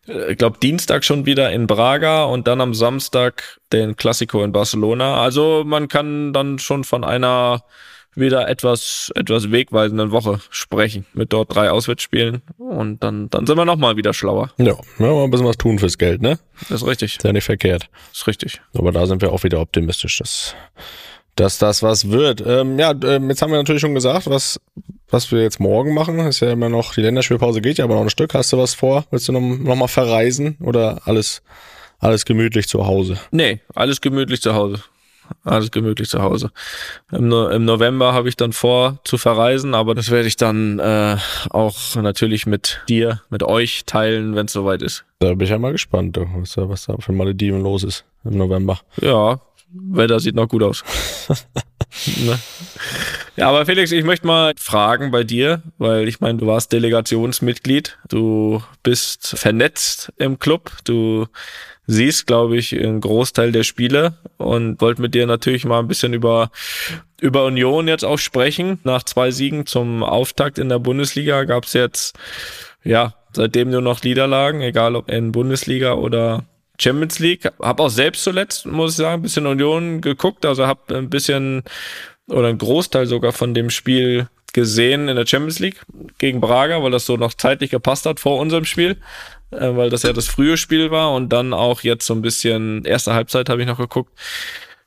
ich 0.07 0.39
glaube 0.39 0.59
Dienstag 0.63 1.05
schon 1.05 1.27
wieder 1.27 1.51
in 1.53 1.67
Braga 1.67 2.25
und 2.25 2.47
dann 2.47 2.61
am 2.61 2.75
Samstag 2.75 3.61
den 3.73 3.97
Classico 3.97 4.43
in 4.45 4.53
Barcelona. 4.53 5.23
Also 5.23 5.63
man 5.65 5.89
kann 5.89 6.33
dann 6.33 6.59
schon 6.59 6.85
von 6.85 7.05
einer 7.05 7.63
wieder 8.17 8.49
etwas, 8.49 9.11
etwas 9.15 9.51
wegweisenden 9.51 10.11
Woche 10.11 10.41
sprechen. 10.51 11.07
Mit 11.15 11.33
dort 11.33 11.55
drei 11.55 11.71
Auswärtsspielen. 11.71 12.43
Und 12.59 13.03
dann, 13.03 13.29
dann 13.31 13.47
sind 13.47 13.57
wir 13.57 13.65
nochmal 13.65 13.97
wieder 13.97 14.15
schlauer. 14.15 14.51
Ja, 14.57 14.77
wir 14.99 15.07
mal 15.07 15.25
ein 15.25 15.31
bisschen 15.31 15.47
was 15.47 15.57
tun 15.57 15.79
fürs 15.79 15.99
Geld, 15.99 16.23
ne? 16.23 16.39
Das 16.69 16.83
ist 16.83 16.87
richtig. 16.87 17.17
Ist 17.17 17.25
ja 17.25 17.33
nicht 17.33 17.45
verkehrt. 17.45 17.89
Das 18.11 18.21
ist 18.21 18.27
richtig. 18.27 18.61
Aber 18.75 18.93
da 18.93 19.07
sind 19.07 19.23
wir 19.23 19.33
auch 19.33 19.43
wieder 19.43 19.61
optimistisch, 19.61 20.19
dass, 20.19 20.55
dass 21.37 21.59
das 21.59 21.83
was 21.83 22.11
wird. 22.11 22.43
Ähm, 22.47 22.79
ja, 22.79 22.95
ähm, 23.05 23.29
jetzt 23.29 23.43
haben 23.43 23.51
wir 23.51 23.59
natürlich 23.59 23.81
schon 23.81 23.95
gesagt, 23.95 24.29
was, 24.29 24.61
was 25.09 25.31
wir 25.33 25.43
jetzt 25.43 25.61
morgen 25.61 25.95
machen. 25.95 26.19
Ist 26.21 26.41
ja 26.41 26.53
immer 26.53 26.69
noch, 26.69 26.95
die 26.95 27.03
Länderspielpause 27.03 27.61
geht 27.61 27.79
ja 27.79 27.85
aber 27.85 27.95
noch 27.95 28.03
ein 28.03 28.11
Stück. 28.11 28.35
Hast 28.35 28.53
du 28.53 28.59
was 28.59 28.75
vor? 28.75 29.05
Willst 29.11 29.29
du 29.29 29.33
noch, 29.33 29.41
noch 29.41 29.77
mal 29.77 29.89
verreisen 29.89 30.57
oder 30.61 31.03
alles, 31.05 31.43
alles 31.99 32.25
gemütlich 32.25 32.69
zu 32.69 32.87
Hause? 32.87 33.19
Nee, 33.31 33.61
alles 33.75 34.01
gemütlich 34.01 34.41
zu 34.43 34.55
Hause 34.55 34.83
alles 35.45 35.71
gemütlich 35.71 36.09
zu 36.09 36.23
Hause. 36.23 36.51
Im, 37.13 37.29
no 37.29 37.49
im 37.49 37.65
November 37.65 38.13
habe 38.13 38.29
ich 38.29 38.37
dann 38.37 38.53
vor 38.53 38.99
zu 39.05 39.19
verreisen, 39.19 39.75
aber 39.75 39.95
das 39.95 40.11
werde 40.11 40.29
ich 40.29 40.37
dann 40.37 40.79
äh, 40.79 41.17
auch 41.51 41.77
natürlich 41.97 42.47
mit 42.47 42.83
dir, 42.89 43.23
mit 43.31 43.43
euch 43.43 43.85
teilen, 43.87 44.35
wenn 44.35 44.47
es 44.47 44.53
soweit 44.53 44.83
ist. 44.83 45.05
Da 45.19 45.31
bin 45.31 45.41
ich 45.43 45.51
ja 45.51 45.59
mal 45.59 45.73
gespannt, 45.73 46.19
was, 46.19 46.57
was 46.57 46.87
da 46.87 46.97
für 46.99 47.13
Malediven 47.13 47.63
los 47.63 47.85
ist 47.85 48.05
im 48.25 48.37
November. 48.37 48.81
Ja, 49.01 49.41
Wetter 49.71 50.21
sieht 50.21 50.35
noch 50.35 50.49
gut 50.49 50.63
aus. 50.63 50.85
ne? 52.07 52.39
Ja, 53.37 53.49
aber 53.49 53.67
Felix, 53.67 53.91
ich 53.91 54.05
möchte 54.05 54.27
mal 54.27 54.53
fragen 54.57 55.11
bei 55.11 55.25
dir, 55.25 55.63
weil 55.79 56.07
ich 56.07 56.21
meine, 56.21 56.39
du 56.39 56.47
warst 56.47 56.73
Delegationsmitglied, 56.73 57.99
du 58.09 58.63
bist 58.83 59.37
vernetzt 59.37 60.13
im 60.19 60.39
Club, 60.39 60.71
du 60.85 61.27
siehst, 61.87 62.27
glaube 62.27 62.57
ich, 62.57 62.79
einen 62.79 63.01
Großteil 63.01 63.53
der 63.53 63.65
Spiele 63.65 64.15
und 64.37 64.81
wollte 64.81 65.03
mit 65.03 65.15
dir 65.15 65.27
natürlich 65.27 65.65
mal 65.65 65.81
ein 65.81 65.89
bisschen 65.89 66.15
über, 66.15 66.51
über 67.21 67.45
Union 67.45 67.89
jetzt 67.89 68.05
auch 68.05 68.19
sprechen. 68.19 68.79
Nach 68.85 69.03
zwei 69.03 69.31
Siegen 69.31 69.67
zum 69.67 70.03
Auftakt 70.03 70.59
in 70.59 70.69
der 70.69 70.79
Bundesliga 70.79 71.45
gab 71.45 71.65
es 71.65 71.73
jetzt, 71.73 72.17
ja, 72.85 73.15
seitdem 73.33 73.71
nur 73.71 73.83
noch 73.83 74.03
Niederlagen, 74.03 74.61
egal 74.63 74.97
ob 74.97 75.11
in 75.11 75.33
Bundesliga 75.33 75.95
oder 75.95 76.45
Champions 76.81 77.19
League. 77.19 77.51
Hab 77.61 77.81
auch 77.81 77.89
selbst 77.89 78.25
zuletzt, 78.25 78.67
muss 78.67 78.93
ich 78.93 78.97
sagen, 78.97 79.21
ein 79.21 79.23
bisschen 79.23 79.47
Union 79.47 80.01
geguckt, 80.01 80.45
also 80.45 80.67
hab 80.67 80.91
ein 80.91 81.11
bisschen 81.11 81.63
oder 82.29 82.49
ein 82.49 82.59
Großteil 82.59 83.07
sogar 83.07 83.33
von 83.33 83.55
dem 83.55 83.71
Spiel 83.71 84.29
gesehen 84.53 85.09
in 85.09 85.17
der 85.17 85.27
Champions 85.27 85.59
League 85.59 85.83
gegen 86.19 86.41
Braga, 86.41 86.83
weil 86.83 86.91
das 86.91 87.07
so 87.07 87.17
noch 87.17 87.35
zeitlich 87.35 87.71
gepasst 87.71 88.07
hat 88.07 88.21
vor 88.21 88.39
unserem 88.39 88.65
Spiel 88.65 88.97
äh, 89.55 89.77
weil 89.77 89.91
das 89.91 90.03
ja 90.03 90.13
das 90.13 90.27
frühe 90.27 90.57
Spiel 90.57 90.91
war 90.91 91.15
und 91.15 91.33
dann 91.33 91.53
auch 91.53 91.83
jetzt 91.83 92.07
so 92.07 92.15
ein 92.15 92.23
bisschen, 92.23 92.85
erste 92.85 93.15
Halbzeit 93.15 93.49
habe 93.49 93.61
ich 93.63 93.67
noch 93.67 93.79
geguckt, 93.79 94.13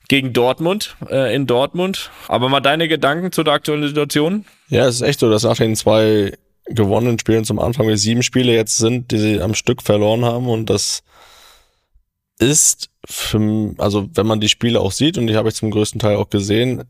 gegen 0.08 0.32
Dortmund, 0.34 0.96
äh, 1.10 1.36
in 1.36 1.48
Dortmund. 1.48 2.12
Aber 2.28 2.50
mal 2.50 2.62
deine 2.62 2.88
Gedanken 2.88 3.32
zu 3.32 3.44
der 3.44 3.54
aktuellen 3.54 3.88
Situation? 3.88 4.46
Ja, 4.70 4.88
es 4.88 4.96
ist 4.96 5.02
echt 5.02 5.20
so, 5.20 5.30
dass 5.30 5.44
nach 5.44 5.58
den 5.58 5.76
zwei 5.76 6.34
gewonnenen 6.66 7.20
Spielen 7.20 7.46
zum 7.46 7.60
Anfang 7.60 7.88
wir 7.88 7.98
sieben 7.98 8.24
Spiele 8.24 8.54
jetzt 8.54 8.78
sind, 8.78 9.12
die 9.12 9.18
sie 9.18 9.42
am 9.42 9.54
Stück 9.54 9.82
verloren 9.82 10.26
haben 10.26 10.48
und 10.48 10.70
das 10.70 11.04
ist 12.40 12.90
für, 13.06 13.74
also 13.78 14.10
wenn 14.14 14.28
man 14.28 14.40
die 14.40 14.50
Spiele 14.50 14.80
auch 14.80 14.92
sieht 14.92 15.18
und 15.18 15.28
die 15.28 15.36
habe 15.36 15.50
ich 15.50 15.56
zum 15.56 15.72
größten 15.72 16.00
Teil 16.00 16.18
auch 16.18 16.30
gesehen, 16.30 16.84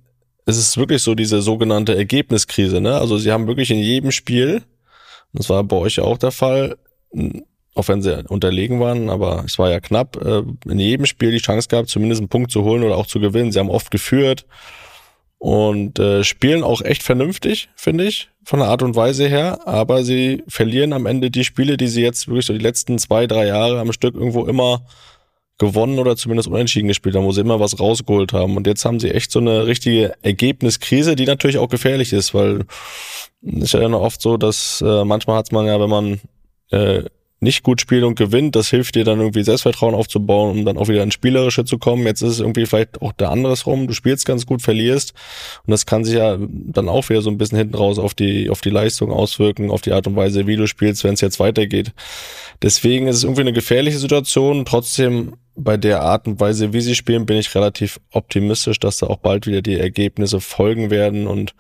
es 0.46 0.58
ist 0.58 0.78
wirklich 0.78 1.04
so 1.04 1.14
diese 1.14 1.42
sogenannte 1.42 1.96
Ergebniskrise, 1.96 2.80
ne? 2.80 2.96
Also 2.96 3.18
sie 3.18 3.32
haben 3.32 3.48
wirklich 3.48 3.70
in 3.70 3.80
jedem 3.80 4.12
Spiel, 4.12 4.64
das 5.34 5.50
war 5.50 5.64
bei 5.64 5.76
euch 5.76 5.98
ja 5.98 6.04
auch 6.04 6.18
der 6.18 6.32
Fall, 6.32 6.78
auch 7.76 7.88
wenn 7.88 8.02
sie 8.02 8.24
unterlegen 8.28 8.80
waren, 8.80 9.10
aber 9.10 9.44
es 9.46 9.60
war 9.60 9.70
ja 9.70 9.80
knapp, 9.80 10.18
äh, 10.24 10.44
in 10.70 10.80
jedem 10.80 11.06
Spiel 11.06 11.32
die 11.32 11.38
Chance 11.38 11.68
gehabt, 11.68 11.90
zumindest 11.90 12.22
einen 12.22 12.30
Punkt 12.30 12.52
zu 12.52 12.64
holen 12.64 12.84
oder 12.84 12.98
auch 12.98 13.08
zu 13.08 13.20
gewinnen. 13.20 13.52
Sie 13.52 13.60
haben 13.60 13.70
oft 13.70 13.92
geführt 13.92 14.46
und 15.38 16.00
äh, 16.00 16.24
spielen 16.24 16.64
auch 16.64 16.82
echt 16.82 17.04
vernünftig, 17.04 17.70
finde 17.76 18.06
ich, 18.06 18.30
von 18.44 18.60
der 18.60 18.70
Art 18.70 18.82
und 18.82 18.96
Weise 18.96 19.28
her, 19.28 19.68
aber 19.68 20.04
sie 20.04 20.44
verlieren 20.48 20.94
am 20.94 21.06
Ende 21.06 21.30
die 21.30 21.44
Spiele, 21.44 21.78
die 21.78 21.88
sie 21.88 22.02
jetzt 22.02 22.28
wirklich 22.28 22.46
so 22.46 22.54
die 22.54 22.60
letzten 22.60 22.98
zwei, 22.98 23.28
drei 23.28 23.48
Jahre 23.48 23.80
am 23.80 23.92
Stück 23.92 24.16
irgendwo 24.16 24.46
immer 24.46 24.86
gewonnen 25.58 26.00
oder 26.00 26.16
zumindest 26.16 26.48
unentschieden 26.48 26.88
gespielt 26.88 27.16
haben, 27.16 27.26
wo 27.26 27.32
sie 27.32 27.42
immer 27.42 27.60
was 27.60 27.80
rausgeholt 27.80 28.34
haben. 28.34 28.58
Und 28.58 28.68
jetzt 28.68 28.86
haben 28.86 29.00
sie 29.00 29.12
echt 29.12 29.32
so 29.32 29.40
eine 29.40 29.66
richtige 29.66 30.14
Ergebniskrise, 30.22 31.16
die 31.16 31.26
natürlich 31.26 31.58
auch 31.58 31.70
gefährlich 31.70 32.14
ist, 32.14 32.34
weil 32.34 32.66
es 33.42 33.64
ist 33.64 33.74
ja 33.74 33.88
noch 33.90 34.02
oft 34.02 34.22
so, 34.22 34.38
dass 34.38 34.82
äh, 34.86 35.04
manchmal 35.04 35.38
hat 35.38 35.52
man 35.52 35.66
ja, 35.66 35.80
wenn 35.80 35.90
man 35.90 36.20
äh, 36.72 37.04
nicht 37.40 37.62
gut 37.62 37.82
spielt 37.82 38.04
und 38.04 38.18
gewinnt, 38.18 38.56
das 38.56 38.70
hilft 38.70 38.96
dir 38.96 39.04
dann 39.04 39.20
irgendwie 39.20 39.44
Selbstvertrauen 39.44 39.94
aufzubauen, 39.94 40.58
um 40.58 40.66
dann 40.66 40.78
auch 40.78 40.88
wieder 40.88 41.04
ins 41.04 41.14
Spielerische 41.14 41.66
zu 41.66 41.78
kommen. 41.78 42.06
Jetzt 42.08 42.22
ist 42.22 42.34
es 42.34 42.40
irgendwie 42.40 42.66
vielleicht 42.66 43.02
auch 43.02 43.12
der 43.12 43.30
anderes 43.30 43.68
rum. 43.68 43.88
Du 43.88 43.94
spielst 43.94 44.26
ganz 44.26 44.48
gut, 44.48 44.64
verlierst. 44.64 45.14
Und 45.66 45.72
das 45.72 45.86
kann 45.86 46.04
sich 46.04 46.16
ja 46.16 46.38
dann 46.40 46.90
auch 46.90 47.10
wieder 47.10 47.22
so 47.22 47.30
ein 47.30 47.38
bisschen 47.38 47.60
hinten 47.60 47.76
raus 47.76 48.00
auf 48.00 48.16
die, 48.16 48.50
auf 48.50 48.62
die 48.62 48.72
Leistung 48.72 49.12
auswirken, 49.12 49.70
auf 49.70 49.82
die 49.82 49.92
Art 49.92 50.08
und 50.08 50.16
Weise, 50.16 50.48
wie 50.48 50.56
du 50.56 50.66
spielst, 50.66 51.04
wenn 51.04 51.14
es 51.14 51.22
jetzt 51.22 51.40
weitergeht. 51.40 51.94
Deswegen 52.64 53.08
ist 53.08 53.18
es 53.18 53.24
irgendwie 53.24 53.42
eine 53.42 53.54
gefährliche 53.54 54.00
Situation. 54.00 54.66
Trotzdem 54.66 55.34
bei 55.56 55.78
der 55.78 56.02
Art 56.02 56.28
und 56.28 56.40
Weise, 56.40 56.74
wie 56.74 56.82
sie 56.82 56.96
spielen, 56.96 57.28
bin 57.28 57.38
ich 57.38 57.54
relativ 57.54 58.00
optimistisch, 58.12 58.80
dass 58.80 58.98
da 58.98 59.08
auch 59.08 59.18
bald 59.18 59.46
wieder 59.46 59.62
die 59.62 59.80
Ergebnisse 59.80 60.40
folgen 60.40 60.90
werden 60.90 61.28
und 61.28 61.54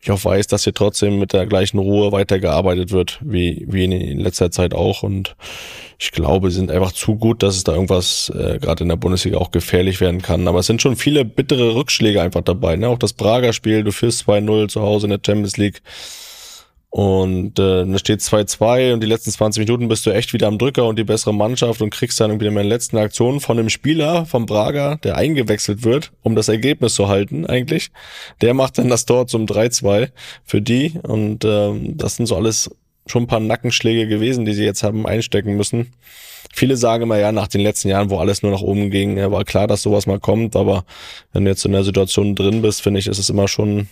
ich 0.00 0.10
auch 0.10 0.24
weiß, 0.24 0.46
dass 0.46 0.64
hier 0.64 0.74
trotzdem 0.74 1.18
mit 1.18 1.32
der 1.32 1.46
gleichen 1.46 1.78
Ruhe 1.78 2.12
weitergearbeitet 2.12 2.92
wird, 2.92 3.18
wie, 3.22 3.64
wie 3.68 3.84
in 3.84 4.20
letzter 4.20 4.50
Zeit 4.50 4.74
auch. 4.74 5.02
Und 5.02 5.34
ich 5.98 6.12
glaube, 6.12 6.50
sie 6.50 6.56
sind 6.56 6.70
einfach 6.70 6.92
zu 6.92 7.16
gut, 7.16 7.42
dass 7.42 7.56
es 7.56 7.64
da 7.64 7.72
irgendwas 7.72 8.30
äh, 8.34 8.58
gerade 8.60 8.84
in 8.84 8.88
der 8.88 8.96
Bundesliga 8.96 9.38
auch 9.38 9.50
gefährlich 9.50 10.00
werden 10.00 10.22
kann. 10.22 10.46
Aber 10.46 10.60
es 10.60 10.66
sind 10.66 10.80
schon 10.80 10.96
viele 10.96 11.24
bittere 11.24 11.74
Rückschläge 11.74 12.22
einfach 12.22 12.42
dabei. 12.42 12.76
Ne? 12.76 12.88
Auch 12.88 12.98
das 12.98 13.12
Prager 13.12 13.52
Spiel, 13.52 13.82
du 13.82 13.90
führst 13.90 14.28
2-0 14.28 14.68
zu 14.68 14.82
Hause 14.82 15.06
in 15.06 15.10
der 15.10 15.20
Champions 15.24 15.56
League 15.56 15.82
und 16.90 17.58
äh, 17.58 17.84
da 17.84 17.98
steht 17.98 18.20
2-2 18.20 18.94
und 18.94 19.02
die 19.02 19.06
letzten 19.06 19.30
20 19.30 19.66
Minuten 19.66 19.88
bist 19.88 20.06
du 20.06 20.10
echt 20.10 20.32
wieder 20.32 20.46
am 20.46 20.56
Drücker 20.56 20.86
und 20.86 20.98
die 20.98 21.04
bessere 21.04 21.34
Mannschaft 21.34 21.82
und 21.82 21.90
kriegst 21.90 22.18
dann 22.18 22.30
irgendwie 22.30 22.46
in 22.46 22.54
den 22.54 22.66
letzten 22.66 22.96
Aktionen 22.96 23.40
von 23.40 23.58
einem 23.58 23.68
Spieler, 23.68 24.24
vom 24.24 24.46
Braga, 24.46 24.96
der 24.96 25.16
eingewechselt 25.16 25.84
wird, 25.84 26.12
um 26.22 26.34
das 26.34 26.48
Ergebnis 26.48 26.94
zu 26.94 27.08
halten 27.08 27.44
eigentlich. 27.44 27.90
Der 28.40 28.54
macht 28.54 28.78
dann 28.78 28.88
das 28.88 29.04
Tor 29.04 29.26
zum 29.26 29.44
3-2 29.44 30.10
für 30.44 30.62
die 30.62 30.98
und 31.02 31.44
ähm, 31.44 31.98
das 31.98 32.16
sind 32.16 32.26
so 32.26 32.36
alles 32.36 32.70
schon 33.06 33.24
ein 33.24 33.28
paar 33.28 33.40
Nackenschläge 33.40 34.06
gewesen, 34.06 34.46
die 34.46 34.54
sie 34.54 34.64
jetzt 34.64 34.82
haben 34.82 35.06
einstecken 35.06 35.56
müssen. 35.56 35.92
Viele 36.58 36.76
sagen 36.76 37.04
immer, 37.04 37.18
ja, 37.18 37.30
nach 37.30 37.46
den 37.46 37.60
letzten 37.60 37.88
Jahren, 37.88 38.10
wo 38.10 38.18
alles 38.18 38.42
nur 38.42 38.50
nach 38.50 38.62
oben 38.62 38.90
ging, 38.90 39.16
war 39.30 39.44
klar, 39.44 39.68
dass 39.68 39.82
sowas 39.82 40.08
mal 40.08 40.18
kommt, 40.18 40.56
aber 40.56 40.84
wenn 41.32 41.44
du 41.44 41.50
jetzt 41.52 41.64
in 41.64 41.70
der 41.70 41.84
Situation 41.84 42.34
drin 42.34 42.62
bist, 42.62 42.82
finde 42.82 42.98
ich, 42.98 43.06
ist 43.06 43.20
es 43.20 43.30
immer 43.30 43.46
schon 43.46 43.86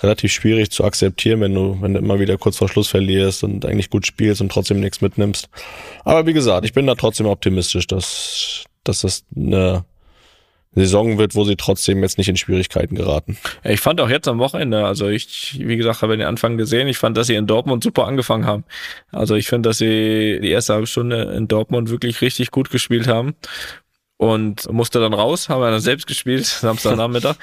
relativ 0.00 0.30
schwierig 0.30 0.70
zu 0.70 0.84
akzeptieren, 0.84 1.40
wenn 1.40 1.52
du, 1.52 1.76
wenn 1.80 1.94
du 1.94 1.98
immer 1.98 2.20
wieder 2.20 2.38
kurz 2.38 2.58
vor 2.58 2.68
Schluss 2.68 2.86
verlierst 2.86 3.42
und 3.42 3.66
eigentlich 3.66 3.90
gut 3.90 4.06
spielst 4.06 4.40
und 4.40 4.52
trotzdem 4.52 4.78
nichts 4.78 5.00
mitnimmst. 5.00 5.48
Aber 6.04 6.26
wie 6.26 6.32
gesagt, 6.32 6.64
ich 6.64 6.72
bin 6.72 6.86
da 6.86 6.94
trotzdem 6.94 7.26
optimistisch, 7.26 7.88
dass, 7.88 8.66
dass 8.84 9.00
das 9.00 9.24
eine 9.34 9.84
Saison 10.76 11.18
wird, 11.18 11.34
wo 11.34 11.44
sie 11.44 11.56
trotzdem 11.56 12.02
jetzt 12.02 12.18
nicht 12.18 12.28
in 12.28 12.36
Schwierigkeiten 12.36 12.94
geraten. 12.94 13.38
Ich 13.64 13.80
fand 13.80 14.00
auch 14.00 14.10
jetzt 14.10 14.28
am 14.28 14.38
Wochenende, 14.38 14.84
also 14.84 15.08
ich, 15.08 15.58
wie 15.58 15.76
gesagt, 15.76 16.02
habe 16.02 16.16
den 16.16 16.26
Anfang 16.26 16.56
gesehen, 16.56 16.86
ich 16.86 16.98
fand, 16.98 17.16
dass 17.16 17.26
sie 17.26 17.34
in 17.34 17.46
Dortmund 17.46 17.82
super 17.82 18.06
angefangen 18.06 18.46
haben. 18.46 18.64
Also 19.10 19.34
ich 19.34 19.48
finde, 19.48 19.70
dass 19.70 19.78
sie 19.78 20.38
die 20.40 20.50
erste 20.50 20.74
halbe 20.74 20.86
Stunde 20.86 21.34
in 21.36 21.48
Dortmund 21.48 21.90
wirklich 21.90 22.20
richtig 22.20 22.50
gut 22.50 22.70
gespielt 22.70 23.08
haben. 23.08 23.34
Und 24.18 24.72
musste 24.72 24.98
dann 24.98 25.12
raus, 25.12 25.48
haben 25.48 25.60
wir 25.60 25.70
dann 25.70 25.80
selbst 25.80 26.06
gespielt, 26.06 26.46
Samstagnachmittag. 26.46 27.36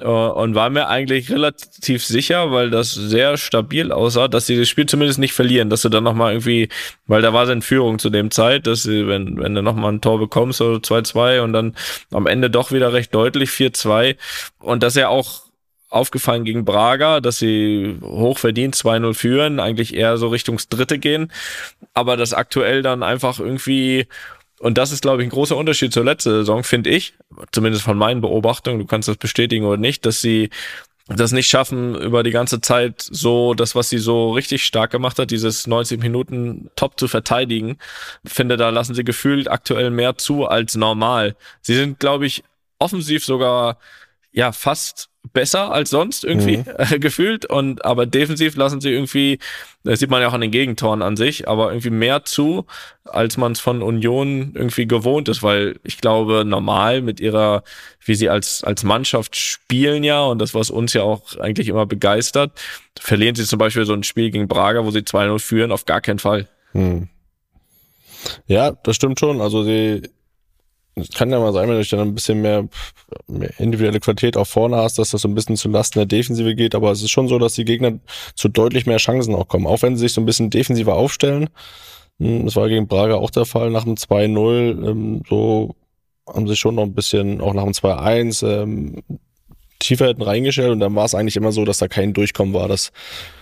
Äh, 0.00 0.06
und 0.06 0.54
war 0.54 0.70
mir 0.70 0.88
eigentlich 0.88 1.30
relativ 1.30 2.04
sicher, 2.04 2.50
weil 2.50 2.70
das 2.70 2.94
sehr 2.94 3.36
stabil 3.36 3.92
aussah, 3.92 4.28
dass 4.28 4.46
sie 4.46 4.58
das 4.58 4.68
Spiel 4.68 4.86
zumindest 4.86 5.18
nicht 5.18 5.34
verlieren, 5.34 5.68
dass 5.68 5.82
du 5.82 5.90
dann 5.90 6.04
nochmal 6.04 6.32
irgendwie, 6.32 6.68
weil 7.06 7.20
da 7.20 7.32
war 7.32 7.46
sie 7.46 7.52
in 7.52 7.62
Führung 7.62 7.98
zu 7.98 8.08
dem 8.08 8.30
Zeit, 8.30 8.66
dass 8.66 8.84
sie, 8.84 9.06
wenn, 9.06 9.38
wenn 9.38 9.54
du 9.54 9.62
nochmal 9.62 9.92
ein 9.92 10.00
Tor 10.00 10.18
bekommst, 10.18 10.58
so 10.58 10.74
2-2 10.74 11.40
und 11.40 11.52
dann 11.52 11.74
am 12.10 12.26
Ende 12.26 12.48
doch 12.48 12.72
wieder 12.72 12.92
recht 12.92 13.14
deutlich 13.14 13.50
4-2 13.50 14.16
und 14.60 14.82
dass 14.82 14.96
er 14.96 15.10
auch 15.10 15.42
aufgefallen 15.90 16.44
gegen 16.44 16.64
Braga, 16.64 17.20
dass 17.20 17.38
sie 17.38 17.98
hoch 18.02 18.38
verdient 18.38 18.74
2-0 18.74 19.14
führen, 19.14 19.60
eigentlich 19.60 19.94
eher 19.94 20.16
so 20.16 20.28
Richtungs 20.28 20.68
Dritte 20.68 20.98
gehen, 20.98 21.30
aber 21.92 22.16
das 22.16 22.32
aktuell 22.32 22.82
dann 22.82 23.02
einfach 23.02 23.38
irgendwie 23.38 24.08
und 24.60 24.78
das 24.78 24.92
ist, 24.92 25.02
glaube 25.02 25.22
ich, 25.22 25.26
ein 25.26 25.30
großer 25.30 25.56
Unterschied 25.56 25.92
zur 25.92 26.04
letzten 26.04 26.30
Saison, 26.30 26.64
finde 26.64 26.90
ich, 26.90 27.14
zumindest 27.52 27.84
von 27.84 27.98
meinen 27.98 28.20
Beobachtungen, 28.20 28.78
du 28.78 28.86
kannst 28.86 29.08
das 29.08 29.16
bestätigen 29.16 29.64
oder 29.66 29.76
nicht, 29.76 30.06
dass 30.06 30.20
sie 30.20 30.50
das 31.06 31.32
nicht 31.32 31.48
schaffen, 31.48 31.94
über 31.94 32.22
die 32.22 32.30
ganze 32.30 32.60
Zeit 32.62 33.02
so 33.02 33.52
das, 33.52 33.74
was 33.74 33.90
sie 33.90 33.98
so 33.98 34.30
richtig 34.32 34.64
stark 34.64 34.90
gemacht 34.90 35.18
hat, 35.18 35.30
dieses 35.30 35.66
90 35.66 36.00
Minuten 36.00 36.70
top 36.76 36.98
zu 36.98 37.08
verteidigen. 37.08 37.76
Finde, 38.24 38.56
da 38.56 38.70
lassen 38.70 38.94
sie 38.94 39.04
gefühlt 39.04 39.50
aktuell 39.50 39.90
mehr 39.90 40.16
zu 40.16 40.46
als 40.46 40.76
normal. 40.76 41.36
Sie 41.60 41.74
sind, 41.74 42.00
glaube 42.00 42.24
ich, 42.24 42.42
offensiv 42.78 43.24
sogar 43.24 43.78
ja 44.34 44.52
fast 44.52 45.08
besser 45.32 45.72
als 45.72 45.90
sonst 45.90 46.24
irgendwie 46.24 46.58
mhm. 46.58 46.64
äh, 46.78 46.98
gefühlt 46.98 47.46
und 47.46 47.84
aber 47.84 48.04
defensiv 48.04 48.56
lassen 48.56 48.80
sie 48.80 48.90
irgendwie 48.90 49.38
das 49.82 50.00
sieht 50.00 50.10
man 50.10 50.20
ja 50.20 50.28
auch 50.28 50.34
an 50.34 50.42
den 50.42 50.50
Gegentoren 50.50 51.00
an 51.00 51.16
sich 51.16 51.48
aber 51.48 51.70
irgendwie 51.70 51.90
mehr 51.90 52.24
zu 52.24 52.66
als 53.04 53.36
man 53.36 53.52
es 53.52 53.60
von 53.60 53.80
Union 53.80 54.52
irgendwie 54.54 54.86
gewohnt 54.86 55.28
ist 55.28 55.42
weil 55.42 55.78
ich 55.82 55.98
glaube 55.98 56.44
normal 56.44 57.00
mit 57.00 57.20
ihrer 57.20 57.62
wie 58.04 58.14
sie 58.16 58.28
als 58.28 58.62
als 58.64 58.82
Mannschaft 58.82 59.36
spielen 59.36 60.04
ja 60.04 60.22
und 60.24 60.40
das 60.40 60.52
was 60.52 60.68
uns 60.68 60.92
ja 60.92 61.02
auch 61.02 61.36
eigentlich 61.38 61.68
immer 61.68 61.86
begeistert 61.86 62.60
verlieren 62.98 63.34
sie 63.34 63.44
zum 63.44 63.58
Beispiel 63.58 63.86
so 63.86 63.94
ein 63.94 64.02
Spiel 64.02 64.30
gegen 64.30 64.48
Braga 64.48 64.84
wo 64.84 64.90
sie 64.90 65.00
2-0 65.00 65.38
führen 65.38 65.72
auf 65.72 65.86
gar 65.86 66.02
keinen 66.02 66.18
Fall 66.18 66.48
mhm. 66.74 67.08
ja 68.46 68.72
das 68.72 68.96
stimmt 68.96 69.20
schon 69.20 69.40
also 69.40 69.62
sie 69.62 70.02
es 70.96 71.08
kann 71.10 71.30
ja 71.30 71.40
mal 71.40 71.52
sein, 71.52 71.68
wenn 71.68 71.80
du 71.80 71.84
dann 71.84 72.00
ein 72.00 72.14
bisschen 72.14 72.40
mehr, 72.40 72.68
mehr 73.26 73.50
individuelle 73.58 74.00
Qualität 74.00 74.36
auch 74.36 74.46
vorne 74.46 74.76
hast, 74.76 74.98
dass 74.98 75.10
das 75.10 75.22
so 75.22 75.28
ein 75.28 75.34
bisschen 75.34 75.56
zu 75.56 75.68
Lasten 75.68 75.98
der 75.98 76.06
Defensive 76.06 76.54
geht. 76.54 76.74
Aber 76.74 76.92
es 76.92 77.02
ist 77.02 77.10
schon 77.10 77.28
so, 77.28 77.38
dass 77.38 77.54
die 77.54 77.64
Gegner 77.64 77.98
zu 78.34 78.48
deutlich 78.48 78.86
mehr 78.86 78.98
Chancen 78.98 79.34
auch 79.34 79.48
kommen. 79.48 79.66
Auch 79.66 79.82
wenn 79.82 79.96
sie 79.96 80.02
sich 80.02 80.12
so 80.12 80.20
ein 80.20 80.26
bisschen 80.26 80.50
defensiver 80.50 80.94
aufstellen. 80.94 81.50
Hm, 82.20 82.44
das 82.44 82.56
war 82.56 82.68
gegen 82.68 82.86
Braga 82.86 83.16
auch 83.16 83.30
der 83.30 83.44
Fall 83.44 83.70
nach 83.70 83.84
dem 83.84 83.96
2-0. 83.96 84.88
Ähm, 84.88 85.22
so 85.28 85.74
haben 86.28 86.46
sie 86.46 86.56
schon 86.56 86.76
noch 86.76 86.84
ein 86.84 86.94
bisschen, 86.94 87.40
auch 87.40 87.54
nach 87.54 87.64
dem 87.64 87.72
2-1, 87.72 89.02
tiefer 89.84 90.06
hätten 90.08 90.22
reingestellt 90.22 90.70
und 90.70 90.80
dann 90.80 90.94
war 90.94 91.04
es 91.04 91.14
eigentlich 91.14 91.36
immer 91.36 91.52
so, 91.52 91.64
dass 91.64 91.78
da 91.78 91.88
kein 91.88 92.12
Durchkommen 92.12 92.54
war. 92.54 92.68
Das, 92.68 92.92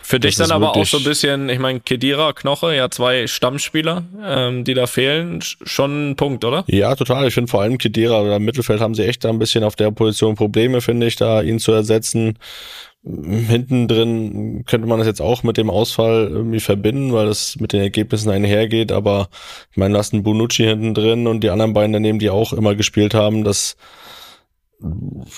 Für 0.02 0.20
dich 0.20 0.37
dann 0.37 0.50
aber 0.50 0.76
auch 0.76 0.85
so 0.85 0.98
ein 0.98 1.05
bisschen, 1.05 1.48
ich 1.48 1.59
meine, 1.59 1.81
Kedira, 1.81 2.33
Knoche, 2.33 2.74
ja 2.74 2.90
zwei 2.90 3.26
Stammspieler, 3.26 4.05
ähm, 4.24 4.64
die 4.64 4.74
da 4.74 4.87
fehlen, 4.87 5.40
schon 5.42 6.11
ein 6.11 6.16
Punkt, 6.16 6.44
oder? 6.44 6.64
Ja, 6.66 6.94
total. 6.94 7.28
Ich 7.28 7.35
finde 7.35 7.50
vor 7.50 7.62
allem 7.62 7.78
Kedira 7.78 8.20
oder 8.20 8.37
im 8.37 8.44
Mittelfeld 8.44 8.81
haben 8.81 8.94
sie 8.94 9.07
echt 9.07 9.24
da 9.24 9.31
ein 9.31 9.38
bisschen 9.38 9.64
auf 9.64 9.76
der 9.76 9.90
Position 9.90 10.35
Probleme, 10.35 10.81
finde 10.81 11.07
ich, 11.07 11.16
da 11.16 11.42
ihn 11.42 11.59
zu 11.59 11.72
ersetzen. 11.72 12.38
Hinten 13.05 13.88
drin 13.88 14.64
könnte 14.64 14.87
man 14.87 14.98
das 14.98 15.09
jetzt 15.09 15.20
auch 15.20 15.42
mit 15.42 15.57
dem 15.57 15.70
Ausfall 15.70 16.28
irgendwie 16.31 16.61
verbinden, 16.61 17.12
weil 17.12 17.26
das 17.26 17.57
mit 17.59 17.72
den 17.72 17.81
Ergebnissen 17.81 18.31
einhergeht, 18.31 18.92
aber 18.92 19.28
ich 19.72 19.76
meine, 19.76 19.94
lassen 19.94 20.22
Bonucci 20.22 20.62
hinten 20.62 20.94
drin 20.94 21.26
und 21.26 21.40
die 21.42 21.50
anderen 21.50 21.72
beiden 21.72 21.92
daneben, 21.92 22.20
die 22.20 22.31
auch 22.31 22.52
immer 22.52 22.76
gespielt 22.76 23.12
haben, 23.12 23.42
das 23.42 23.76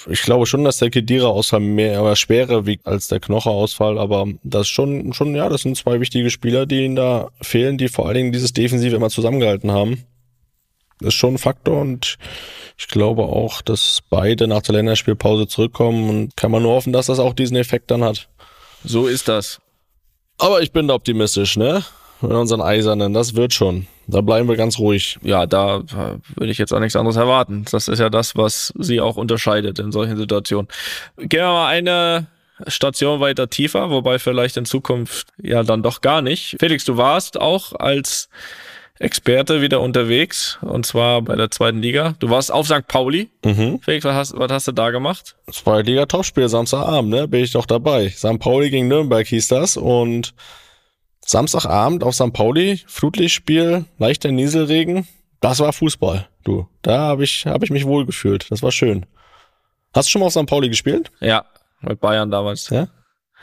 ich 0.09 0.22
glaube 0.22 0.46
schon, 0.46 0.64
dass 0.64 0.78
der 0.78 0.90
Kedira-Ausfall 0.90 1.61
mehr 1.61 2.16
schwerer 2.16 2.66
wiegt 2.66 2.87
als 2.87 3.09
der 3.09 3.20
Knoche-Ausfall, 3.20 3.98
aber 3.98 4.26
das 4.42 4.68
schon, 4.68 5.12
schon, 5.12 5.35
ja, 5.35 5.48
das 5.48 5.62
sind 5.62 5.76
zwei 5.76 6.00
wichtige 6.00 6.30
Spieler, 6.30 6.66
die 6.66 6.85
ihnen 6.85 6.96
da 6.96 7.30
fehlen, 7.40 7.78
die 7.78 7.88
vor 7.88 8.07
allen 8.07 8.16
Dingen 8.16 8.33
dieses 8.33 8.52
Defensive 8.52 8.96
immer 8.96 9.11
zusammengehalten 9.11 9.70
haben. 9.70 10.04
Das 11.00 11.09
ist 11.09 11.14
schon 11.14 11.35
ein 11.35 11.38
Faktor 11.38 11.80
und 11.80 12.18
ich 12.78 12.88
glaube 12.88 13.24
auch, 13.24 13.62
dass 13.62 14.00
beide 14.09 14.46
nach 14.46 14.62
der 14.62 14.76
Länderspielpause 14.76 15.46
zurückkommen 15.46 16.09
und 16.09 16.37
kann 16.37 16.50
man 16.50 16.62
nur 16.62 16.72
hoffen, 16.72 16.92
dass 16.92 17.07
das 17.07 17.18
auch 17.18 17.35
diesen 17.35 17.57
Effekt 17.57 17.90
dann 17.90 18.02
hat. 18.04 18.28
So 18.85 19.07
ist 19.07 19.28
das. 19.28 19.61
Aber 20.38 20.62
ich 20.62 20.72
bin 20.72 20.88
da 20.88 20.94
optimistisch, 20.94 21.57
ne? 21.57 21.85
Mit 22.20 22.33
unseren 22.33 22.61
Eisernen, 22.61 23.12
das 23.12 23.35
wird 23.35 23.53
schon. 23.53 23.87
Da 24.07 24.20
bleiben 24.20 24.48
wir 24.48 24.57
ganz 24.57 24.79
ruhig. 24.79 25.18
Ja, 25.22 25.46
da 25.46 25.83
würde 26.35 26.50
ich 26.50 26.59
jetzt 26.59 26.72
auch 26.72 26.81
nichts 26.81 26.96
anderes 26.96 27.16
erwarten. 27.16 27.64
Das 27.70 27.88
ist 27.88 27.98
ja 27.98 28.11
das, 28.11 28.37
was 28.37 28.72
sie 28.79 29.00
auch 29.00 29.16
unterscheidet 29.16 29.79
in 29.79 29.92
solchen 29.92 30.16
Situationen. 30.16 30.68
Gehen 31.16 31.40
wir 31.40 31.53
mal 31.53 31.68
eine 31.68 32.27
Station 32.66 33.20
weiter 33.20 33.50
tiefer, 33.50 33.90
wobei 33.90 34.18
vielleicht 34.18 34.57
in 34.57 34.64
Zukunft 34.64 35.29
ja 35.42 35.62
dann 35.62 35.83
doch 35.83 36.00
gar 36.00 36.22
nicht. 36.22 36.57
Felix, 36.61 36.85
du 36.85 36.96
warst 36.96 37.40
auch 37.40 37.72
als 37.74 38.29
Experte 39.00 39.61
wieder 39.61 39.81
unterwegs 39.81 40.59
und 40.62 40.87
zwar 40.87 41.20
bei 41.22 41.35
der 41.35 41.50
zweiten 41.50 41.83
Liga. 41.83 42.14
Du 42.20 42.31
warst 42.31 42.53
auf 42.53 42.66
St. 42.66 42.87
Pauli. 42.87 43.29
Mhm. 43.44 43.81
Felix, 43.83 44.05
was 44.05 44.14
hast, 44.14 44.38
was 44.38 44.53
hast 44.53 44.68
du 44.68 44.72
da 44.72 44.90
gemacht? 44.90 45.35
Zweite 45.50 45.90
Liga 45.90 46.07
Topspiel 46.07 46.48
Samstagabend, 46.48 47.11
ne? 47.11 47.27
Bin 47.27 47.42
ich 47.42 47.50
doch 47.50 47.66
dabei. 47.66 48.09
St. 48.11 48.38
Pauli 48.38 48.70
gegen 48.70 48.87
Nürnberg 48.87 49.27
hieß 49.27 49.48
das 49.48 49.77
und 49.77 50.33
Samstagabend 51.26 52.04
auf 52.04 52.14
St. 52.14 52.32
Pauli, 52.32 52.80
Flutlichtspiel, 52.87 53.84
leichter 53.98 54.30
Nieselregen. 54.30 55.06
Das 55.40 55.60
war 55.60 55.72
Fußball, 55.72 56.28
du. 56.42 56.68
Da 56.82 56.98
habe 56.98 57.24
ich, 57.24 57.46
hab 57.46 57.62
ich 57.62 57.70
mich 57.70 57.87
wohl 57.87 58.06
gefühlt. 58.06 58.50
Das 58.50 58.62
war 58.62 58.72
schön. 58.72 59.06
Hast 59.94 60.08
du 60.08 60.12
schon 60.12 60.20
mal 60.20 60.26
auf 60.26 60.32
St. 60.32 60.46
Pauli 60.46 60.68
gespielt? 60.68 61.10
Ja, 61.20 61.44
mit 61.80 62.00
Bayern 62.00 62.30
damals. 62.30 62.68
Ja? 62.70 62.88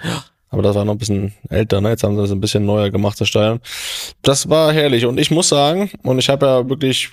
Ja. 0.04 0.24
Aber 0.50 0.62
das 0.62 0.76
war 0.76 0.84
noch 0.84 0.94
ein 0.94 0.98
bisschen 0.98 1.34
älter, 1.50 1.80
ne? 1.80 1.90
Jetzt 1.90 2.04
haben 2.04 2.16
sie 2.16 2.22
das 2.22 2.32
ein 2.32 2.42
bisschen 2.42 2.66
neuer 2.66 2.90
gemacht, 2.90 3.20
das 3.22 3.30
Steuern. 3.30 3.62
Das 4.22 4.50
war 4.50 4.74
herrlich. 4.74 5.06
Und 5.06 5.18
ich 5.18 5.32
muss 5.32 5.48
sagen, 5.48 5.90
und 6.04 6.20
ich 6.20 6.30
habe 6.30 6.46
ja 6.46 6.70
wirklich 6.70 7.12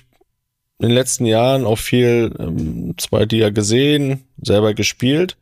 in 0.79 0.89
den 0.89 0.95
letzten 0.95 1.25
Jahren 1.25 1.65
auch 1.65 1.77
viel 1.77 2.35
ähm, 2.37 2.95
Zweitliga 2.97 3.49
gesehen, 3.49 4.25
selber 4.41 4.73
gespielt. 4.73 5.37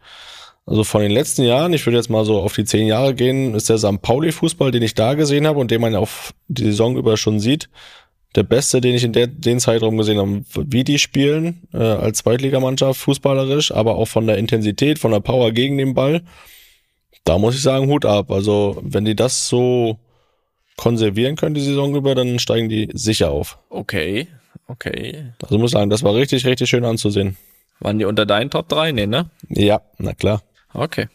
Also 0.68 0.84
von 0.84 1.02
den 1.02 1.12
letzten 1.12 1.44
Jahren, 1.44 1.72
ich 1.72 1.86
würde 1.86 1.96
jetzt 1.96 2.10
mal 2.10 2.26
so 2.26 2.42
auf 2.42 2.54
die 2.54 2.66
zehn 2.66 2.88
Jahre 2.88 3.16
gehen, 3.16 3.56
ist 3.56 3.70
der 3.70 3.78
St. 3.78 4.02
Pauli-Fußball, 4.02 4.70
den 4.70 4.84
ich 4.84 4.96
da 4.96 5.14
gesehen 5.14 5.48
habe 5.48 5.60
und 5.60 5.72
den 5.72 5.80
man 5.80 5.96
auf 5.96 6.34
die 6.50 6.66
Saison 6.66 6.98
über 6.98 7.16
schon 7.16 7.40
sieht, 7.40 7.70
der 8.36 8.44
beste, 8.44 8.82
den 8.82 8.94
ich 8.94 9.06
in 9.06 9.14
der, 9.14 9.28
den 9.28 9.62
Zeitraum 9.62 9.98
gesehen 9.98 10.20
habe, 10.20 10.44
wie 10.54 10.84
die 10.84 11.00
spielen, 11.00 11.62
äh, 11.74 11.78
als 11.78 12.20
Zweitligamannschaft, 12.20 13.00
fußballerisch, 13.00 13.72
aber 13.72 13.96
auch 13.96 14.10
von 14.10 14.28
der 14.28 14.38
Intensität, 14.38 15.00
von 15.00 15.12
der 15.12 15.22
Power 15.22 15.54
gegen 15.54 15.78
den 15.78 15.94
Ball. 15.94 16.22
Da 17.24 17.38
muss 17.38 17.56
ich 17.56 17.62
sagen, 17.62 17.88
Hut 17.88 18.06
ab. 18.06 18.30
Also, 18.30 18.78
wenn 18.84 19.06
die 19.06 19.16
das 19.16 19.48
so 19.48 19.98
konservieren 20.76 21.38
können, 21.38 21.56
die 21.56 21.62
Saison 21.62 21.96
über, 21.96 22.14
dann 22.14 22.40
steigen 22.40 22.68
die 22.68 22.90
sicher 22.94 23.32
auf. 23.32 23.58
Okay, 23.70 24.28
okay. 24.68 25.32
Also 25.42 25.58
muss 25.58 25.72
ich 25.72 25.78
sagen, 25.78 25.90
das 25.90 26.04
war 26.04 26.14
richtig, 26.14 26.46
richtig 26.46 26.70
schön 26.70 26.84
anzusehen. 26.84 27.38
Waren 27.80 28.00
die 28.00 28.06
unter 28.06 28.26
deinen 28.26 28.50
Top 28.50 28.68
3? 28.68 28.92
Nee, 28.92 29.08
ne? 29.08 29.30
Ja, 29.50 29.82
na 29.98 30.14
klar. 30.14 30.42
Okay. 30.78 31.08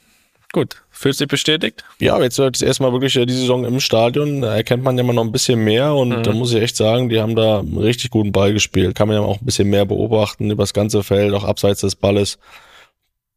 Gut. 0.53 0.83
Fühlst 0.90 1.20
du 1.20 1.25
dich 1.25 1.31
bestätigt? 1.31 1.83
Ja, 1.98 2.20
jetzt 2.20 2.38
wird 2.38 2.57
es 2.57 2.62
erstmal 2.62 2.92
wirklich 2.92 3.14
die 3.14 3.33
Saison 3.33 3.64
im 3.64 3.81
Stadion. 3.81 4.42
Da 4.42 4.55
erkennt 4.55 4.85
man 4.85 4.98
ja 4.98 5.03
immer 5.03 5.14
noch 5.14 5.25
ein 5.25 5.33
bisschen 5.33 5.64
mehr 5.64 5.94
und 5.94 6.11
mhm. 6.11 6.22
da 6.22 6.33
muss 6.33 6.53
ich 6.53 6.61
echt 6.61 6.77
sagen, 6.77 7.09
die 7.09 7.20
haben 7.20 7.35
da 7.35 7.61
einen 7.61 7.79
richtig 7.79 8.11
guten 8.11 8.33
Ball 8.33 8.53
gespielt. 8.53 8.94
Kann 8.94 9.09
man 9.09 9.16
ja 9.16 9.22
auch 9.22 9.40
ein 9.40 9.46
bisschen 9.46 9.70
mehr 9.70 9.87
beobachten 9.87 10.51
über 10.51 10.62
das 10.62 10.75
ganze 10.75 11.03
Feld, 11.03 11.33
auch 11.33 11.44
abseits 11.44 11.81
des 11.81 11.96
Balles. 11.96 12.38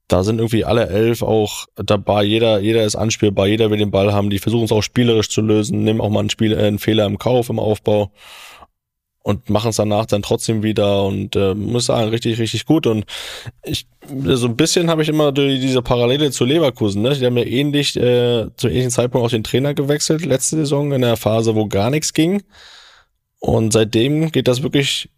Da 0.09 0.23
sind 0.23 0.39
irgendwie 0.39 0.65
alle 0.65 0.89
elf 0.89 1.21
auch 1.21 1.67
dabei. 1.77 2.23
Jeder, 2.23 2.59
jeder 2.59 2.83
ist 2.83 2.95
anspielbar, 2.95 3.47
jeder 3.47 3.71
will 3.71 3.79
den 3.79 3.91
Ball 3.91 4.11
haben. 4.11 4.29
Die 4.29 4.39
versuchen 4.39 4.65
es 4.65 4.71
auch 4.73 4.83
spielerisch 4.83 5.29
zu 5.29 5.41
lösen, 5.41 5.83
nehmen 5.83 6.01
auch 6.01 6.09
mal 6.09 6.19
einen, 6.19 6.29
Spiel, 6.29 6.51
äh, 6.51 6.67
einen 6.67 6.79
Fehler 6.79 7.05
im 7.05 7.17
Kauf, 7.17 7.49
im 7.49 7.59
Aufbau 7.59 8.11
und 9.25 9.49
machen 9.49 9.71
es 9.71 9.77
danach 9.77 10.05
dann 10.05 10.21
trotzdem 10.21 10.61
wieder 10.61 11.03
und 11.03 11.35
äh, 11.35 11.55
muss 11.55 11.87
sagen, 11.87 12.09
richtig, 12.09 12.37
richtig 12.37 12.63
gut. 12.65 12.85
Und 12.85 13.05
ich, 13.63 13.87
so 14.23 14.45
ein 14.45 14.55
bisschen 14.55 14.87
habe 14.87 15.01
ich 15.01 15.09
immer 15.09 15.31
diese 15.31 15.81
Parallele 15.81 16.29
zu 16.29 16.45
Leverkusen, 16.45 17.01
ne? 17.01 17.15
Die 17.15 17.25
haben 17.25 17.35
ja 17.35 17.43
ähnlich, 17.43 17.97
äh, 17.97 18.45
zu 18.55 18.67
ähnlichen 18.67 18.91
Zeitpunkt 18.91 19.25
auch 19.25 19.31
den 19.31 19.43
Trainer 19.43 19.73
gewechselt, 19.73 20.23
letzte 20.23 20.57
Saison 20.57 20.91
in 20.91 21.01
der 21.01 21.17
Phase, 21.17 21.55
wo 21.55 21.65
gar 21.65 21.89
nichts 21.89 22.13
ging. 22.13 22.43
Und 23.39 23.73
seitdem 23.73 24.31
geht 24.31 24.47
das 24.47 24.61
wirklich 24.61 25.09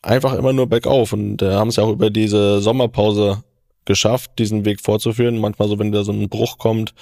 einfach 0.00 0.32
immer 0.32 0.54
nur 0.54 0.66
bergauf. 0.66 1.12
Und 1.12 1.42
äh, 1.42 1.52
haben 1.52 1.68
es 1.68 1.76
ja 1.76 1.84
auch 1.84 1.92
über 1.92 2.08
diese 2.08 2.62
Sommerpause 2.62 3.44
geschafft, 3.84 4.30
diesen 4.38 4.64
Weg 4.64 4.80
fortzuführen. 4.80 5.38
Manchmal 5.38 5.68
so, 5.68 5.78
wenn 5.78 5.92
da 5.92 6.02
so 6.02 6.12
ein 6.12 6.30
Bruch 6.30 6.56
kommt, 6.56 6.94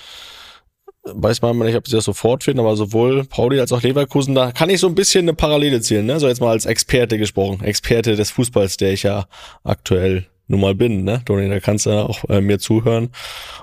weiß 1.05 1.43
man 1.43 1.59
nicht, 1.59 1.77
ob 1.77 1.87
sie 1.87 1.97
das 1.97 2.05
sofort 2.05 2.45
finden, 2.45 2.61
aber 2.61 2.77
sowohl 2.77 3.25
Pauli 3.25 3.61
als 3.61 3.73
auch 3.73 3.83
Leverkusen, 3.83 4.35
da 4.35 4.53
kann 4.53 4.71
ich 4.71 4.81
so 4.81 4.89
ein 4.89 4.95
bisschen 4.95 5.25
eine 5.25 5.35
Parallele 5.35 5.81
zielen, 5.81 6.07
ne? 6.07 6.21
So 6.21 6.29
jetzt 6.29 6.41
mal 6.41 6.51
als 6.51 6.67
Experte 6.67 7.19
gesprochen, 7.19 7.65
Experte 7.65 8.17
des 8.17 8.31
Fußballs, 8.31 8.77
der 8.77 8.93
ich 8.93 9.05
ja 9.05 9.27
aktuell 9.65 10.27
nun 10.49 10.61
mal 10.61 10.75
bin, 10.75 11.05
ne? 11.05 11.23
Toni, 11.25 11.49
da 11.49 11.61
kannst 11.61 11.87
du 11.87 11.91
auch 11.91 12.25
äh, 12.29 12.41
mir 12.41 12.59
zuhören 12.59 13.11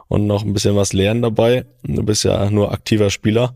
und 0.08 0.28
noch 0.28 0.44
ein 0.44 0.54
bisschen 0.54 0.76
was 0.76 0.94
lernen 0.94 1.22
dabei. 1.22 1.66
Du 1.84 2.04
bist 2.04 2.24
ja 2.24 2.50
nur 2.50 2.72
aktiver 2.72 3.10
Spieler. 3.10 3.54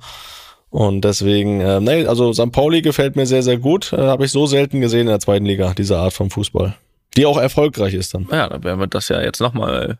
Und 0.72 1.04
deswegen, 1.04 1.62
äh, 1.62 1.80
nee, 1.80 2.06
also 2.06 2.32
St. 2.32 2.52
Pauli 2.52 2.82
gefällt 2.82 3.16
mir 3.16 3.26
sehr, 3.26 3.42
sehr 3.42 3.58
gut. 3.58 3.92
Äh, 3.92 3.98
Habe 3.98 4.26
ich 4.26 4.32
so 4.32 4.46
selten 4.46 4.82
gesehen 4.82 5.02
in 5.02 5.08
der 5.08 5.20
zweiten 5.20 5.46
Liga, 5.46 5.74
diese 5.76 5.98
Art 5.98 6.14
von 6.14 6.30
Fußball. 6.30 6.76
Die 7.18 7.26
auch 7.26 7.38
erfolgreich 7.38 7.94
ist 7.94 8.14
dann. 8.14 8.28
Ja, 8.32 8.48
dann 8.48 8.64
werden 8.64 8.80
wir 8.80 8.88
das 8.88 9.10
ja 9.10 9.22
jetzt 9.22 9.42
nochmal 9.42 9.98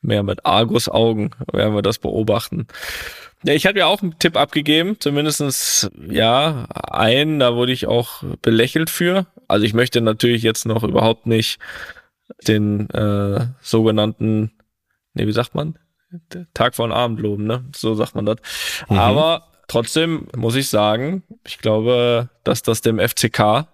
mehr 0.00 0.22
mit 0.22 0.46
Argus-Augen, 0.46 1.30
werden 1.52 1.74
wir 1.74 1.82
das 1.82 1.98
beobachten. 1.98 2.66
Ja, 3.42 3.52
ich 3.52 3.66
hatte 3.66 3.80
ja 3.80 3.86
auch 3.86 4.02
einen 4.02 4.18
Tipp 4.18 4.36
abgegeben, 4.36 4.98
zumindestens 4.98 5.90
ja, 6.08 6.66
einen, 6.70 7.38
da 7.38 7.54
wurde 7.54 7.72
ich 7.72 7.86
auch 7.86 8.22
belächelt 8.40 8.90
für. 8.90 9.26
Also 9.48 9.66
ich 9.66 9.74
möchte 9.74 10.00
natürlich 10.00 10.42
jetzt 10.42 10.64
noch 10.66 10.82
überhaupt 10.82 11.26
nicht 11.26 11.58
den 12.48 12.88
äh, 12.90 13.46
sogenannten, 13.60 14.52
nee, 15.14 15.26
wie 15.26 15.32
sagt 15.32 15.54
man? 15.54 15.78
Tag 16.54 16.74
vor 16.74 16.88
den 16.88 16.92
Abend 16.92 17.20
loben, 17.20 17.44
ne? 17.44 17.64
So 17.74 17.94
sagt 17.94 18.14
man 18.14 18.26
das. 18.26 18.36
Mhm. 18.88 18.98
Aber 18.98 19.48
trotzdem 19.68 20.28
muss 20.34 20.56
ich 20.56 20.68
sagen, 20.68 21.22
ich 21.44 21.58
glaube, 21.58 22.30
dass 22.42 22.62
das 22.62 22.80
dem 22.80 22.98
FCK, 22.98 23.66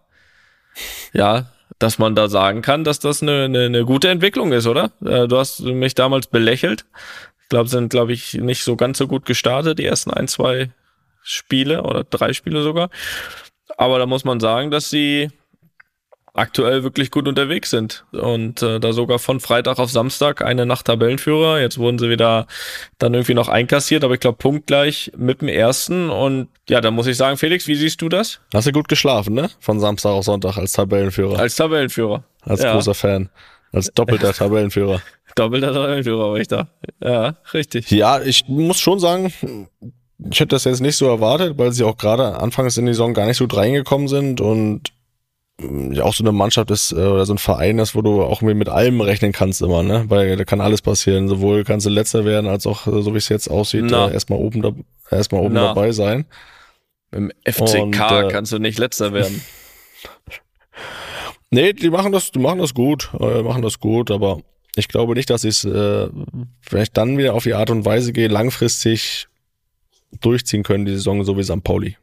ja, 1.12 1.51
dass 1.82 1.98
man 1.98 2.14
da 2.14 2.28
sagen 2.28 2.62
kann, 2.62 2.84
dass 2.84 3.00
das 3.00 3.22
eine, 3.22 3.44
eine, 3.44 3.66
eine 3.66 3.84
gute 3.84 4.08
Entwicklung 4.08 4.52
ist, 4.52 4.66
oder? 4.66 4.92
Äh, 5.04 5.26
du 5.26 5.36
hast 5.36 5.60
mich 5.60 5.94
damals 5.94 6.28
belächelt. 6.28 6.84
Ich 7.42 7.48
glaube, 7.48 7.68
sind, 7.68 7.90
glaube 7.90 8.12
ich, 8.12 8.34
nicht 8.34 8.62
so 8.64 8.76
ganz 8.76 8.98
so 8.98 9.08
gut 9.08 9.26
gestartet, 9.26 9.78
die 9.78 9.84
ersten 9.84 10.10
ein, 10.10 10.28
zwei 10.28 10.70
Spiele 11.22 11.82
oder 11.82 12.04
drei 12.04 12.32
Spiele 12.32 12.62
sogar. 12.62 12.88
Aber 13.76 13.98
da 13.98 14.06
muss 14.06 14.24
man 14.24 14.40
sagen, 14.40 14.70
dass 14.70 14.90
sie 14.90 15.30
aktuell 16.34 16.82
wirklich 16.82 17.10
gut 17.10 17.28
unterwegs 17.28 17.70
sind 17.70 18.04
und 18.12 18.62
äh, 18.62 18.80
da 18.80 18.92
sogar 18.92 19.18
von 19.18 19.38
Freitag 19.38 19.78
auf 19.78 19.90
Samstag 19.90 20.42
eine 20.42 20.64
Nacht 20.64 20.86
Tabellenführer. 20.86 21.60
Jetzt 21.60 21.76
wurden 21.76 21.98
sie 21.98 22.08
wieder 22.08 22.46
dann 22.98 23.12
irgendwie 23.12 23.34
noch 23.34 23.48
einkassiert, 23.48 24.02
aber 24.02 24.14
ich 24.14 24.20
glaube 24.20 24.38
punktgleich 24.38 25.12
mit 25.16 25.42
dem 25.42 25.48
ersten 25.48 26.08
und 26.08 26.48
ja, 26.68 26.80
da 26.80 26.90
muss 26.90 27.06
ich 27.06 27.18
sagen, 27.18 27.36
Felix, 27.36 27.66
wie 27.66 27.74
siehst 27.74 28.00
du 28.00 28.08
das? 28.08 28.40
Hast 28.54 28.66
du 28.66 28.72
gut 28.72 28.88
geschlafen, 28.88 29.34
ne? 29.34 29.50
Von 29.60 29.78
Samstag 29.78 30.10
auf 30.10 30.24
Sonntag 30.24 30.56
als 30.56 30.72
Tabellenführer. 30.72 31.38
Als 31.38 31.56
Tabellenführer. 31.56 32.24
Als 32.40 32.62
ja. 32.62 32.72
großer 32.72 32.94
Fan. 32.94 33.28
Als 33.72 33.92
doppelter 33.92 34.32
Tabellenführer. 34.34 35.02
doppelter 35.34 35.74
Tabellenführer 35.74 36.30
war 36.30 36.38
ich 36.38 36.48
da. 36.48 36.68
Ja, 37.02 37.36
richtig. 37.52 37.90
Ja, 37.90 38.22
ich 38.22 38.48
muss 38.48 38.80
schon 38.80 39.00
sagen, 39.00 39.32
ich 40.30 40.40
hätte 40.40 40.48
das 40.48 40.64
jetzt 40.64 40.80
nicht 40.80 40.96
so 40.96 41.08
erwartet, 41.08 41.58
weil 41.58 41.72
sie 41.72 41.84
auch 41.84 41.98
gerade 41.98 42.38
anfangs 42.38 42.78
in 42.78 42.86
die 42.86 42.92
Saison 42.92 43.12
gar 43.12 43.26
nicht 43.26 43.36
so 43.36 43.44
reingekommen 43.44 44.08
sind 44.08 44.40
und 44.40 44.92
ja 45.60 46.04
auch 46.04 46.14
so 46.14 46.24
eine 46.24 46.32
Mannschaft 46.32 46.70
ist 46.70 46.92
äh, 46.92 46.96
oder 46.96 47.26
so 47.26 47.34
ein 47.34 47.38
Verein 47.38 47.78
ist, 47.78 47.94
wo 47.94 48.02
du 48.02 48.22
auch 48.22 48.40
mit 48.42 48.68
allem 48.68 49.00
rechnen 49.00 49.32
kannst 49.32 49.62
immer, 49.62 49.82
ne? 49.82 50.04
Weil 50.08 50.36
da 50.36 50.44
kann 50.44 50.60
alles 50.60 50.82
passieren. 50.82 51.28
Sowohl 51.28 51.64
kannst 51.64 51.86
du 51.86 51.90
letzter 51.90 52.24
werden, 52.24 52.46
als 52.46 52.66
auch, 52.66 52.86
äh, 52.86 53.02
so 53.02 53.14
wie 53.14 53.18
es 53.18 53.28
jetzt 53.28 53.48
aussieht, 53.48 53.84
Na. 53.86 54.08
äh, 54.08 54.14
erstmal 54.14 54.38
oben, 54.38 54.62
da, 54.62 54.72
erstmal 55.10 55.42
oben 55.42 55.54
dabei 55.54 55.92
sein. 55.92 56.26
Im 57.12 57.30
FCK 57.44 57.82
Und, 57.82 57.94
äh, 57.94 58.28
kannst 58.30 58.52
du 58.52 58.58
nicht 58.58 58.78
letzter 58.78 59.12
werden. 59.12 59.42
nee, 61.50 61.72
die 61.72 61.90
machen 61.90 62.12
das, 62.12 62.30
die 62.30 62.38
machen 62.38 62.58
das 62.58 62.74
gut, 62.74 63.10
äh, 63.20 63.42
machen 63.42 63.62
das 63.62 63.78
gut, 63.78 64.10
aber 64.10 64.40
ich 64.74 64.88
glaube 64.88 65.14
nicht, 65.14 65.28
dass 65.28 65.42
sie 65.42 65.48
es, 65.48 65.64
äh, 65.64 66.08
wenn 66.70 66.82
ich 66.82 66.92
dann 66.92 67.18
wieder 67.18 67.34
auf 67.34 67.42
die 67.42 67.54
Art 67.54 67.68
und 67.70 67.84
Weise 67.84 68.12
gehe, 68.12 68.28
langfristig 68.28 69.28
durchziehen 70.20 70.62
können, 70.62 70.86
die 70.86 70.92
Saison, 70.92 71.24
so 71.24 71.36
wie 71.36 71.42
St. 71.42 71.62
Pauli. 71.62 71.96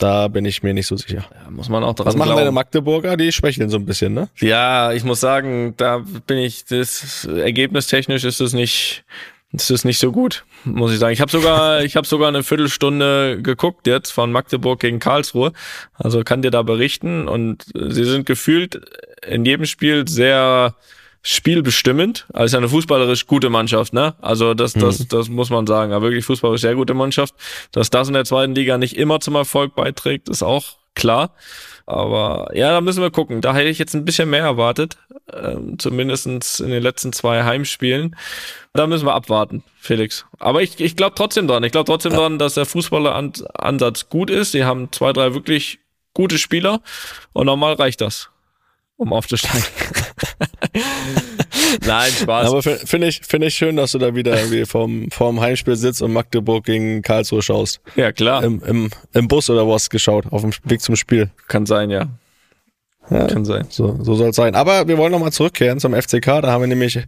Da 0.00 0.28
bin 0.28 0.46
ich 0.46 0.62
mir 0.62 0.72
nicht 0.72 0.86
so 0.86 0.96
sicher. 0.96 1.26
Ja, 1.30 1.50
muss 1.50 1.68
man 1.68 1.84
auch 1.84 1.94
dran 1.94 2.06
Was 2.06 2.16
machen 2.16 2.28
glauben. 2.28 2.40
deine 2.40 2.52
Magdeburger? 2.52 3.18
Die 3.18 3.32
schwächeln 3.32 3.68
so 3.68 3.76
ein 3.76 3.84
bisschen, 3.84 4.14
ne? 4.14 4.28
Ja, 4.38 4.92
ich 4.92 5.04
muss 5.04 5.20
sagen, 5.20 5.74
da 5.76 6.02
bin 6.26 6.38
ich, 6.38 6.64
das 6.64 7.26
ergebnistechnisch 7.26 8.24
ist 8.24 8.40
es 8.40 8.54
nicht, 8.54 9.04
ist 9.52 9.70
es 9.70 9.84
nicht 9.84 9.98
so 9.98 10.10
gut, 10.10 10.44
muss 10.64 10.90
ich 10.92 10.98
sagen. 10.98 11.12
Ich 11.12 11.20
habe 11.20 11.30
sogar, 11.30 11.82
ich 11.84 11.96
habe 11.96 12.06
sogar 12.06 12.28
eine 12.28 12.42
Viertelstunde 12.42 13.42
geguckt 13.42 13.86
jetzt 13.86 14.10
von 14.10 14.32
Magdeburg 14.32 14.80
gegen 14.80 15.00
Karlsruhe. 15.00 15.52
Also 15.94 16.24
kann 16.24 16.40
dir 16.40 16.50
da 16.50 16.62
berichten 16.62 17.28
und 17.28 17.66
sie 17.74 18.04
sind 18.04 18.24
gefühlt 18.24 18.80
in 19.26 19.44
jedem 19.44 19.66
Spiel 19.66 20.08
sehr 20.08 20.74
spielbestimmend, 21.22 22.26
als 22.32 22.54
eine 22.54 22.68
fußballerisch 22.68 23.26
gute 23.26 23.50
Mannschaft, 23.50 23.92
ne? 23.92 24.14
Also 24.20 24.54
das, 24.54 24.72
das, 24.72 25.00
mhm. 25.00 25.08
das 25.08 25.28
muss 25.28 25.50
man 25.50 25.66
sagen. 25.66 25.92
Aber 25.92 26.06
wirklich 26.06 26.24
fußballerisch 26.24 26.62
sehr 26.62 26.74
gute 26.74 26.94
Mannschaft. 26.94 27.34
Dass 27.72 27.90
das 27.90 28.08
in 28.08 28.14
der 28.14 28.24
zweiten 28.24 28.54
Liga 28.54 28.78
nicht 28.78 28.96
immer 28.96 29.20
zum 29.20 29.34
Erfolg 29.34 29.74
beiträgt, 29.74 30.28
ist 30.28 30.42
auch 30.42 30.78
klar. 30.94 31.34
Aber 31.84 32.48
ja, 32.54 32.70
da 32.70 32.80
müssen 32.80 33.02
wir 33.02 33.10
gucken. 33.10 33.40
Da 33.40 33.54
hätte 33.54 33.68
ich 33.68 33.78
jetzt 33.78 33.94
ein 33.94 34.04
bisschen 34.04 34.30
mehr 34.30 34.44
erwartet. 34.44 34.96
Ähm, 35.32 35.78
zumindestens 35.78 36.60
in 36.60 36.70
den 36.70 36.82
letzten 36.82 37.12
zwei 37.12 37.44
Heimspielen. 37.44 38.16
Da 38.72 38.86
müssen 38.86 39.06
wir 39.06 39.14
abwarten, 39.14 39.62
Felix. 39.78 40.24
Aber 40.38 40.62
ich, 40.62 40.80
ich 40.80 40.96
glaube 40.96 41.16
trotzdem 41.16 41.48
dran. 41.48 41.64
Ich 41.64 41.72
glaube 41.72 41.86
trotzdem 41.86 42.12
dran, 42.12 42.38
dass 42.38 42.54
der 42.54 42.64
Fußballeransatz 42.64 44.08
gut 44.08 44.30
ist. 44.30 44.52
Sie 44.52 44.64
haben 44.64 44.90
zwei, 44.92 45.12
drei 45.12 45.34
wirklich 45.34 45.80
gute 46.14 46.38
Spieler. 46.38 46.80
Und 47.32 47.46
normal 47.46 47.74
reicht 47.74 48.00
das 48.00 48.29
um 49.00 49.14
aufzusteigen. 49.14 49.64
Nein, 51.86 52.12
Spaß. 52.12 52.48
Aber 52.48 52.62
finde 52.62 53.08
ich, 53.08 53.20
finde 53.22 53.46
ich 53.46 53.54
schön, 53.54 53.76
dass 53.76 53.92
du 53.92 53.98
da 53.98 54.14
wieder 54.14 54.36
irgendwie 54.36 54.66
vorm, 54.66 55.10
vorm 55.10 55.40
Heimspiel 55.40 55.76
sitzt 55.76 56.02
und 56.02 56.12
Magdeburg 56.12 56.64
gegen 56.64 57.00
Karlsruhe 57.00 57.42
schaust. 57.42 57.80
Ja, 57.96 58.12
klar. 58.12 58.44
Im, 58.44 58.62
im, 58.62 58.90
im 59.14 59.28
Bus 59.28 59.48
oder 59.48 59.66
wo 59.66 59.72
hast 59.72 59.86
du 59.86 59.90
geschaut? 59.90 60.26
Auf 60.30 60.42
dem 60.42 60.52
Weg 60.64 60.82
zum 60.82 60.96
Spiel. 60.96 61.30
Kann 61.48 61.64
sein, 61.64 61.90
ja. 61.90 62.08
ja 63.10 63.26
Kann 63.26 63.46
sein. 63.46 63.66
So, 63.70 63.98
so 64.02 64.14
soll 64.14 64.30
es 64.30 64.36
sein. 64.36 64.54
Aber 64.54 64.86
wir 64.86 64.98
wollen 64.98 65.12
nochmal 65.12 65.32
zurückkehren 65.32 65.80
zum 65.80 65.94
FCK. 65.94 66.42
Da 66.42 66.50
haben 66.50 66.60
wir 66.60 66.68
nämlich, 66.68 66.98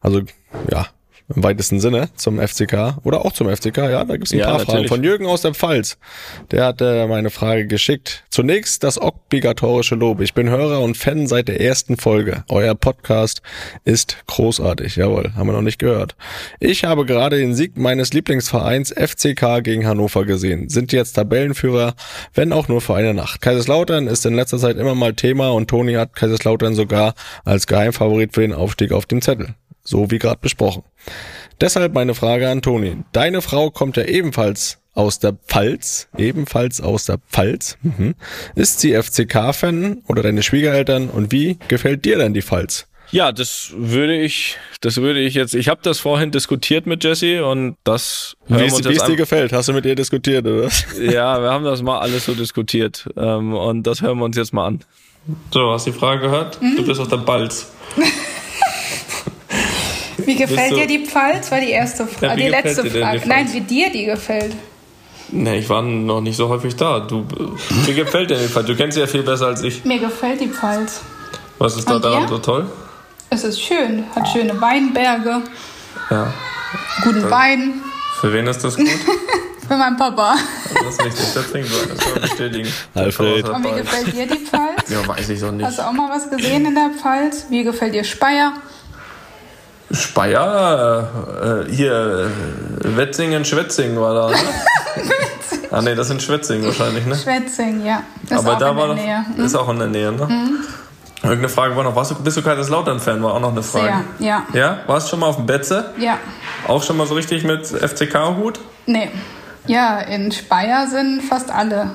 also, 0.00 0.22
ja, 0.70 0.88
im 1.34 1.42
weitesten 1.42 1.80
Sinne 1.80 2.08
zum 2.16 2.38
FCK 2.38 2.98
oder 3.02 3.24
auch 3.24 3.32
zum 3.32 3.48
FCK. 3.54 3.78
Ja, 3.78 4.04
da 4.04 4.14
gibt 4.14 4.26
es 4.26 4.32
ein 4.32 4.38
ja, 4.38 4.46
paar 4.46 4.58
natürlich. 4.58 4.74
Fragen 4.74 4.88
von 4.88 5.04
Jürgen 5.04 5.26
aus 5.26 5.42
der 5.42 5.54
Pfalz. 5.54 5.98
Der 6.52 6.64
hat 6.64 6.80
äh, 6.80 7.06
meine 7.06 7.30
Frage 7.30 7.66
geschickt. 7.66 8.24
Zunächst 8.30 8.84
das 8.84 9.00
obligatorische 9.00 9.96
Lob. 9.96 10.20
Ich 10.20 10.34
bin 10.34 10.48
Hörer 10.48 10.80
und 10.80 10.96
Fan 10.96 11.26
seit 11.26 11.48
der 11.48 11.60
ersten 11.60 11.96
Folge. 11.96 12.44
Euer 12.48 12.74
Podcast 12.74 13.42
ist 13.84 14.18
großartig. 14.28 14.96
Jawohl, 14.96 15.32
haben 15.34 15.48
wir 15.48 15.52
noch 15.52 15.62
nicht 15.62 15.80
gehört. 15.80 16.14
Ich 16.60 16.84
habe 16.84 17.04
gerade 17.04 17.38
den 17.38 17.54
Sieg 17.54 17.76
meines 17.76 18.12
Lieblingsvereins 18.12 18.92
FCK 18.92 19.62
gegen 19.64 19.86
Hannover 19.86 20.24
gesehen. 20.24 20.68
Sind 20.68 20.92
jetzt 20.92 21.14
Tabellenführer, 21.14 21.94
wenn 22.34 22.52
auch 22.52 22.68
nur 22.68 22.80
für 22.80 22.94
eine 22.94 23.14
Nacht. 23.14 23.40
Kaiserslautern 23.40 24.06
ist 24.06 24.24
in 24.26 24.34
letzter 24.34 24.58
Zeit 24.58 24.76
immer 24.76 24.94
mal 24.94 25.14
Thema 25.14 25.50
und 25.50 25.68
Toni 25.68 25.94
hat 25.94 26.14
Kaiserslautern 26.14 26.74
sogar 26.74 27.14
als 27.44 27.66
Geheimfavorit 27.66 28.34
für 28.34 28.42
den 28.42 28.52
Aufstieg 28.52 28.92
auf 28.92 29.06
dem 29.06 29.22
Zettel 29.22 29.54
so 29.86 30.10
wie 30.10 30.18
gerade 30.18 30.40
besprochen. 30.40 30.82
Deshalb 31.60 31.94
meine 31.94 32.14
Frage 32.14 32.48
an 32.48 32.60
Toni. 32.60 32.98
Deine 33.12 33.40
Frau 33.40 33.70
kommt 33.70 33.96
ja 33.96 34.04
ebenfalls 34.04 34.78
aus 34.94 35.18
der 35.18 35.34
Pfalz, 35.34 36.08
ebenfalls 36.16 36.80
aus 36.80 37.04
der 37.04 37.18
Pfalz. 37.30 37.78
Mhm. 37.82 38.14
Ist 38.54 38.80
sie 38.80 38.94
FCK-Fan 38.94 40.02
oder 40.08 40.22
deine 40.22 40.42
Schwiegereltern 40.42 41.08
und 41.08 41.32
wie 41.32 41.58
gefällt 41.68 42.04
dir 42.04 42.18
denn 42.18 42.34
die 42.34 42.42
Pfalz? 42.42 42.86
Ja, 43.12 43.30
das 43.30 43.72
würde 43.76 44.20
ich, 44.20 44.58
das 44.80 44.96
würde 44.96 45.20
ich 45.20 45.34
jetzt. 45.34 45.54
Ich 45.54 45.68
habe 45.68 45.80
das 45.82 46.00
vorhin 46.00 46.32
diskutiert 46.32 46.86
mit 46.86 47.04
Jesse 47.04 47.44
und 47.44 47.76
das. 47.84 48.36
Wie 48.48 48.64
es 48.64 49.04
dir 49.04 49.16
gefällt? 49.16 49.52
Hast 49.52 49.68
du 49.68 49.72
mit 49.72 49.86
ihr 49.86 49.94
diskutiert 49.94 50.44
oder? 50.44 50.68
Ja, 51.00 51.40
wir 51.40 51.50
haben 51.50 51.64
das 51.64 51.82
mal 51.82 52.00
alles 52.00 52.24
so 52.24 52.34
diskutiert 52.34 53.08
ähm, 53.16 53.54
und 53.54 53.84
das 53.84 54.02
hören 54.02 54.18
wir 54.18 54.24
uns 54.24 54.36
jetzt 54.36 54.52
mal 54.52 54.66
an. 54.66 54.80
So, 55.52 55.70
hast 55.72 55.86
du 55.86 55.92
die 55.92 55.98
Frage 55.98 56.22
gehört? 56.22 56.60
Mhm. 56.60 56.76
Du 56.76 56.86
bist 56.86 57.00
aus 57.00 57.08
der 57.08 57.18
Balz. 57.18 57.70
Wie 60.26 60.36
gefällt 60.36 60.76
dir 60.76 60.86
die 60.86 61.06
Pfalz? 61.06 61.50
War 61.50 61.60
die 61.60 61.70
erste 61.70 62.06
Frage, 62.06 62.26
ja, 62.26 62.36
die 62.36 62.48
letzte 62.48 62.90
Frage. 62.90 63.22
Nein, 63.26 63.52
wie 63.52 63.60
dir 63.60 63.90
die 63.90 64.04
gefällt. 64.04 64.54
Nee, 65.28 65.58
ich 65.58 65.68
war 65.68 65.82
noch 65.82 66.20
nicht 66.20 66.36
so 66.36 66.48
häufig 66.48 66.76
da. 66.76 67.00
Du, 67.00 67.26
mir 67.86 67.94
gefällt 67.94 68.30
dir 68.30 68.36
die 68.36 68.48
Pfalz. 68.48 68.66
Du 68.66 68.76
kennst 68.76 68.94
sie 68.94 69.00
ja 69.00 69.06
viel 69.06 69.22
besser 69.22 69.46
als 69.46 69.62
ich. 69.62 69.84
Mir 69.84 69.98
gefällt 69.98 70.40
die 70.40 70.48
Pfalz. 70.48 71.00
Was 71.58 71.76
ist 71.76 71.88
da 71.88 71.98
daran 71.98 72.28
so 72.28 72.38
toll? 72.38 72.66
Es 73.30 73.44
ist 73.44 73.60
schön. 73.60 74.04
Hat 74.14 74.28
schöne 74.28 74.60
Weinberge. 74.60 75.42
Ja. 76.10 76.32
Guten 77.02 77.22
für, 77.22 77.30
Wein. 77.30 77.74
Für 78.20 78.32
wen 78.32 78.46
ist 78.46 78.62
das 78.62 78.76
gut? 78.76 78.88
für 79.68 79.76
meinen 79.76 79.96
Papa. 79.96 80.36
Das 80.74 80.94
ist 80.94 81.04
richtig. 81.04 81.34
Das 81.34 81.50
so. 81.50 81.86
Das 81.88 82.04
soll 82.04 82.20
bestätigen. 82.20 82.72
Alfred. 82.94 83.48
Und 83.48 83.64
wie 83.64 83.80
gefällt 83.80 84.14
dir 84.14 84.26
die 84.26 84.44
Pfalz? 84.44 84.90
Ja, 84.90 85.06
weiß 85.06 85.28
ich 85.28 85.40
doch 85.40 85.50
nicht. 85.50 85.66
Hast 85.66 85.78
du 85.78 85.82
auch 85.82 85.92
mal 85.92 86.10
was 86.10 86.30
gesehen 86.30 86.66
in 86.66 86.74
der 86.74 86.90
Pfalz? 86.90 87.46
Wie 87.48 87.64
gefällt 87.64 87.94
dir 87.94 88.04
Speyer? 88.04 88.52
Speyer, 89.92 91.64
äh, 91.68 91.72
hier, 91.72 92.30
Wetzingen, 92.80 93.44
Schwetzingen 93.44 94.00
war 94.00 94.14
da, 94.14 94.30
ne? 94.30 94.36
ah 95.70 95.80
ne, 95.80 95.94
das 95.94 96.08
sind 96.08 96.22
Schwetzingen 96.22 96.66
wahrscheinlich, 96.66 97.06
ne? 97.06 97.14
Schwetzingen, 97.16 97.84
ja. 97.84 98.02
Das 98.28 98.44
Aber 98.44 98.56
da 98.56 98.74
war 98.74 98.94
mhm. 98.94 99.44
ist 99.44 99.54
auch 99.54 99.68
in 99.68 99.78
der 99.78 99.88
Nähe, 99.88 100.12
ne? 100.12 100.26
Mhm. 100.26 100.58
Irgendeine 101.22 101.48
Frage 101.48 101.76
war 101.76 101.84
noch, 101.84 101.94
warst 101.96 102.10
du, 102.10 102.14
bist 102.16 102.36
du 102.36 102.42
Kaiserslautern-Fan? 102.42 103.22
War 103.22 103.34
auch 103.34 103.40
noch 103.40 103.50
eine 103.50 103.62
Frage. 103.62 104.04
Sehr, 104.18 104.26
ja. 104.26 104.46
Ja? 104.52 104.78
Warst 104.86 105.06
du 105.06 105.10
schon 105.10 105.20
mal 105.20 105.26
auf 105.26 105.36
dem 105.36 105.46
Betze? 105.46 105.92
Ja. 105.98 106.18
Auch 106.68 106.82
schon 106.82 106.96
mal 106.96 107.06
so 107.06 107.14
richtig 107.14 107.42
mit 107.42 107.66
FCK-Hut? 107.66 108.60
Nee. 108.86 109.10
Ja, 109.66 109.98
in 110.00 110.30
Speyer 110.30 110.86
sind 110.88 111.22
fast 111.22 111.50
alle. 111.50 111.90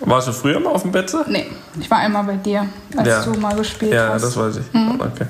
Warst 0.00 0.28
du 0.28 0.32
früher 0.32 0.60
mal 0.60 0.70
auf 0.70 0.82
dem 0.82 0.92
Betze? 0.92 1.24
Nee, 1.28 1.46
ich 1.80 1.90
war 1.90 1.98
einmal 1.98 2.24
bei 2.24 2.36
dir, 2.36 2.66
als 2.96 3.08
ja. 3.08 3.22
du 3.22 3.38
mal 3.38 3.56
gespielt 3.56 3.92
ja, 3.92 4.10
hast. 4.12 4.22
Ja, 4.22 4.28
das 4.28 4.36
weiß 4.36 4.56
ich. 4.58 4.72
Mhm. 4.74 5.00
Okay. 5.00 5.26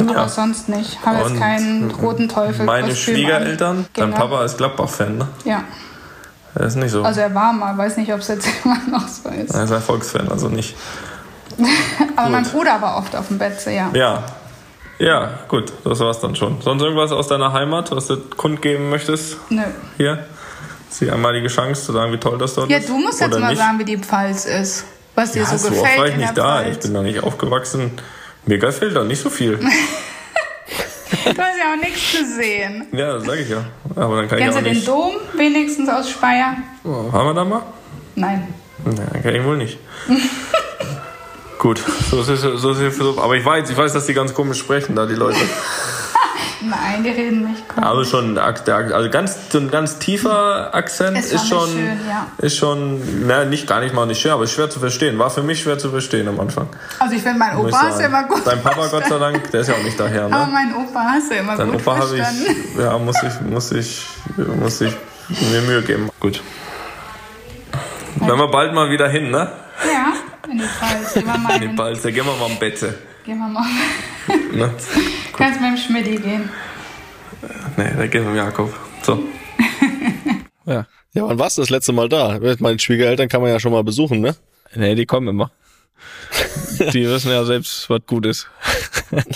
Aber 0.00 0.12
ja. 0.12 0.28
sonst 0.28 0.68
nicht. 0.68 1.04
Haben 1.04 1.18
jetzt 1.18 1.40
keinen 1.40 1.90
roten 1.90 2.28
Teufel. 2.28 2.64
Meine 2.64 2.94
Schwiegereltern, 2.94 3.86
dein 3.94 4.12
Papa 4.12 4.44
ist 4.44 4.58
Gladbach-Fan, 4.58 5.18
ne? 5.18 5.28
Ja. 5.44 5.64
Er 6.54 6.66
ist 6.66 6.76
nicht 6.76 6.90
so. 6.90 7.02
Also 7.02 7.20
er 7.20 7.34
war 7.34 7.52
mal, 7.52 7.76
weiß 7.76 7.96
nicht, 7.96 8.12
ob 8.12 8.20
es 8.20 8.28
jetzt 8.28 8.48
immer 8.64 8.78
noch 8.90 9.06
so 9.06 9.28
ist. 9.28 9.54
Er 9.54 9.64
ist 9.64 9.72
ein 9.72 9.82
Volksfan, 9.82 10.28
also 10.30 10.48
nicht. 10.48 10.76
Aber 12.16 12.26
gut. 12.26 12.32
mein 12.32 12.44
Bruder 12.44 12.80
war 12.80 12.98
oft 12.98 13.14
auf 13.16 13.28
dem 13.28 13.38
Bett, 13.38 13.64
ja. 13.66 13.90
Ja. 13.92 14.24
Ja, 14.98 15.30
gut, 15.46 15.72
das 15.84 16.00
war's 16.00 16.18
dann 16.20 16.34
schon. 16.34 16.60
Sonst 16.60 16.82
irgendwas 16.82 17.12
aus 17.12 17.28
deiner 17.28 17.52
Heimat, 17.52 17.92
was 17.92 18.08
du 18.08 18.16
kundgeben 18.16 18.90
möchtest? 18.90 19.36
Nö. 19.48 19.62
Hier? 19.96 20.26
Ist 20.90 21.00
die 21.00 21.10
einmalige 21.10 21.46
Chance 21.48 21.84
zu 21.84 21.92
sagen, 21.92 22.12
wie 22.12 22.18
toll 22.18 22.36
das 22.38 22.54
dort 22.54 22.68
ja, 22.68 22.78
ist? 22.78 22.88
Ja, 22.88 22.94
du 22.94 23.00
musst 23.00 23.20
jetzt 23.20 23.38
mal 23.38 23.50
nicht? 23.50 23.58
sagen, 23.58 23.78
wie 23.78 23.84
die 23.84 23.98
Pfalz 23.98 24.44
ist. 24.46 24.84
Was 25.14 25.32
dir 25.32 25.42
ja, 25.42 25.46
so, 25.46 25.56
so 25.56 25.68
gefällt. 25.70 25.88
Oft 25.88 25.98
war 25.98 26.06
ich 26.08 26.16
nicht 26.16 26.36
da. 26.38 26.56
Pfalz. 26.56 26.76
Ich 26.76 26.82
bin 26.82 26.94
da 26.94 27.02
nicht 27.02 27.22
aufgewachsen. 27.22 27.92
Mir 28.48 28.56
gefällt 28.56 28.96
da 28.96 29.04
nicht 29.04 29.20
so 29.20 29.28
viel. 29.28 29.58
du 29.58 29.66
hast 29.66 31.36
ja 31.36 31.74
auch 31.74 31.82
nichts 31.82 32.12
gesehen. 32.12 32.86
Ja, 32.92 33.12
das 33.12 33.24
sag 33.24 33.38
ich 33.40 33.50
ja. 33.50 33.66
Aber 33.94 34.16
dann 34.16 34.26
kann 34.26 34.38
Kennst 34.38 34.58
ich 34.58 34.64
auch 34.64 34.68
du 34.68 34.74
den 34.74 34.84
Dom 34.86 35.16
wenigstens 35.34 35.86
aus 35.90 36.08
Speyer? 36.08 36.56
Oh, 36.82 37.12
haben 37.12 37.26
wir 37.26 37.34
da 37.34 37.44
mal? 37.44 37.62
Nein. 38.14 38.48
Nein, 38.86 39.22
kann 39.22 39.34
ich 39.34 39.44
wohl 39.44 39.58
nicht. 39.58 39.78
Gut, 41.58 41.84
so 42.10 42.22
ist, 42.22 42.28
es, 42.28 42.40
so 42.40 42.70
ist 42.70 42.80
es, 42.80 43.18
aber 43.18 43.36
ich 43.36 43.44
weiß, 43.44 43.68
ich 43.68 43.76
weiß, 43.76 43.92
dass 43.92 44.06
die 44.06 44.14
ganz 44.14 44.32
komisch 44.32 44.60
sprechen, 44.60 44.96
da 44.96 45.04
die 45.04 45.14
Leute. 45.14 45.40
Nein, 46.60 47.04
die 47.04 47.10
reden 47.10 47.48
nicht 47.48 47.68
komisch. 47.68 47.88
Aber 47.88 48.04
schon, 48.04 48.36
also 48.36 49.10
ganz, 49.10 49.36
so 49.50 49.58
ein 49.58 49.70
ganz 49.70 49.98
tiefer 49.98 50.74
Akzent 50.74 51.18
ist 51.18 51.48
schon, 51.48 51.68
schön, 51.68 52.00
ja. 52.08 52.26
ist 52.38 52.56
schon, 52.56 53.26
na, 53.26 53.44
nicht, 53.44 53.68
gar 53.68 53.80
nicht 53.80 53.94
mal 53.94 54.06
nicht 54.06 54.20
schön, 54.20 54.32
aber 54.32 54.44
ist 54.44 54.52
schwer 54.52 54.68
zu 54.68 54.80
verstehen. 54.80 55.18
War 55.18 55.30
für 55.30 55.42
mich 55.42 55.62
schwer 55.62 55.78
zu 55.78 55.90
verstehen 55.90 56.26
am 56.26 56.40
Anfang. 56.40 56.68
Also 56.98 57.14
ich 57.14 57.22
finde, 57.22 57.38
mein 57.38 57.56
Opa 57.56 57.88
ist 57.88 58.00
ja 58.00 58.06
immer 58.06 58.24
gut. 58.24 58.42
Dein 58.44 58.60
Papa, 58.60 58.88
Gott 58.88 59.06
sei 59.06 59.18
Dank, 59.18 59.50
der 59.52 59.60
ist 59.60 59.68
ja 59.68 59.74
auch 59.74 59.82
nicht 59.84 59.98
daher, 60.00 60.28
ne? 60.28 60.34
Aber 60.34 60.50
mein 60.50 60.74
Opa 60.74 61.00
hast 61.00 61.30
ja 61.30 61.38
immer 61.38 61.56
Dein 61.56 61.70
gut 61.70 61.80
Opa 61.80 61.96
verstanden. 61.96 62.44
Ich, 62.74 62.80
ja, 62.80 62.98
muss 62.98 63.16
ich, 63.22 63.40
muss 63.40 63.72
ich, 63.72 64.06
muss 64.36 64.80
ich 64.80 64.92
mir 65.52 65.60
Mühe 65.62 65.82
geben. 65.82 66.10
Gut. 66.18 66.42
Wenn 68.16 68.36
wir 68.36 68.48
bald 68.48 68.74
mal 68.74 68.90
wieder 68.90 69.08
hin, 69.08 69.30
ne? 69.30 69.52
Ja. 69.86 70.12
In 70.50 70.58
die 70.58 70.64
Pfalz. 70.64 71.14
Gehen 71.14 71.26
wir 71.26 71.38
mal 71.38 71.62
in 71.62 71.70
die 71.70 71.76
Pfalz, 71.76 72.02
da 72.02 72.10
gehen 72.10 72.26
wir 72.26 72.34
mal 72.34 72.46
am 72.46 72.58
Bette. 72.58 72.98
Gehen 73.24 73.38
wir 73.38 73.48
mal. 73.48 73.64
Ne? 74.52 74.74
Kannst 75.32 75.60
mit 75.60 75.70
dem 75.70 75.76
Schmidti 75.76 76.16
gehen. 76.16 76.48
Nee, 77.76 77.90
da 77.96 78.06
gehen 78.06 78.24
wir 78.24 78.30
mit 78.30 78.38
Jakob. 78.38 78.74
So. 79.02 79.22
ja. 80.66 80.86
Ja, 81.14 81.26
wann 81.26 81.38
warst 81.38 81.58
du 81.58 81.62
das 81.62 81.70
letzte 81.70 81.92
Mal 81.92 82.08
da? 82.08 82.38
Meine 82.58 82.78
Schwiegereltern 82.78 83.28
kann 83.28 83.40
man 83.40 83.50
ja 83.50 83.58
schon 83.58 83.72
mal 83.72 83.82
besuchen, 83.82 84.20
ne? 84.20 84.36
Nee, 84.74 84.94
die 84.94 85.06
kommen 85.06 85.28
immer. 85.28 85.50
die 86.92 87.08
wissen 87.08 87.30
ja 87.30 87.44
selbst, 87.44 87.88
was 87.88 88.00
gut 88.06 88.26
ist. 88.26 88.46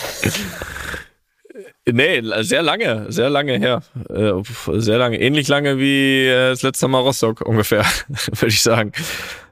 nee, 1.87 2.23
sehr 2.43 2.63
lange, 2.63 3.07
sehr 3.11 3.31
lange 3.31 3.59
her. 3.59 3.83
Äh, 4.11 4.33
sehr 4.79 4.99
lange, 4.99 5.21
ähnlich 5.21 5.49
lange 5.49 5.79
wie 5.79 6.27
äh, 6.27 6.51
das 6.51 6.63
letzte 6.63 6.89
Mal 6.89 7.01
Rostock 7.01 7.41
ungefähr, 7.41 7.85
würde 8.09 8.49
ich 8.49 8.63
sagen. 8.63 8.93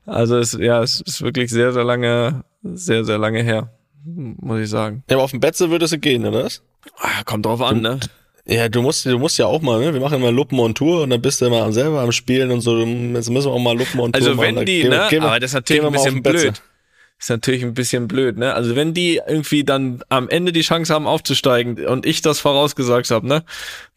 Also 0.07 0.38
es, 0.38 0.53
ja, 0.53 0.83
es 0.83 1.01
ist 1.01 1.23
wirklich 1.23 1.51
sehr, 1.51 1.73
sehr 1.73 1.85
lange, 1.85 2.44
sehr, 2.62 3.05
sehr 3.05 3.18
lange 3.18 3.42
her, 3.42 3.73
muss 4.05 4.61
ich 4.61 4.71
sagen. 4.71 5.03
Ja, 5.09 5.17
aber 5.17 5.25
auf 5.25 5.31
dem 5.31 5.41
Betze 5.41 5.71
würde 5.71 5.85
es 5.85 6.01
gehen, 6.01 6.27
oder 6.27 6.45
was? 6.45 6.63
Ah, 6.99 7.23
kommt 7.25 7.47
drauf 7.47 7.61
an, 7.61 7.81
ne? 7.81 8.01
Ja, 8.47 8.69
du 8.69 8.83
musst, 8.83 9.07
du 9.07 9.19
musst 9.19 9.39
ja 9.39 9.47
auch 9.47 9.61
mal, 9.61 9.81
ne? 9.81 9.93
Wir 9.93 10.01
machen 10.01 10.19
immer 10.19 10.33
Luppen 10.33 10.59
und 10.59 10.77
Tour 10.77 11.03
und 11.03 11.11
dann 11.11 11.21
bist 11.21 11.41
du 11.41 11.47
immer 11.47 11.71
selber 11.73 12.01
am 12.01 12.13
Spielen 12.13 12.51
und 12.51 12.63
so. 12.63 12.79
Jetzt 12.79 13.31
müssen 13.31 13.47
wir 13.47 13.53
auch 13.53 13.59
mal 13.59 13.77
Luppen 13.77 14.01
und 14.01 14.13
Tour 14.13 14.23
also 14.23 14.35
machen. 14.35 14.57
Also 14.57 14.61
wenn 14.61 14.67
die, 14.67 14.85
ne? 14.85 15.07
Gehen 15.11 15.23
aber 15.23 15.39
das 15.39 15.51
ist 15.51 15.55
natürlich 15.55 15.85
ein 15.85 15.93
bisschen 15.93 16.23
blöd 16.23 16.63
ist 17.21 17.29
natürlich 17.29 17.63
ein 17.63 17.75
bisschen 17.75 18.09
blöd, 18.09 18.39
ne? 18.39 18.55
Also 18.55 18.77
wenn 18.77 18.95
die 18.95 19.21
irgendwie 19.27 19.63
dann 19.63 20.03
am 20.09 20.31
Ende 20.31 20.53
die 20.53 20.63
Chance 20.63 20.93
haben 20.95 21.07
aufzusteigen 21.07 21.87
und 21.87 22.07
ich 22.07 22.23
das 22.23 22.41
vorausgesagt 22.41 23.11
habe, 23.11 23.29
ne? 23.29 23.45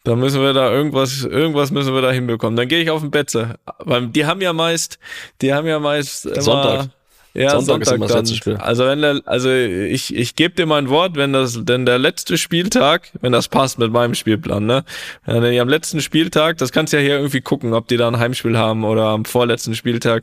Dann 0.04 0.18
müssen 0.18 0.42
wir 0.42 0.52
da 0.52 0.70
irgendwas, 0.70 1.24
irgendwas 1.24 1.70
müssen 1.70 1.94
wir 1.94 2.02
da 2.02 2.12
hinbekommen. 2.12 2.54
Dann 2.54 2.68
gehe 2.68 2.82
ich 2.82 2.90
auf 2.90 3.00
den 3.00 3.10
Betze. 3.10 3.54
Weil 3.78 4.08
die 4.08 4.26
haben 4.26 4.42
ja 4.42 4.52
meist, 4.52 4.98
die 5.40 5.54
haben 5.54 5.66
ja 5.66 5.78
meist 5.78 6.26
immer, 6.26 6.42
Sonntag. 6.42 6.90
Ja, 7.36 7.50
Sonntag, 7.50 7.64
Sonntag 7.66 7.82
ist 7.82 7.92
immer 7.92 8.06
das 8.06 8.16
letzte 8.16 8.36
Spiel. 8.36 8.56
Also 8.56 8.86
wenn 8.86 9.02
der, 9.02 9.20
also 9.24 9.50
ich, 9.50 10.14
ich 10.14 10.36
gebe 10.36 10.54
dir 10.54 10.66
mein 10.66 10.88
Wort, 10.88 11.16
wenn 11.16 11.32
das, 11.32 11.64
denn 11.64 11.84
der 11.84 11.98
letzte 11.98 12.38
Spieltag, 12.38 13.10
wenn 13.20 13.32
das 13.32 13.48
passt 13.48 13.78
mit 13.80 13.90
meinem 13.90 14.14
Spielplan, 14.14 14.64
ne? 14.64 14.84
Wenn 15.26 15.50
die 15.50 15.58
am 15.58 15.68
letzten 15.68 16.00
Spieltag, 16.00 16.58
das 16.58 16.70
kannst 16.70 16.92
du 16.92 16.98
ja 16.98 17.02
hier 17.02 17.16
irgendwie 17.16 17.40
gucken, 17.40 17.74
ob 17.74 17.88
die 17.88 17.96
da 17.96 18.06
ein 18.06 18.20
Heimspiel 18.20 18.56
haben 18.56 18.84
oder 18.84 19.06
am 19.06 19.24
vorletzten 19.24 19.74
Spieltag. 19.74 20.22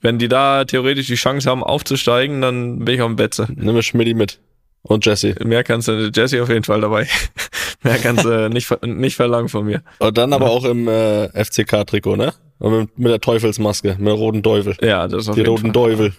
Wenn 0.00 0.18
die 0.18 0.28
da 0.28 0.64
theoretisch 0.64 1.06
die 1.06 1.16
Chance 1.16 1.50
haben 1.50 1.62
aufzusteigen, 1.62 2.40
dann 2.40 2.78
bin 2.78 2.94
ich 2.94 3.02
auf 3.02 3.08
dem 3.08 3.16
Betze. 3.16 3.48
Nimm 3.54 3.74
mir 3.74 3.82
Schmidti 3.82 4.14
mit. 4.14 4.38
Und 4.82 5.04
Jesse. 5.04 5.34
Mehr 5.44 5.64
kannst 5.64 5.88
du, 5.88 6.10
Jesse 6.14 6.42
auf 6.42 6.48
jeden 6.48 6.64
Fall 6.64 6.80
dabei. 6.80 7.06
Mehr 7.82 7.98
kannst 7.98 8.24
du 8.24 8.48
nicht, 8.48 8.70
nicht 8.84 9.16
verlangen 9.16 9.50
von 9.50 9.66
mir. 9.66 9.82
Und 9.98 10.16
dann 10.16 10.32
aber 10.32 10.46
ja. 10.46 10.50
auch 10.50 10.64
im 10.64 10.88
äh, 10.88 11.28
FCK-Trikot, 11.28 12.16
ne? 12.16 12.32
Und 12.58 12.72
mit, 12.72 12.98
mit 12.98 13.12
der 13.12 13.20
Teufelsmaske, 13.20 13.96
mit 13.98 14.06
der 14.06 14.14
roten 14.14 14.42
Teufel. 14.42 14.76
Ja, 14.80 15.06
das 15.06 15.24
ist 15.24 15.28
auf 15.28 15.34
Die 15.34 15.42
roten 15.42 15.66
Fall. 15.66 15.72
Teufel. 15.72 16.12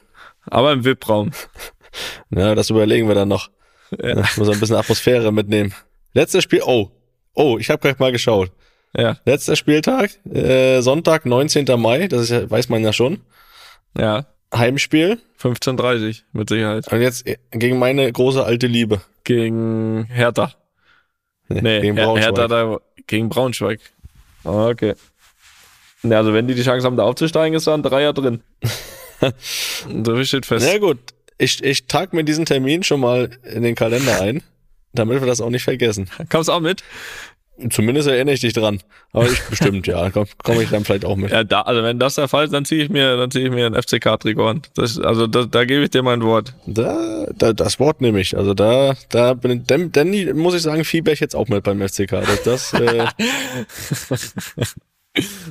Aber 0.46 0.72
im 0.74 0.84
VIP-Raum. 0.86 1.32
Ja, 2.30 2.56
das 2.56 2.70
überlegen 2.70 3.08
wir 3.08 3.16
dann 3.16 3.28
noch. 3.28 3.50
Ja. 3.98 4.20
Ja, 4.20 4.24
muss 4.38 4.50
ein 4.50 4.60
bisschen 4.60 4.76
Atmosphäre 4.76 5.32
mitnehmen. 5.32 5.74
Letztes 6.14 6.44
Spiel, 6.44 6.62
oh, 6.66 6.92
oh, 7.34 7.58
ich 7.60 7.70
habe 7.70 7.82
gleich 7.82 8.00
mal 8.00 8.12
geschaut. 8.12 8.52
Ja. 8.96 9.18
Letzter 9.26 9.56
Spieltag, 9.56 10.12
äh, 10.26 10.82
Sonntag, 10.82 11.26
19. 11.26 11.66
Mai, 11.80 12.08
das 12.08 12.30
ist, 12.30 12.50
weiß 12.50 12.70
man 12.70 12.84
ja 12.84 12.94
schon. 12.94 13.22
Ja. 13.98 14.26
Heimspiel. 14.54 15.20
15.30 15.40 16.24
mit 16.34 16.50
Sicherheit. 16.50 16.92
Und 16.92 17.02
jetzt 17.02 17.26
gegen 17.52 17.80
meine 17.80 18.12
große 18.12 18.44
alte 18.44 18.68
Liebe. 18.68 19.02
Gegen 19.24 20.06
Hertha. 20.10 20.54
Nee, 21.48 21.62
nee 21.62 21.82
gegen 21.82 21.96
Braunschweig. 21.96 22.38
Hertha 22.38 22.48
da, 22.48 22.78
gegen 23.08 23.30
Braunschweig. 23.30 23.80
Okay. 24.44 24.96
Ja, 26.04 26.18
also 26.18 26.34
wenn 26.34 26.48
die 26.48 26.56
die 26.56 26.64
Chance 26.64 26.86
haben, 26.86 26.98
da 26.98 27.04
aufzusteigen, 27.04 27.56
ist 27.56 27.68
da 27.68 27.74
ein 27.74 27.84
Dreier 27.84 28.14
drin. 28.14 28.42
so 30.06 30.24
steht 30.24 30.46
fest. 30.46 30.68
Na 30.70 30.78
gut, 30.78 30.98
ich, 31.38 31.64
ich 31.64 31.86
trage 31.86 32.16
mir 32.16 32.24
diesen 32.24 32.46
Termin 32.46 32.84
schon 32.84 33.00
mal 33.00 33.30
in 33.44 33.64
den 33.64 33.76
Kalender 33.76 34.22
ein, 34.22 34.44
damit 34.94 35.22
wir 35.22 35.28
das 35.28 35.42
auch 35.42 35.50
nicht 35.50 35.64
vergessen. 35.64 36.10
Kommst 36.30 36.50
auch 36.50 36.60
mit? 36.60 36.84
Zumindest 37.70 38.08
erinnere 38.08 38.36
ich 38.36 38.40
dich 38.40 38.54
dran. 38.54 38.80
Aber 39.12 39.30
ich 39.30 39.42
bestimmt, 39.42 39.86
ja. 39.88 40.10
Komme 40.12 40.28
komm 40.44 40.62
ich 40.62 40.70
dann 40.70 40.86
vielleicht 40.86 41.04
auch 41.04 41.18
mit. 41.18 41.32
Ja, 41.32 41.44
da, 41.44 41.62
also 41.62 41.84
wenn 41.84 42.00
das 42.00 42.16
der 42.16 42.30
Fall 42.30 42.46
ist, 42.46 42.54
dann 42.54 42.64
ziehe 42.64 42.84
ich 42.84 42.90
mir, 42.90 43.18
dann 43.18 43.32
ziehe 43.32 43.46
ich 43.46 43.52
mir 43.52 43.66
ein 43.66 43.74
FCK-Trikot 43.76 44.48
an. 44.48 44.62
Das, 44.76 44.98
also 44.98 45.28
da, 45.28 45.44
da 45.44 45.66
gebe 45.66 45.84
ich 45.84 45.90
dir 45.90 46.02
mein 46.02 46.22
Wort. 46.22 46.54
Da, 46.66 47.26
da, 47.36 47.52
das 47.52 47.80
Wort 47.80 48.00
nehme 48.00 48.22
ich. 48.22 48.38
Also 48.38 48.54
da, 48.54 48.94
da 49.10 49.34
bin 49.34 49.66
dann, 49.68 49.92
dann 49.92 50.38
muss 50.38 50.54
ich 50.54 50.62
sagen, 50.62 50.86
fieber 50.86 51.12
ich 51.12 51.20
jetzt 51.20 51.36
auch 51.36 51.50
mit 51.50 51.64
beim 51.64 51.86
FCK. 51.86 52.12
Das, 52.12 52.44
das 52.44 52.74
äh, 52.74 53.08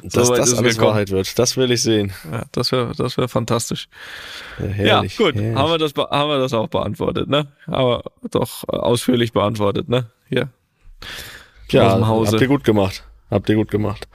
Dass 0.03 0.27
so 0.27 0.35
das 0.35 0.55
alles 0.55 0.75
gekommen. 0.75 0.93
Wahrheit 0.93 1.11
wird, 1.11 1.39
das 1.39 1.57
will 1.57 1.71
ich 1.71 1.83
sehen. 1.83 2.13
Ja, 2.31 2.45
das 2.53 2.73
wäre 2.73 2.93
das 2.97 3.17
wäre 3.17 3.29
fantastisch. 3.29 3.89
Ja, 4.59 4.67
herrlich, 4.67 5.19
ja 5.19 5.25
gut, 5.25 5.35
herrlich. 5.35 5.57
haben 5.57 5.71
wir 5.71 5.79
das 5.79 5.93
haben 5.95 6.31
wir 6.31 6.39
das 6.39 6.53
auch 6.53 6.69
beantwortet, 6.69 7.29
ne? 7.29 7.49
Aber 7.67 8.03
doch 8.31 8.65
ausführlich 8.69 9.33
beantwortet, 9.33 9.89
ne? 9.89 10.07
Hier. 10.29 10.49
Ja, 11.71 12.01
habt 12.01 12.41
ihr 12.41 12.49
gut 12.49 12.65
gemacht. 12.65 13.05
Habt 13.31 13.49
ihr 13.49 13.57
gut 13.57 13.71
gemacht. 13.71 14.09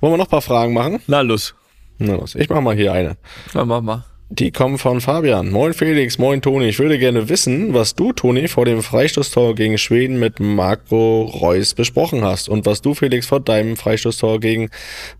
Wollen 0.00 0.12
wir 0.12 0.18
noch 0.18 0.26
ein 0.26 0.30
paar 0.30 0.42
Fragen 0.42 0.74
machen? 0.74 1.00
Na 1.06 1.22
los. 1.22 1.54
Na 1.98 2.14
los. 2.14 2.34
Ich 2.34 2.48
mach 2.48 2.60
mal 2.60 2.74
hier 2.74 2.92
eine. 2.92 3.16
Na 3.54 3.64
mach 3.64 3.80
mal. 3.80 4.04
Die 4.30 4.50
kommen 4.50 4.78
von 4.78 5.02
Fabian. 5.02 5.50
Moin 5.50 5.74
Felix, 5.74 6.16
moin 6.16 6.40
Toni. 6.40 6.68
Ich 6.68 6.78
würde 6.78 6.98
gerne 6.98 7.28
wissen, 7.28 7.74
was 7.74 7.94
du, 7.94 8.12
Toni, 8.12 8.48
vor 8.48 8.64
dem 8.64 8.82
Freistoßtor 8.82 9.54
gegen 9.54 9.76
Schweden 9.76 10.18
mit 10.18 10.40
Marco 10.40 11.24
Reus 11.24 11.74
besprochen 11.74 12.24
hast 12.24 12.48
und 12.48 12.64
was 12.64 12.80
du, 12.80 12.94
Felix, 12.94 13.26
vor 13.26 13.40
deinem 13.40 13.76
Freistoßtor 13.76 14.40
gegen 14.40 14.70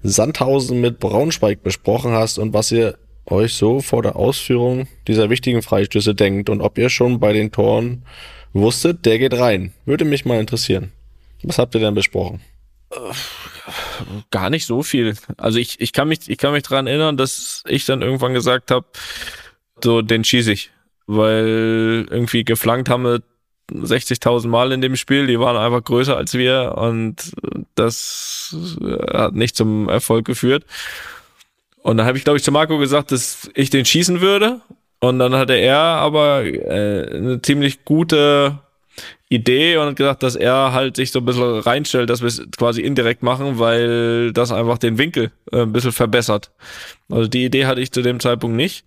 Sandhausen 0.03 0.81
mit 0.81 1.01
Braunschweig 1.01 1.63
besprochen 1.63 2.13
hast 2.13 2.39
und 2.39 2.55
was 2.55 2.73
ihr 2.73 2.97
euch 3.27 3.53
so 3.53 3.81
vor 3.81 4.03
der 4.03 4.17
Ausführung 4.17 4.89
dieser 5.07 5.29
wichtigen 5.29 5.61
Freistöße 5.61 6.15
denkt 6.15 6.49
und 6.49 6.63
ob 6.63 6.79
ihr 6.79 6.89
schon 6.89 7.21
bei 7.21 7.35
den 7.35 7.53
Toren 7.53 8.05
wusstet, 8.55 9.05
der 9.05 9.19
geht 9.19 9.35
rein. 9.35 9.75
Würde 9.85 10.07
mich 10.07 10.25
mal 10.25 10.41
interessieren. 10.41 10.93
Was 11.43 11.59
habt 11.59 11.75
ihr 11.75 11.81
denn 11.83 11.95
besprochen? 11.95 12.41
Gar 14.31 14.51
nicht 14.51 14.67
so 14.67 14.83
viel. 14.83 15.15
Also 15.37 15.59
ich, 15.59 15.81
ich 15.81 15.93
kann 15.93 16.09
mich, 16.09 16.29
ich 16.29 16.39
kann 16.39 16.53
mich 16.53 16.63
dran 16.63 16.87
erinnern, 16.87 17.17
dass 17.17 17.63
ich 17.67 17.87
dann 17.87 18.03
irgendwann 18.03 18.35
gesagt 18.35 18.71
habe, 18.71 18.87
so 19.83 20.03
den 20.03 20.25
schieße 20.25 20.53
ich. 20.53 20.71
Weil 21.07 22.07
irgendwie 22.11 22.45
geflankt 22.45 22.89
haben 22.89 23.05
wir 23.05 23.23
60.000 23.71 24.49
Mal 24.49 24.73
in 24.73 24.81
dem 24.81 24.97
Spiel, 24.97 25.27
die 25.27 25.41
waren 25.41 25.57
einfach 25.57 25.83
größer 25.83 26.17
als 26.17 26.35
wir 26.35 26.75
und 26.77 27.33
das 27.75 28.55
hat 29.13 29.35
nicht 29.35 29.57
zum 29.57 29.89
Erfolg 29.89 30.27
geführt. 30.27 30.65
Und 31.83 31.99
dann 31.99 32.07
habe 32.07 32.17
ich, 32.17 32.25
glaube 32.25 32.39
ich, 32.39 32.45
zu 32.45 32.53
Marco 32.53 32.79
gesagt, 32.79 33.13
dass 33.13 33.51
ich 33.55 33.71
den 33.71 33.85
schießen 33.85 34.21
würde. 34.21 34.61
Und 35.01 35.19
dann 35.19 35.35
hatte 35.35 35.55
er 35.55 35.77
aber 35.79 36.45
äh, 36.45 37.15
eine 37.15 37.43
ziemlich 37.43 37.85
gute 37.85 38.59
Idee 39.35 39.77
und 39.77 39.97
gesagt, 39.97 40.23
dass 40.23 40.37
er 40.37 40.73
halt 40.73 40.97
sich 40.97 41.11
so 41.11 41.21
ein 41.21 41.25
bisschen 41.25 41.59
reinstellt, 41.61 42.11
dass 42.11 42.21
wir 42.21 42.29
es 42.29 42.43
quasi 42.57 42.83
indirekt 42.83 43.23
machen, 43.23 43.59
weil 43.59 44.33
das 44.33 44.53
einfach 44.53 44.79
den 44.79 44.99
Winkel 44.99 45.33
äh, 45.53 45.63
ein 45.63 45.73
bisschen 45.73 45.93
verbessert. 45.93 46.51
Also 47.11 47.29
die 47.29 47.45
Idee 47.45 47.67
hatte 47.67 47.81
ich 47.81 47.93
zu 47.93 48.03
dem 48.03 48.21
Zeitpunkt 48.21 48.57
nicht, 48.57 48.85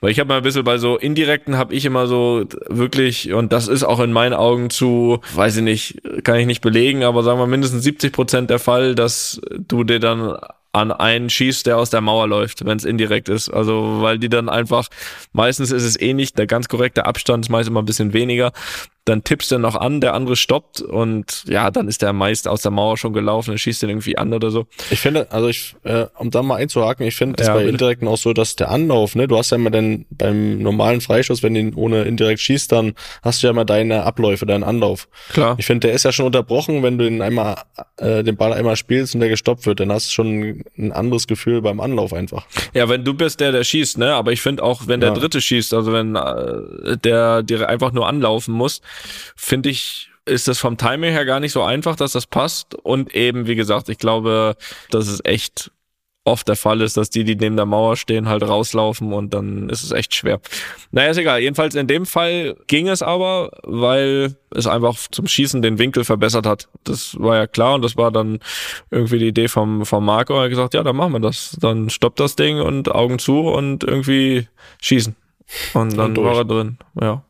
weil 0.00 0.10
ich 0.10 0.18
habe 0.18 0.28
mal 0.28 0.38
ein 0.38 0.42
bisschen 0.42 0.64
bei 0.64 0.78
so 0.78 0.96
indirekten 0.96 1.56
habe 1.56 1.74
ich 1.74 1.84
immer 1.84 2.06
so 2.06 2.44
wirklich 2.68 3.32
und 3.32 3.52
das 3.52 3.68
ist 3.68 3.84
auch 3.84 4.00
in 4.00 4.12
meinen 4.12 4.34
Augen 4.34 4.70
zu, 4.70 5.20
weiß 5.34 5.58
ich 5.58 5.62
nicht, 5.62 6.02
kann 6.24 6.38
ich 6.38 6.46
nicht 6.46 6.62
belegen, 6.62 7.04
aber 7.04 7.22
sagen 7.22 7.38
wir 7.38 7.46
mindestens 7.46 7.84
70 7.84 8.12
Prozent 8.12 8.50
der 8.50 8.58
Fall, 8.58 8.94
dass 8.94 9.40
du 9.50 9.84
dir 9.84 10.00
dann 10.00 10.36
an 10.72 10.92
einen 10.92 11.30
schießt, 11.30 11.66
der 11.66 11.78
aus 11.78 11.90
der 11.90 12.00
Mauer 12.00 12.28
läuft, 12.28 12.64
wenn 12.64 12.76
es 12.76 12.84
indirekt 12.84 13.28
ist. 13.28 13.48
Also 13.48 13.98
weil 14.00 14.18
die 14.18 14.28
dann 14.28 14.48
einfach, 14.48 14.88
meistens 15.32 15.72
ist 15.72 15.82
es 15.82 16.00
eh 16.00 16.14
nicht, 16.14 16.38
der 16.38 16.46
ganz 16.46 16.68
korrekte 16.68 17.06
Abstand 17.06 17.44
ist 17.44 17.48
meist 17.48 17.68
immer 17.68 17.82
ein 17.82 17.86
bisschen 17.86 18.12
weniger 18.12 18.52
dann 19.06 19.24
tippst 19.24 19.50
du 19.50 19.58
noch 19.58 19.76
an, 19.76 20.00
der 20.00 20.14
andere 20.14 20.36
stoppt 20.36 20.82
und 20.82 21.44
ja, 21.48 21.70
dann 21.70 21.88
ist 21.88 22.02
der 22.02 22.12
meist 22.12 22.46
aus 22.46 22.62
der 22.62 22.70
Mauer 22.70 22.96
schon 22.98 23.12
gelaufen, 23.12 23.50
dann 23.50 23.58
schießt 23.58 23.82
den 23.82 23.88
irgendwie 23.88 24.18
an 24.18 24.32
oder 24.32 24.50
so. 24.50 24.66
Ich 24.90 25.00
finde, 25.00 25.32
also 25.32 25.48
ich, 25.48 25.74
äh, 25.84 26.06
um 26.18 26.30
da 26.30 26.42
mal 26.42 26.56
einzuhaken, 26.56 27.06
ich 27.06 27.16
finde 27.16 27.36
das 27.36 27.46
ja, 27.46 27.54
bei 27.54 27.60
bitte. 27.60 27.70
Indirekten 27.70 28.08
auch 28.08 28.18
so, 28.18 28.32
dass 28.32 28.56
der 28.56 28.70
Anlauf, 28.70 29.14
ne, 29.14 29.26
du 29.26 29.38
hast 29.38 29.50
ja 29.50 29.56
immer 29.56 29.70
den, 29.70 30.06
beim 30.10 30.58
normalen 30.58 31.00
Freischuss, 31.00 31.42
wenn 31.42 31.54
du 31.54 31.60
ihn 31.60 31.74
ohne 31.74 32.02
indirekt 32.02 32.40
schießt, 32.40 32.70
dann 32.72 32.94
hast 33.22 33.42
du 33.42 33.46
ja 33.46 33.52
immer 33.52 33.64
deine 33.64 34.04
Abläufe, 34.04 34.44
deinen 34.44 34.64
Anlauf. 34.64 35.08
Klar. 35.32 35.56
Ich 35.58 35.66
finde, 35.66 35.88
der 35.88 35.94
ist 35.94 36.04
ja 36.04 36.12
schon 36.12 36.26
unterbrochen, 36.26 36.82
wenn 36.82 36.98
du 36.98 37.06
ihn 37.06 37.22
einmal, 37.22 37.56
äh, 37.96 38.22
den 38.22 38.36
Ball 38.36 38.52
einmal 38.52 38.76
spielst 38.76 39.14
und 39.14 39.20
der 39.20 39.30
gestoppt 39.30 39.64
wird, 39.66 39.80
dann 39.80 39.90
hast 39.90 40.08
du 40.08 40.12
schon 40.12 40.62
ein 40.76 40.92
anderes 40.92 41.26
Gefühl 41.26 41.62
beim 41.62 41.80
Anlauf 41.80 42.12
einfach. 42.12 42.46
Ja, 42.74 42.88
wenn 42.88 43.04
du 43.04 43.14
bist 43.14 43.40
der, 43.40 43.50
der 43.52 43.64
schießt, 43.64 43.96
ne, 43.98 44.14
aber 44.14 44.32
ich 44.32 44.42
finde 44.42 44.62
auch, 44.62 44.86
wenn 44.86 45.00
der 45.00 45.10
ja. 45.10 45.14
Dritte 45.14 45.40
schießt, 45.40 45.72
also 45.72 45.92
wenn 45.92 46.16
äh, 46.16 46.98
der 46.98 47.42
dir 47.42 47.68
einfach 47.68 47.92
nur 47.92 48.06
anlaufen 48.06 48.54
muss, 48.54 48.82
finde 49.36 49.70
ich, 49.70 50.10
ist 50.26 50.48
das 50.48 50.58
vom 50.58 50.76
Timing 50.76 51.12
her 51.12 51.24
gar 51.24 51.40
nicht 51.40 51.52
so 51.52 51.62
einfach, 51.62 51.96
dass 51.96 52.12
das 52.12 52.26
passt. 52.26 52.74
Und 52.74 53.14
eben, 53.14 53.46
wie 53.46 53.56
gesagt, 53.56 53.88
ich 53.88 53.98
glaube, 53.98 54.56
dass 54.90 55.08
es 55.08 55.20
echt 55.24 55.70
oft 56.24 56.48
der 56.48 56.56
Fall 56.56 56.80
ist, 56.82 56.96
dass 56.96 57.10
die, 57.10 57.24
die 57.24 57.36
neben 57.36 57.56
der 57.56 57.66
Mauer 57.66 57.96
stehen, 57.96 58.28
halt 58.28 58.42
rauslaufen 58.42 59.12
und 59.12 59.32
dann 59.32 59.68
ist 59.70 59.82
es 59.82 59.90
echt 59.90 60.14
schwer. 60.14 60.40
Naja, 60.90 61.10
ist 61.10 61.16
egal. 61.16 61.40
Jedenfalls 61.40 61.74
in 61.74 61.86
dem 61.86 62.04
Fall 62.04 62.56
ging 62.66 62.88
es 62.88 63.02
aber, 63.02 63.50
weil 63.62 64.36
es 64.54 64.66
einfach 64.66 64.96
zum 65.10 65.26
Schießen 65.26 65.62
den 65.62 65.78
Winkel 65.78 66.04
verbessert 66.04 66.46
hat. 66.46 66.68
Das 66.84 67.18
war 67.18 67.36
ja 67.36 67.46
klar 67.46 67.74
und 67.74 67.82
das 67.82 67.96
war 67.96 68.10
dann 68.10 68.40
irgendwie 68.90 69.18
die 69.18 69.28
Idee 69.28 69.48
vom, 69.48 69.86
vom 69.86 70.04
Marco. 70.04 70.34
Er 70.34 70.42
hat 70.42 70.50
gesagt, 70.50 70.74
ja, 70.74 70.82
dann 70.82 70.96
machen 70.96 71.12
wir 71.12 71.20
das. 71.20 71.56
Dann 71.60 71.88
stoppt 71.88 72.20
das 72.20 72.36
Ding 72.36 72.60
und 72.60 72.90
Augen 72.90 73.18
zu 73.18 73.40
und 73.40 73.82
irgendwie 73.82 74.46
schießen. 74.82 75.16
Und 75.74 75.96
dann 75.96 76.16
und 76.16 76.24
war 76.24 76.36
er 76.36 76.44
drin. 76.44 76.78
Ja. 77.00 77.24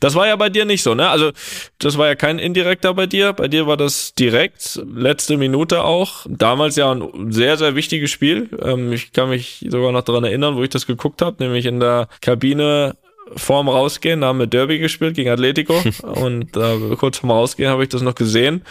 Das 0.00 0.14
war 0.14 0.26
ja 0.26 0.36
bei 0.36 0.48
dir 0.48 0.64
nicht 0.64 0.82
so, 0.82 0.94
ne? 0.94 1.08
Also, 1.08 1.32
das 1.78 1.98
war 1.98 2.08
ja 2.08 2.14
kein 2.14 2.38
indirekter 2.38 2.94
bei 2.94 3.06
dir. 3.06 3.32
Bei 3.32 3.48
dir 3.48 3.66
war 3.66 3.76
das 3.76 4.14
direkt, 4.14 4.80
letzte 4.94 5.36
Minute 5.36 5.84
auch. 5.84 6.26
Damals 6.28 6.76
ja 6.76 6.90
ein 6.92 7.32
sehr, 7.32 7.56
sehr 7.56 7.74
wichtiges 7.74 8.10
Spiel. 8.10 8.48
Ähm, 8.62 8.92
ich 8.92 9.12
kann 9.12 9.28
mich 9.28 9.66
sogar 9.68 9.92
noch 9.92 10.02
daran 10.02 10.24
erinnern, 10.24 10.56
wo 10.56 10.62
ich 10.62 10.70
das 10.70 10.86
geguckt 10.86 11.22
habe, 11.22 11.42
nämlich 11.42 11.66
in 11.66 11.80
der 11.80 12.08
Kabine 12.20 12.96
vorm 13.36 13.68
Rausgehen, 13.68 14.20
da 14.20 14.28
haben 14.28 14.38
wir 14.38 14.46
Derby 14.46 14.78
gespielt 14.78 15.14
gegen 15.14 15.30
Atletico 15.30 15.74
und 16.02 16.56
äh, 16.56 16.96
kurz 16.96 17.18
vorm 17.18 17.30
Rausgehen 17.30 17.70
habe 17.70 17.82
ich 17.82 17.88
das 17.88 18.02
noch 18.02 18.14
gesehen. 18.14 18.62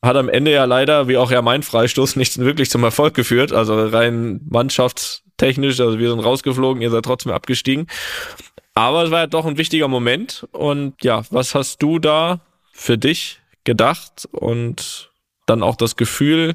Hat 0.00 0.16
am 0.16 0.28
Ende 0.28 0.52
ja 0.52 0.64
leider, 0.64 1.08
wie 1.08 1.16
auch 1.16 1.30
ja 1.30 1.42
mein 1.42 1.62
Freistoß, 1.62 2.16
nicht 2.16 2.38
wirklich 2.38 2.70
zum 2.70 2.84
Erfolg 2.84 3.14
geführt. 3.14 3.52
Also 3.52 3.88
rein 3.88 4.40
mannschaftstechnisch, 4.48 5.80
also 5.80 5.98
wir 5.98 6.10
sind 6.10 6.20
rausgeflogen, 6.20 6.80
ihr 6.80 6.90
seid 6.90 7.04
trotzdem 7.04 7.32
abgestiegen. 7.32 7.88
Aber 8.78 9.02
es 9.02 9.10
war 9.10 9.18
ja 9.18 9.26
doch 9.26 9.44
ein 9.44 9.58
wichtiger 9.58 9.88
Moment. 9.88 10.46
Und 10.52 11.02
ja, 11.02 11.22
was 11.30 11.56
hast 11.56 11.82
du 11.82 11.98
da 11.98 12.42
für 12.72 12.96
dich 12.96 13.40
gedacht 13.64 14.28
und 14.30 15.10
dann 15.46 15.64
auch 15.64 15.74
das 15.74 15.96
Gefühl? 15.96 16.54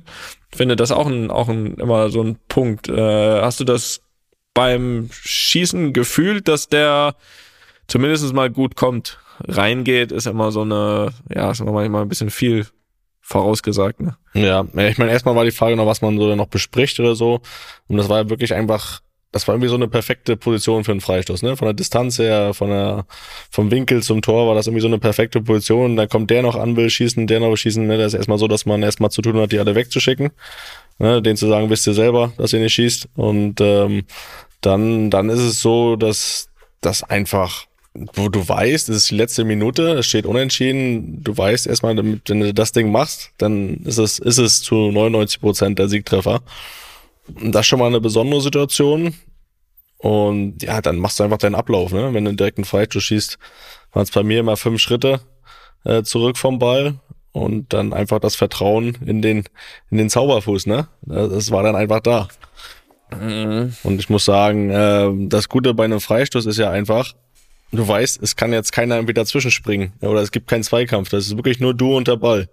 Ich 0.49 0.57
finde 0.57 0.77
das 0.77 0.93
auch 0.93 1.07
ein, 1.07 1.29
auch 1.29 1.49
ein, 1.49 1.73
immer 1.73 2.09
so 2.09 2.23
ein 2.23 2.37
Punkt. 2.47 2.87
Äh, 2.87 3.41
hast 3.41 3.59
du 3.59 3.65
das 3.65 4.03
beim 4.53 5.09
Schießen 5.11 5.91
gefühlt, 5.91 6.47
dass 6.47 6.69
der 6.69 7.17
zumindest 7.87 8.33
mal 8.33 8.49
gut 8.49 8.77
kommt? 8.77 9.19
Reingeht, 9.45 10.13
ist 10.13 10.25
immer 10.25 10.53
so 10.53 10.61
eine, 10.61 11.09
ja, 11.29 11.51
ist 11.51 11.59
immer 11.59 11.73
manchmal 11.73 12.03
ein 12.03 12.09
bisschen 12.09 12.29
viel 12.29 12.65
vorausgesagt, 13.19 13.99
ne? 13.99 14.15
Ja, 14.33 14.63
ich 14.63 14.97
meine, 14.97 15.11
erstmal 15.11 15.35
war 15.35 15.43
die 15.43 15.51
Frage 15.51 15.75
noch, 15.75 15.87
was 15.87 16.01
man 16.01 16.17
so 16.17 16.33
noch 16.35 16.47
bespricht 16.47 17.01
oder 17.01 17.15
so. 17.15 17.41
Und 17.89 17.97
das 17.97 18.07
war 18.07 18.19
ja 18.19 18.29
wirklich 18.29 18.53
einfach 18.53 19.01
das 19.33 19.47
war 19.47 19.55
irgendwie 19.55 19.69
so 19.69 19.75
eine 19.75 19.87
perfekte 19.87 20.37
Position 20.37 20.83
für 20.83 20.91
einen 20.91 21.01
Freistoß, 21.01 21.41
ne? 21.41 21.57
Von 21.57 21.65
der 21.65 21.73
Distanz 21.73 22.19
her, 22.19 22.53
von 22.53 22.69
der, 22.69 23.05
vom 23.49 23.71
Winkel 23.71 24.03
zum 24.03 24.21
Tor 24.21 24.47
war 24.47 24.53
das 24.53 24.67
irgendwie 24.67 24.81
so 24.81 24.87
eine 24.87 24.99
perfekte 24.99 25.41
Position. 25.41 25.95
Da 25.95 26.05
kommt 26.05 26.29
der 26.29 26.43
noch 26.43 26.55
an, 26.55 26.75
will 26.75 26.89
schießen, 26.89 27.25
der 27.25 27.39
noch 27.39 27.55
schießen, 27.55 27.85
ne? 27.85 27.97
Das 27.97 28.13
ist 28.13 28.17
erstmal 28.17 28.37
so, 28.37 28.47
dass 28.47 28.67
man 28.67 28.83
erstmal 28.83 29.09
zu 29.09 29.23
tun 29.23 29.35
hat, 29.37 29.51
die 29.51 29.57
alle 29.57 29.73
wegzuschicken. 29.73 30.29
Ne? 30.99 31.21
Den 31.23 31.35
zu 31.35 31.47
sagen, 31.47 31.71
wisst 31.71 31.87
ihr 31.87 31.95
selber, 31.95 32.31
dass 32.37 32.53
ihr 32.53 32.59
nicht 32.59 32.75
schießt. 32.75 33.09
Und 33.15 33.59
ähm, 33.59 34.03
dann, 34.61 35.09
dann 35.09 35.29
ist 35.29 35.39
es 35.39 35.61
so, 35.61 35.95
dass 35.95 36.49
das 36.81 37.01
einfach, 37.01 37.65
wo 37.93 38.29
du 38.29 38.47
weißt, 38.47 38.87
es 38.89 38.97
ist 38.97 39.11
die 39.11 39.15
letzte 39.15 39.45
Minute, 39.45 39.93
es 39.93 40.05
steht 40.05 40.27
unentschieden, 40.27 41.23
du 41.23 41.35
weißt 41.35 41.65
erstmal, 41.65 41.97
wenn 41.97 42.21
du 42.23 42.53
das 42.53 42.71
Ding 42.71 42.91
machst, 42.91 43.31
dann 43.39 43.77
ist 43.85 43.97
es, 43.97 44.19
ist 44.19 44.37
es 44.37 44.61
zu 44.61 44.75
99 44.75 45.41
Prozent 45.41 45.79
der 45.79 45.89
Siegtreffer. 45.89 46.43
Das 47.27 47.61
ist 47.61 47.67
schon 47.67 47.79
mal 47.79 47.87
eine 47.87 48.01
besondere 48.01 48.41
Situation. 48.41 49.13
Und 49.97 50.61
ja, 50.61 50.81
dann 50.81 50.97
machst 50.97 51.19
du 51.19 51.23
einfach 51.23 51.37
deinen 51.37 51.55
Ablauf, 51.55 51.93
ne? 51.93 52.13
Wenn 52.13 52.25
du 52.25 52.33
direkt 52.33 52.57
einen 52.57 52.65
Freistoß 52.65 53.01
schießt, 53.01 53.37
waren 53.93 54.03
es 54.03 54.11
bei 54.11 54.23
mir 54.23 54.41
immer 54.41 54.57
fünf 54.57 54.81
Schritte 54.81 55.21
äh, 55.85 56.03
zurück 56.03 56.37
vom 56.37 56.59
Ball 56.59 56.95
und 57.31 57.71
dann 57.71 57.93
einfach 57.93 58.19
das 58.19 58.35
Vertrauen 58.35 58.97
in 59.05 59.21
den, 59.21 59.45
in 59.89 59.97
den 59.97 60.09
Zauberfuß, 60.09 60.65
ne? 60.65 60.87
Das 61.03 61.51
war 61.51 61.63
dann 61.63 61.77
einfach 61.77 62.01
da. 62.01 62.27
Mhm. 63.17 63.73
Und 63.83 63.99
ich 63.99 64.09
muss 64.09 64.25
sagen, 64.25 64.69
äh, 64.69 65.09
das 65.29 65.47
Gute 65.47 65.73
bei 65.73 65.85
einem 65.85 66.01
Freistoß 66.01 66.45
ist 66.47 66.57
ja 66.57 66.69
einfach, 66.69 67.13
du 67.71 67.87
weißt, 67.87 68.21
es 68.21 68.35
kann 68.35 68.53
jetzt 68.53 68.71
keiner 68.71 68.95
irgendwie 68.95 69.13
dazwischen 69.13 69.51
springen 69.51 69.93
oder 70.01 70.21
es 70.21 70.31
gibt 70.31 70.47
keinen 70.47 70.63
Zweikampf. 70.63 71.09
Das 71.09 71.27
ist 71.27 71.37
wirklich 71.37 71.59
nur 71.59 71.73
du 71.73 71.95
und 71.95 72.07
der 72.07 72.17
Ball. 72.17 72.49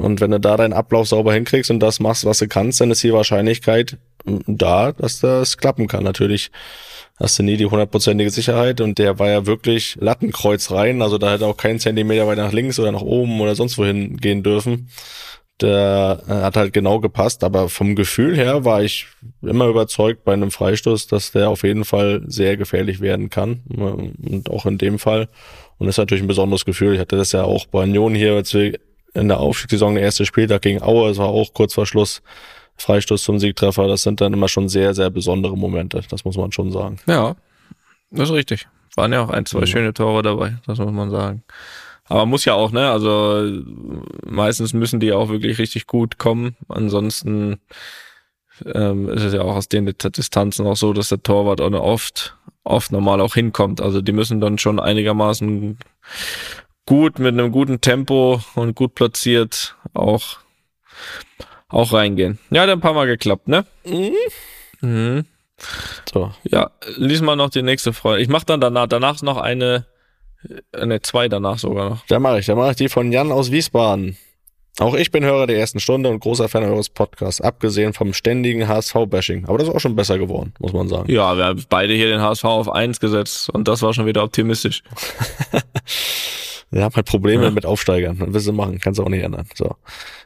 Und 0.00 0.20
wenn 0.20 0.30
du 0.30 0.40
da 0.40 0.56
deinen 0.56 0.72
Ablauf 0.72 1.08
sauber 1.08 1.34
hinkriegst 1.34 1.70
und 1.70 1.80
das 1.80 2.00
machst, 2.00 2.24
was 2.24 2.38
du 2.38 2.48
kannst, 2.48 2.80
dann 2.80 2.90
ist 2.90 3.02
die 3.02 3.12
Wahrscheinlichkeit 3.12 3.98
da, 4.46 4.92
dass 4.92 5.20
das 5.20 5.58
klappen 5.58 5.88
kann. 5.88 6.04
Natürlich 6.04 6.50
hast 7.18 7.38
du 7.38 7.42
nie 7.42 7.56
die 7.56 7.66
hundertprozentige 7.66 8.30
Sicherheit 8.30 8.80
und 8.80 8.98
der 8.98 9.18
war 9.18 9.28
ja 9.28 9.46
wirklich 9.46 9.96
Lattenkreuz 10.00 10.70
rein, 10.70 11.02
also 11.02 11.18
da 11.18 11.32
hätte 11.32 11.46
auch 11.46 11.56
kein 11.56 11.78
Zentimeter 11.78 12.26
weiter 12.26 12.44
nach 12.44 12.52
links 12.52 12.78
oder 12.78 12.92
nach 12.92 13.02
oben 13.02 13.40
oder 13.40 13.54
sonst 13.54 13.76
wohin 13.78 14.16
gehen 14.16 14.42
dürfen. 14.42 14.88
Der 15.60 16.22
äh, 16.26 16.32
hat 16.32 16.56
halt 16.56 16.72
genau 16.72 17.00
gepasst, 17.00 17.44
aber 17.44 17.68
vom 17.68 17.94
Gefühl 17.94 18.34
her 18.34 18.64
war 18.64 18.82
ich 18.82 19.08
immer 19.42 19.66
überzeugt 19.66 20.24
bei 20.24 20.32
einem 20.32 20.50
Freistoß, 20.50 21.06
dass 21.06 21.32
der 21.32 21.50
auf 21.50 21.62
jeden 21.62 21.84
Fall 21.84 22.22
sehr 22.26 22.56
gefährlich 22.56 23.02
werden 23.02 23.28
kann 23.28 23.60
und 23.68 24.48
auch 24.48 24.64
in 24.64 24.78
dem 24.78 24.98
Fall. 24.98 25.28
Und 25.76 25.86
das 25.86 25.94
ist 25.94 25.98
natürlich 25.98 26.24
ein 26.24 26.28
besonderes 26.28 26.64
Gefühl. 26.64 26.94
Ich 26.94 27.00
hatte 27.00 27.16
das 27.16 27.32
ja 27.32 27.44
auch 27.44 27.66
bei 27.66 27.82
Union 27.82 28.14
hier, 28.14 28.34
als 28.34 28.54
wir 28.54 28.78
in 29.14 29.28
der 29.28 29.40
Aufstiegssaison 29.40 29.94
der 29.94 30.04
erste 30.04 30.26
Spieltag 30.26 30.62
gegen 30.62 30.82
Aue, 30.82 31.10
es 31.10 31.18
war 31.18 31.28
auch 31.28 31.52
kurz 31.52 31.74
vor 31.74 31.86
Schluss 31.86 32.22
Freistoß 32.76 33.22
zum 33.22 33.38
Siegtreffer. 33.38 33.86
Das 33.88 34.02
sind 34.02 34.20
dann 34.20 34.32
immer 34.32 34.48
schon 34.48 34.68
sehr, 34.68 34.94
sehr 34.94 35.10
besondere 35.10 35.56
Momente. 35.56 36.02
Das 36.10 36.24
muss 36.24 36.36
man 36.36 36.52
schon 36.52 36.72
sagen. 36.72 36.98
Ja, 37.06 37.36
das 38.10 38.30
ist 38.30 38.34
richtig. 38.34 38.66
Waren 38.96 39.12
ja 39.12 39.22
auch 39.22 39.30
ein, 39.30 39.46
zwei 39.46 39.60
ja. 39.60 39.66
schöne 39.66 39.94
Tore 39.94 40.22
dabei, 40.22 40.56
das 40.66 40.78
muss 40.78 40.92
man 40.92 41.10
sagen. 41.10 41.44
Aber 42.04 42.26
muss 42.26 42.44
ja 42.44 42.54
auch, 42.54 42.72
ne? 42.72 42.90
Also 42.90 43.62
meistens 44.26 44.72
müssen 44.72 44.98
die 44.98 45.12
auch 45.12 45.28
wirklich 45.28 45.58
richtig 45.58 45.86
gut 45.86 46.18
kommen. 46.18 46.56
Ansonsten 46.68 47.60
ähm, 48.66 49.08
ist 49.08 49.22
es 49.22 49.32
ja 49.32 49.42
auch 49.42 49.54
aus 49.54 49.68
den 49.68 49.86
Distanzen 49.86 50.66
auch 50.66 50.76
so, 50.76 50.92
dass 50.92 51.10
der 51.10 51.22
Torwart 51.22 51.60
auch 51.60 51.72
oft, 51.72 52.36
oft 52.64 52.90
normal 52.90 53.20
auch 53.20 53.34
hinkommt. 53.34 53.80
Also 53.80 54.00
die 54.00 54.12
müssen 54.12 54.40
dann 54.40 54.58
schon 54.58 54.80
einigermaßen 54.80 55.78
gut 56.90 57.20
mit 57.20 57.34
einem 57.34 57.52
guten 57.52 57.80
Tempo 57.80 58.40
und 58.56 58.74
gut 58.74 58.96
platziert 58.96 59.76
auch 59.94 60.38
auch 61.68 61.92
reingehen. 61.92 62.40
Ja, 62.50 62.62
hat 62.62 62.68
ein 62.68 62.80
paar 62.80 62.94
Mal 62.94 63.06
geklappt, 63.06 63.46
ne? 63.46 63.64
Mhm. 63.84 64.12
mhm. 64.80 65.24
So. 66.12 66.32
Ja, 66.42 66.72
lies 66.96 67.20
mal 67.20 67.36
noch 67.36 67.50
die 67.50 67.62
nächste 67.62 67.92
Frage. 67.92 68.20
Ich 68.20 68.28
mache 68.28 68.44
dann 68.44 68.60
danach, 68.60 68.88
danach 68.88 69.22
noch 69.22 69.36
eine, 69.36 69.86
eine 70.72 71.00
zwei 71.00 71.28
danach 71.28 71.58
sogar 71.58 71.90
noch. 71.90 72.06
Da 72.08 72.18
mache 72.18 72.40
ich, 72.40 72.46
da 72.46 72.56
mache 72.56 72.72
ich 72.72 72.76
die 72.76 72.88
von 72.88 73.12
Jan 73.12 73.30
aus 73.30 73.52
Wiesbaden. 73.52 74.16
Auch 74.80 74.94
ich 74.94 75.12
bin 75.12 75.22
Hörer 75.22 75.46
der 75.46 75.58
ersten 75.58 75.78
Stunde 75.78 76.08
und 76.08 76.18
großer 76.18 76.48
Fan 76.48 76.64
eures 76.64 76.88
Podcasts, 76.88 77.40
abgesehen 77.40 77.92
vom 77.92 78.14
ständigen 78.14 78.66
HSV-Bashing. 78.66 79.46
Aber 79.46 79.58
das 79.58 79.68
ist 79.68 79.74
auch 79.74 79.80
schon 79.80 79.94
besser 79.94 80.18
geworden, 80.18 80.54
muss 80.58 80.72
man 80.72 80.88
sagen. 80.88 81.08
Ja, 81.08 81.36
wir 81.36 81.44
haben 81.44 81.64
beide 81.68 81.94
hier 81.94 82.08
den 82.08 82.20
HSV 82.20 82.44
auf 82.46 82.68
eins 82.68 82.98
gesetzt 82.98 83.48
und 83.48 83.68
das 83.68 83.80
war 83.80 83.94
schon 83.94 84.06
wieder 84.06 84.24
optimistisch. 84.24 84.82
Wir 86.70 86.82
haben 86.84 86.94
halt 86.94 87.06
Probleme 87.06 87.44
ja. 87.44 87.50
mit 87.50 87.66
Aufsteigern. 87.66 88.20
Was 88.20 88.32
willst 88.32 88.48
du 88.48 88.52
machen? 88.52 88.78
Kannst 88.80 88.98
du 88.98 89.04
auch 89.04 89.08
nicht 89.08 89.24
ändern. 89.24 89.46
So. 89.54 89.76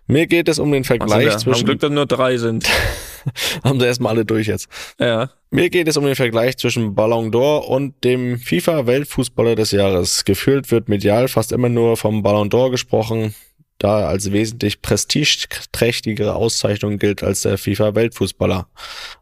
Mir 0.07 0.27
geht 0.27 0.49
es 0.49 0.59
um 0.59 0.71
den 0.73 0.85
Vergleich 0.85 1.27
also, 1.27 1.39
zwischen. 1.39 1.61
Haben 1.61 1.65
Glück, 1.67 1.81
dass 1.81 1.91
nur 1.91 2.07
drei 2.07 2.37
sind. 2.37 2.69
haben 3.65 3.81
sie 3.81 3.87
erstmal 3.87 4.13
alle 4.13 4.25
durch 4.25 4.47
jetzt. 4.47 4.69
Ja. 4.99 5.31
Mir 5.51 5.71
geht 5.71 5.89
es 5.89 5.97
um 5.97 6.05
den 6.05 6.17
Vergleich 6.17 6.59
zwischen 6.59 6.95
Ballon 6.95 7.31
d'Or 7.31 7.67
und 7.67 8.05
dem 8.05 8.39
FIFA-Weltfußballer 8.39 9.55
des 9.55 9.71
Jahres. 9.71 10.25
Gefühlt 10.25 10.71
wird 10.71 10.89
medial 10.89 11.29
fast 11.29 11.53
immer 11.53 11.69
nur 11.69 11.97
vom 11.97 12.23
Ballon 12.23 12.51
d'Or 12.51 12.71
gesprochen 12.71 13.35
da 13.79 14.07
als 14.07 14.33
wesentlich 14.33 14.83
prestigeträchtigere 14.83 16.35
Auszeichnung 16.35 16.99
gilt 16.99 17.23
als 17.23 17.43
der 17.43 17.59
FIFA-Weltfußballer. 17.59 18.67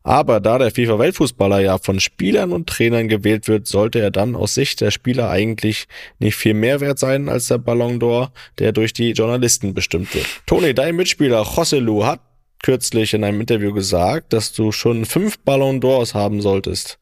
Aber 0.03 0.41
da 0.41 0.59
der 0.59 0.71
FIFA-Weltfußballer 0.71 1.61
ja 1.61 1.79
von 1.79 2.01
Spielern 2.01 2.53
und 2.53 2.69
Trainern 2.69 3.09
gewählt 3.09 3.49
wird, 3.49 3.67
sollte 3.67 4.01
er 4.01 4.11
dann 4.11 4.37
aus 4.37 4.55
Sicht 4.55 4.81
der 4.81 4.91
Spieler 4.91 5.31
eigentlich 5.31 5.87
nicht 6.19 6.37
viel 6.37 6.55
mehr 6.55 6.81
wert 6.81 6.99
sein 6.99 7.29
als 7.29 7.49
der 7.49 7.59
Ballon 7.59 7.99
d'Or, 7.99 8.29
der 8.59 8.73
durch 8.73 8.93
die 8.93 9.13
Journalisten 9.13 9.75
bestimmt 9.75 10.15
wird. 10.15 10.27
Toni, 10.47 10.75
dein 10.75 10.97
Mitspieler 10.97 11.45
Joselu 11.45 12.05
hat 12.05 12.21
kürzlich 12.63 13.13
in 13.13 13.25
einem 13.25 13.41
Interview 13.41 13.73
gesagt, 13.73 14.33
dass 14.33 14.53
du 14.53 14.73
schon 14.73 15.05
fünf 15.05 15.39
Ballon 15.41 15.81
d'Ors 15.81 16.15
haben 16.15 16.41
solltest. 16.41 16.99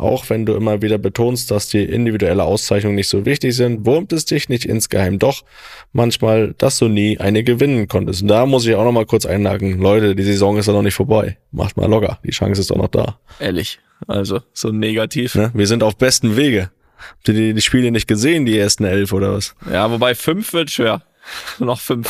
Auch 0.00 0.30
wenn 0.30 0.46
du 0.46 0.54
immer 0.54 0.80
wieder 0.80 0.96
betonst, 0.96 1.50
dass 1.50 1.68
die 1.68 1.84
individuelle 1.84 2.42
Auszeichnungen 2.42 2.96
nicht 2.96 3.10
so 3.10 3.26
wichtig 3.26 3.54
sind, 3.54 3.84
wurmt 3.84 4.14
es 4.14 4.24
dich 4.24 4.48
nicht 4.48 4.64
insgeheim 4.64 5.18
doch 5.18 5.44
manchmal, 5.92 6.54
dass 6.56 6.78
du 6.78 6.88
nie 6.88 7.18
eine 7.18 7.44
gewinnen 7.44 7.86
konntest. 7.86 8.22
Und 8.22 8.28
da 8.28 8.46
muss 8.46 8.64
ich 8.64 8.74
auch 8.74 8.84
noch 8.84 8.92
mal 8.92 9.04
kurz 9.04 9.26
einhaken. 9.26 9.78
Leute, 9.78 10.16
die 10.16 10.22
Saison 10.22 10.56
ist 10.56 10.66
ja 10.66 10.72
noch 10.72 10.80
nicht 10.80 10.94
vorbei. 10.94 11.36
Macht 11.52 11.76
mal 11.76 11.86
locker. 11.86 12.18
Die 12.24 12.30
Chance 12.30 12.62
ist 12.62 12.70
doch 12.70 12.76
noch 12.76 12.88
da. 12.88 13.18
Ehrlich. 13.40 13.78
Also, 14.06 14.40
so 14.54 14.70
negativ. 14.70 15.34
Ne? 15.34 15.50
Wir 15.52 15.66
sind 15.66 15.82
auf 15.82 15.98
besten 15.98 16.34
Wege. 16.34 16.70
Habt 16.96 17.28
ihr 17.28 17.34
die, 17.34 17.52
die 17.52 17.60
Spiele 17.60 17.90
nicht 17.90 18.08
gesehen, 18.08 18.46
die 18.46 18.58
ersten 18.58 18.84
elf 18.84 19.12
oder 19.12 19.34
was? 19.34 19.54
Ja, 19.70 19.90
wobei 19.90 20.14
fünf 20.14 20.54
wird 20.54 20.70
schwer. 20.70 21.02
noch 21.58 21.78
fünf. 21.80 22.08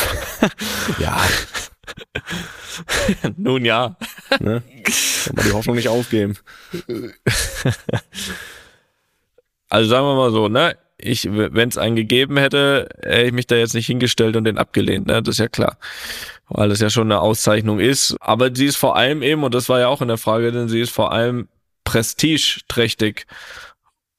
ja. 1.00 1.20
Nun 3.36 3.64
ja. 3.64 3.96
Ne? 4.40 4.62
Kann 5.24 5.34
man 5.36 5.46
die 5.46 5.52
Hoffnung 5.52 5.76
nicht 5.76 5.88
aufgeben. 5.88 6.36
Also 9.68 9.88
sagen 9.88 10.06
wir 10.06 10.16
mal 10.16 10.32
so, 10.32 10.48
ne? 10.48 10.76
Ich, 11.02 11.26
wenn 11.30 11.68
es 11.68 11.78
einen 11.78 11.96
gegeben 11.96 12.36
hätte, 12.36 12.88
hätte 13.02 13.26
ich 13.26 13.32
mich 13.32 13.46
da 13.46 13.56
jetzt 13.56 13.74
nicht 13.74 13.86
hingestellt 13.86 14.36
und 14.36 14.44
den 14.44 14.58
abgelehnt, 14.58 15.06
ne? 15.06 15.22
Das 15.22 15.36
ist 15.36 15.38
ja 15.38 15.48
klar. 15.48 15.78
Weil 16.48 16.68
das 16.68 16.80
ja 16.80 16.90
schon 16.90 17.10
eine 17.10 17.20
Auszeichnung 17.20 17.78
ist. 17.78 18.16
Aber 18.20 18.54
sie 18.54 18.66
ist 18.66 18.76
vor 18.76 18.96
allem 18.96 19.22
eben, 19.22 19.44
und 19.44 19.54
das 19.54 19.68
war 19.68 19.80
ja 19.80 19.88
auch 19.88 20.02
in 20.02 20.08
der 20.08 20.18
Frage, 20.18 20.52
denn 20.52 20.68
sie 20.68 20.80
ist 20.80 20.90
vor 20.90 21.12
allem 21.12 21.48
prestigeträchtig 21.84 23.26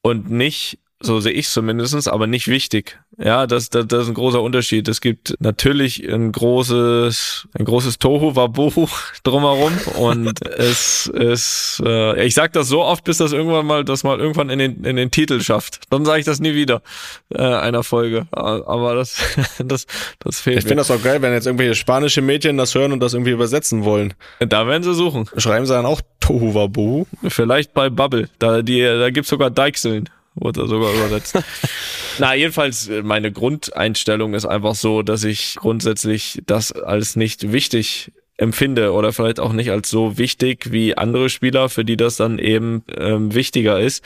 und 0.01 0.32
nicht 0.32 0.80
so 1.02 1.20
sehe 1.20 1.34
ich 1.34 1.49
zumindestens, 1.49 2.08
aber 2.08 2.28
nicht 2.28 2.47
wichtig. 2.47 2.99
Ja, 3.18 3.45
das, 3.45 3.70
das, 3.70 3.88
das 3.88 4.04
ist 4.04 4.08
ein 4.10 4.14
großer 4.14 4.41
Unterschied. 4.41 4.88
Es 4.88 5.02
gibt 5.02 5.36
natürlich 5.39 6.08
ein 6.08 6.32
großes, 6.32 7.47
ein 7.54 7.66
großes 7.66 7.99
Tohu 7.99 8.36
Wabohu 8.36 8.88
drumherum 9.24 9.74
und 9.97 10.45
es 10.45 11.08
ist, 11.08 11.82
äh, 11.86 12.24
ich 12.26 12.34
sag 12.34 12.54
das 12.54 12.68
so 12.68 12.84
oft, 12.84 13.04
bis 13.04 13.18
das 13.18 13.32
irgendwann 13.32 13.66
mal, 13.66 13.84
das 13.84 14.04
mal 14.04 14.20
irgendwann 14.20 14.49
in 14.49 14.60
den, 14.60 14.84
in 14.84 14.95
den 14.95 15.12
Titel 15.12 15.41
schafft. 15.41 15.82
Dann 15.89 16.06
sage 16.06 16.20
ich 16.20 16.26
das 16.26 16.39
nie 16.39 16.54
wieder 16.54 16.82
äh, 17.30 17.41
einer 17.41 17.84
Folge. 17.84 18.28
Aber 18.32 18.95
das, 18.95 19.18
das, 19.64 19.88
das 20.20 20.39
fehlt. 20.39 20.60
Ich 20.60 20.64
finde 20.64 20.78
das 20.78 20.91
auch 20.91 21.02
geil, 21.02 21.22
wenn 21.22 21.34
jetzt 21.34 21.47
irgendwelche 21.47 21.76
spanische 21.76 22.22
Mädchen 22.22 22.58
das 22.58 22.76
hören 22.76 22.91
und 22.91 23.02
das 23.02 23.14
irgendwie 23.14 23.32
übersetzen 23.32 23.84
wollen. 23.84 24.14
Da 24.39 24.68
werden 24.68 24.84
sie 24.84 24.93
suchen. 24.93 25.28
Schreiben 25.38 25.66
sie 25.66 25.74
dann 25.74 25.86
auch 25.86 26.02
Tohu 26.20 26.54
Wabohu? 26.54 27.06
Vielleicht 27.28 27.74
bei 27.74 27.89
Bubble. 27.89 28.30
Da, 28.39 28.62
die, 28.62 28.82
da 28.82 29.10
gibt's 29.10 29.30
sogar 29.30 29.49
Deichseln 29.49 30.10
wurde 30.36 30.68
sogar 30.68 30.94
übersetzt. 30.94 31.38
Na, 32.20 32.34
jedenfalls, 32.36 32.88
äh, 32.88 33.04
meine 33.04 33.32
Grundeinstellung 33.32 34.34
ist 34.34 34.46
einfach 34.46 34.76
so, 34.76 35.02
dass 35.02 35.24
ich 35.24 35.56
grundsätzlich 35.56 36.42
das 36.46 36.72
als 36.72 37.16
nicht 37.16 37.52
wichtig 37.52 38.12
empfinde 38.38 38.92
oder 38.92 39.14
vielleicht 39.14 39.40
auch 39.40 39.54
nicht 39.54 39.72
als 39.72 39.90
so 39.90 40.18
wichtig 40.18 40.72
wie 40.72 40.98
andere 40.98 41.30
Spieler, 41.30 41.70
für 41.70 41.86
die 41.86 41.98
das 41.98 42.16
dann 42.16 42.40
eben 42.40 42.84
ähm, 42.98 43.34
wichtiger 43.34 43.80
ist. 43.80 44.04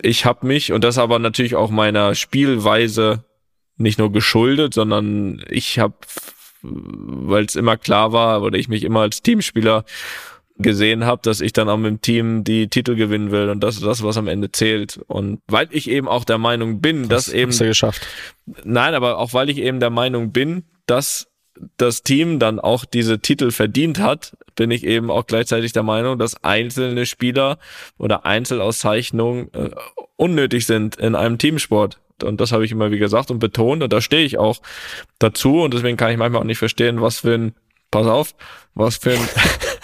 Ich 0.00 0.24
habe 0.24 0.46
mich, 0.46 0.72
und 0.72 0.84
das 0.84 0.98
aber 0.98 1.18
natürlich 1.18 1.56
auch 1.56 1.70
meiner 1.70 2.14
Spielweise 2.14 3.24
nicht 3.76 3.98
nur 3.98 4.12
geschuldet, 4.12 4.74
sondern 4.74 5.42
ich 5.48 5.78
habe, 5.78 5.94
weil 6.62 7.44
es 7.44 7.56
immer 7.56 7.76
klar 7.76 8.12
war, 8.12 8.42
oder 8.42 8.58
ich 8.58 8.68
mich 8.68 8.84
immer 8.84 9.00
als 9.00 9.22
Teamspieler 9.22 9.84
gesehen 10.58 11.04
habe, 11.04 11.20
dass 11.22 11.40
ich 11.40 11.52
dann 11.52 11.68
auch 11.68 11.76
mit 11.76 11.90
dem 11.90 12.00
Team 12.00 12.44
die 12.44 12.68
Titel 12.68 12.94
gewinnen 12.94 13.30
will 13.30 13.50
und 13.50 13.60
das 13.60 13.76
ist 13.76 13.84
das, 13.84 14.02
was 14.02 14.16
am 14.16 14.28
Ende 14.28 14.50
zählt. 14.50 14.98
Und 15.06 15.40
weil 15.48 15.68
ich 15.70 15.90
eben 15.90 16.08
auch 16.08 16.24
der 16.24 16.38
Meinung 16.38 16.80
bin, 16.80 17.08
das 17.08 17.26
dass 17.26 17.34
eben. 17.34 17.50
Hast 17.50 17.60
du 17.60 17.66
geschafft. 17.66 18.06
Nein, 18.64 18.94
aber 18.94 19.18
auch 19.18 19.34
weil 19.34 19.50
ich 19.50 19.58
eben 19.58 19.80
der 19.80 19.90
Meinung 19.90 20.32
bin, 20.32 20.64
dass 20.86 21.28
das 21.76 22.02
Team 22.02 22.38
dann 22.38 22.60
auch 22.60 22.84
diese 22.84 23.18
Titel 23.18 23.50
verdient 23.50 23.98
hat, 23.98 24.36
bin 24.56 24.70
ich 24.70 24.84
eben 24.84 25.10
auch 25.10 25.26
gleichzeitig 25.26 25.72
der 25.72 25.82
Meinung, 25.82 26.18
dass 26.18 26.42
einzelne 26.42 27.06
Spieler 27.06 27.58
oder 27.98 28.26
Einzelauszeichnungen 28.26 29.52
äh, 29.52 29.70
unnötig 30.16 30.66
sind 30.66 30.96
in 30.96 31.14
einem 31.14 31.38
Teamsport. 31.38 32.00
Und 32.22 32.40
das 32.40 32.52
habe 32.52 32.64
ich 32.64 32.72
immer 32.72 32.90
wie 32.90 32.98
gesagt 32.98 33.30
und 33.30 33.38
betont 33.38 33.82
und 33.82 33.92
da 33.92 34.00
stehe 34.00 34.24
ich 34.24 34.38
auch 34.38 34.58
dazu 35.18 35.62
und 35.62 35.74
deswegen 35.74 35.96
kann 35.96 36.10
ich 36.10 36.16
manchmal 36.16 36.40
auch 36.40 36.46
nicht 36.46 36.58
verstehen, 36.58 37.02
was 37.02 37.20
für 37.20 37.34
ein, 37.34 37.54
pass 37.90 38.06
auf, 38.06 38.34
was 38.74 38.96
für 38.96 39.12
ein 39.12 39.28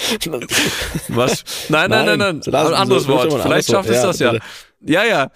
Was? 1.08 1.44
Nein, 1.68 1.90
nein, 1.90 2.06
nein, 2.06 2.18
nein. 2.18 2.40
nein. 2.44 2.66
Ein 2.66 2.74
anderes 2.74 3.08
Wort. 3.08 3.32
Vielleicht 3.42 3.70
schafft 3.70 3.88
es 3.88 4.02
das 4.02 4.18
ja. 4.18 4.34
Ja, 4.80 5.04
ja. 5.04 5.30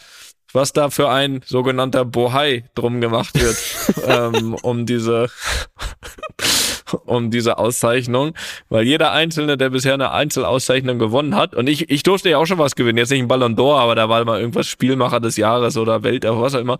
Was 0.53 0.73
da 0.73 0.89
für 0.89 1.11
ein 1.11 1.41
sogenannter 1.45 2.05
Bohai 2.05 2.65
drum 2.77 3.01
gemacht 3.01 3.35
wird, 3.35 3.57
ähm, 4.07 4.55
um 4.63 4.87
diese, 4.87 5.29
um 7.07 7.33
diese 7.33 7.59
Auszeichnung. 7.59 8.35
Weil 8.69 8.87
jeder 8.87 9.11
Einzelne, 9.11 9.57
der 9.57 9.71
bisher 9.71 9.95
eine 9.95 10.13
Einzelauszeichnung 10.13 11.01
gewonnen 11.01 11.35
hat, 11.35 11.57
und 11.57 11.69
ich, 11.69 11.91
ich 11.91 12.05
durfte 12.05 12.31
ja 12.31 12.39
auch 12.39 12.47
schon 12.47 12.59
was 12.59 12.77
gewinnen, 12.77 12.99
jetzt 12.99 13.11
nicht 13.11 13.23
ein 13.23 13.29
Ballon 13.29 13.57
d'Or, 13.57 13.81
aber 13.81 13.97
da 13.97 14.09
war 14.09 14.25
mal 14.25 14.39
irgendwas 14.39 14.69
Spielmacher 14.69 15.19
des 15.19 15.37
Jahres 15.37 15.77
oder 15.77 16.05
Welt, 16.05 16.25
was 16.25 16.55
auch 16.55 16.61
immer 16.61 16.79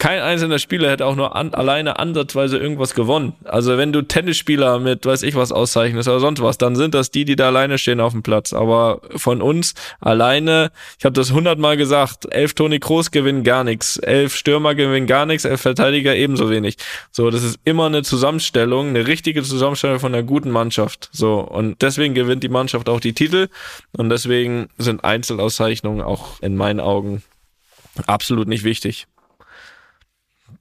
kein 0.00 0.20
einzelner 0.22 0.58
Spieler 0.58 0.90
hätte 0.90 1.04
auch 1.04 1.14
nur 1.14 1.36
an, 1.36 1.52
alleine 1.52 1.98
ansatzweise 1.98 2.56
irgendwas 2.56 2.94
gewonnen. 2.94 3.34
Also 3.44 3.76
wenn 3.76 3.92
du 3.92 4.00
Tennisspieler 4.00 4.78
mit 4.78 5.04
weiß 5.04 5.22
ich 5.22 5.36
was 5.36 5.52
auszeichnest 5.52 6.08
oder 6.08 6.20
sonst 6.20 6.40
was, 6.40 6.56
dann 6.56 6.74
sind 6.74 6.94
das 6.94 7.10
die, 7.10 7.26
die 7.26 7.36
da 7.36 7.48
alleine 7.48 7.76
stehen 7.76 8.00
auf 8.00 8.12
dem 8.12 8.22
Platz. 8.22 8.54
Aber 8.54 9.02
von 9.16 9.42
uns 9.42 9.74
alleine, 10.00 10.72
ich 10.98 11.04
habe 11.04 11.12
das 11.12 11.32
hundertmal 11.32 11.76
gesagt, 11.76 12.32
elf 12.32 12.54
Toni 12.54 12.80
Kroos 12.80 13.10
gewinnen 13.10 13.44
gar 13.44 13.62
nichts, 13.62 13.98
elf 13.98 14.34
Stürmer 14.34 14.74
gewinnen 14.74 15.06
gar 15.06 15.26
nichts, 15.26 15.44
elf 15.44 15.60
Verteidiger 15.60 16.16
ebenso 16.16 16.48
wenig. 16.48 16.76
So, 17.10 17.28
das 17.28 17.44
ist 17.44 17.60
immer 17.64 17.84
eine 17.84 18.02
Zusammenstellung, 18.02 18.88
eine 18.88 19.06
richtige 19.06 19.42
Zusammenstellung 19.42 20.00
von 20.00 20.14
einer 20.14 20.22
guten 20.22 20.50
Mannschaft. 20.50 21.10
So, 21.12 21.40
und 21.40 21.82
deswegen 21.82 22.14
gewinnt 22.14 22.42
die 22.42 22.48
Mannschaft 22.48 22.88
auch 22.88 23.00
die 23.00 23.12
Titel 23.12 23.48
und 23.92 24.08
deswegen 24.08 24.70
sind 24.78 25.04
Einzelauszeichnungen 25.04 26.00
auch 26.00 26.40
in 26.40 26.56
meinen 26.56 26.80
Augen 26.80 27.22
absolut 28.06 28.48
nicht 28.48 28.64
wichtig. 28.64 29.06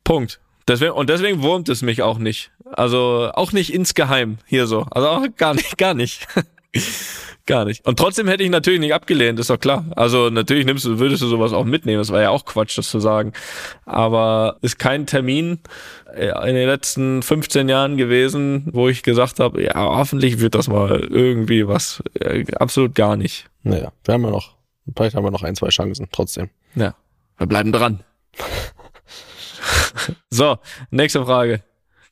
Punkt. 0.09 0.39
Deswegen, 0.67 0.93
und 0.93 1.07
deswegen 1.07 1.43
wurmt 1.43 1.69
es 1.69 1.83
mich 1.83 2.01
auch 2.01 2.17
nicht. 2.17 2.49
Also 2.65 3.29
auch 3.35 3.51
nicht 3.51 3.71
insgeheim 3.71 4.39
hier 4.47 4.65
so. 4.65 4.87
Also 4.89 5.07
auch 5.07 5.23
gar 5.37 5.53
nicht, 5.53 5.77
gar 5.77 5.93
nicht. 5.93 6.27
gar 7.45 7.63
nicht. 7.63 7.85
Und 7.85 7.99
trotzdem 7.99 8.27
hätte 8.27 8.41
ich 8.41 8.49
natürlich 8.49 8.79
nicht 8.79 8.95
abgelehnt, 8.95 9.39
ist 9.39 9.51
doch 9.51 9.59
klar. 9.59 9.85
Also 9.95 10.31
natürlich 10.31 10.65
nimmst 10.65 10.83
du, 10.85 10.97
würdest 10.97 11.21
du 11.21 11.27
sowas 11.27 11.53
auch 11.53 11.63
mitnehmen. 11.63 11.99
Das 11.99 12.11
war 12.11 12.23
ja 12.23 12.31
auch 12.31 12.45
Quatsch, 12.45 12.75
das 12.75 12.89
zu 12.89 12.99
sagen. 12.99 13.33
Aber 13.85 14.57
ist 14.63 14.79
kein 14.79 15.05
Termin 15.05 15.59
äh, 16.11 16.31
in 16.49 16.55
den 16.55 16.67
letzten 16.67 17.21
15 17.21 17.69
Jahren 17.69 17.95
gewesen, 17.95 18.65
wo 18.73 18.89
ich 18.89 19.03
gesagt 19.03 19.39
habe, 19.39 19.61
ja, 19.61 19.75
hoffentlich 19.75 20.39
wird 20.39 20.55
das 20.55 20.67
mal 20.67 21.01
irgendwie 21.01 21.67
was. 21.67 22.01
Äh, 22.19 22.45
absolut 22.55 22.95
gar 22.95 23.15
nicht. 23.15 23.45
Naja, 23.61 23.91
wir 24.05 24.15
haben 24.15 24.23
ja 24.23 24.31
noch, 24.31 24.55
vielleicht 24.97 25.15
haben 25.15 25.23
wir 25.23 25.29
noch 25.29 25.43
ein, 25.43 25.55
zwei 25.55 25.69
Chancen 25.69 26.07
trotzdem. 26.11 26.49
Ja, 26.73 26.95
wir 27.37 27.45
bleiben 27.45 27.71
dran. 27.71 27.99
so, 30.29 30.57
nächste 30.91 31.25
Frage. 31.25 31.63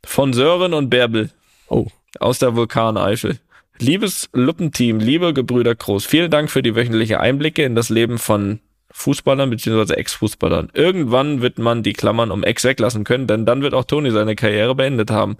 Von 0.06 0.34
Sören 0.34 0.74
und 0.74 0.90
Bärbel. 0.90 1.32
Oh. 1.70 1.88
Aus 2.20 2.40
der 2.40 2.56
Vulkaneifel. 2.56 3.40
Liebes 3.80 4.30
Luppenteam, 4.34 5.00
liebe 5.00 5.34
Gebrüder 5.34 5.76
Groß, 5.76 6.06
vielen 6.06 6.32
Dank 6.32 6.50
für 6.50 6.64
die 6.64 6.76
wöchentliche 6.76 7.20
Einblicke 7.20 7.64
in 7.64 7.76
das 7.76 7.90
Leben 7.90 8.18
von 8.18 8.60
Fußballern 8.92 9.52
bzw. 9.52 9.94
Ex-Fußballern. 9.94 10.72
Irgendwann 10.74 11.42
wird 11.42 11.60
man 11.60 11.84
die 11.84 11.94
Klammern 11.94 12.32
um 12.32 12.44
Ex 12.44 12.64
weglassen 12.64 13.04
können, 13.04 13.28
denn 13.28 13.46
dann 13.46 13.62
wird 13.62 13.76
auch 13.76 13.84
Toni 13.84 14.10
seine 14.10 14.36
Karriere 14.36 14.74
beendet 14.74 15.12
haben. 15.12 15.38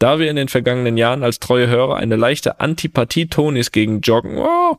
Da 0.00 0.18
wir 0.18 0.28
in 0.28 0.36
den 0.36 0.48
vergangenen 0.48 0.96
Jahren 0.96 1.22
als 1.22 1.38
treue 1.38 1.68
Hörer 1.68 1.96
eine 1.96 2.16
leichte 2.16 2.58
Antipathie 2.58 3.28
Tonis 3.28 3.70
gegen 3.70 4.00
Joggen 4.00 4.38
oh, 4.38 4.78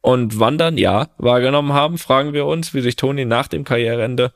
und 0.00 0.40
Wandern, 0.40 0.78
ja, 0.78 1.08
wahrgenommen 1.18 1.74
haben, 1.74 1.98
fragen 1.98 2.32
wir 2.32 2.46
uns, 2.46 2.72
wie 2.72 2.80
sich 2.80 2.96
Toni 2.96 3.26
nach 3.26 3.48
dem 3.48 3.64
Karriereende 3.64 4.32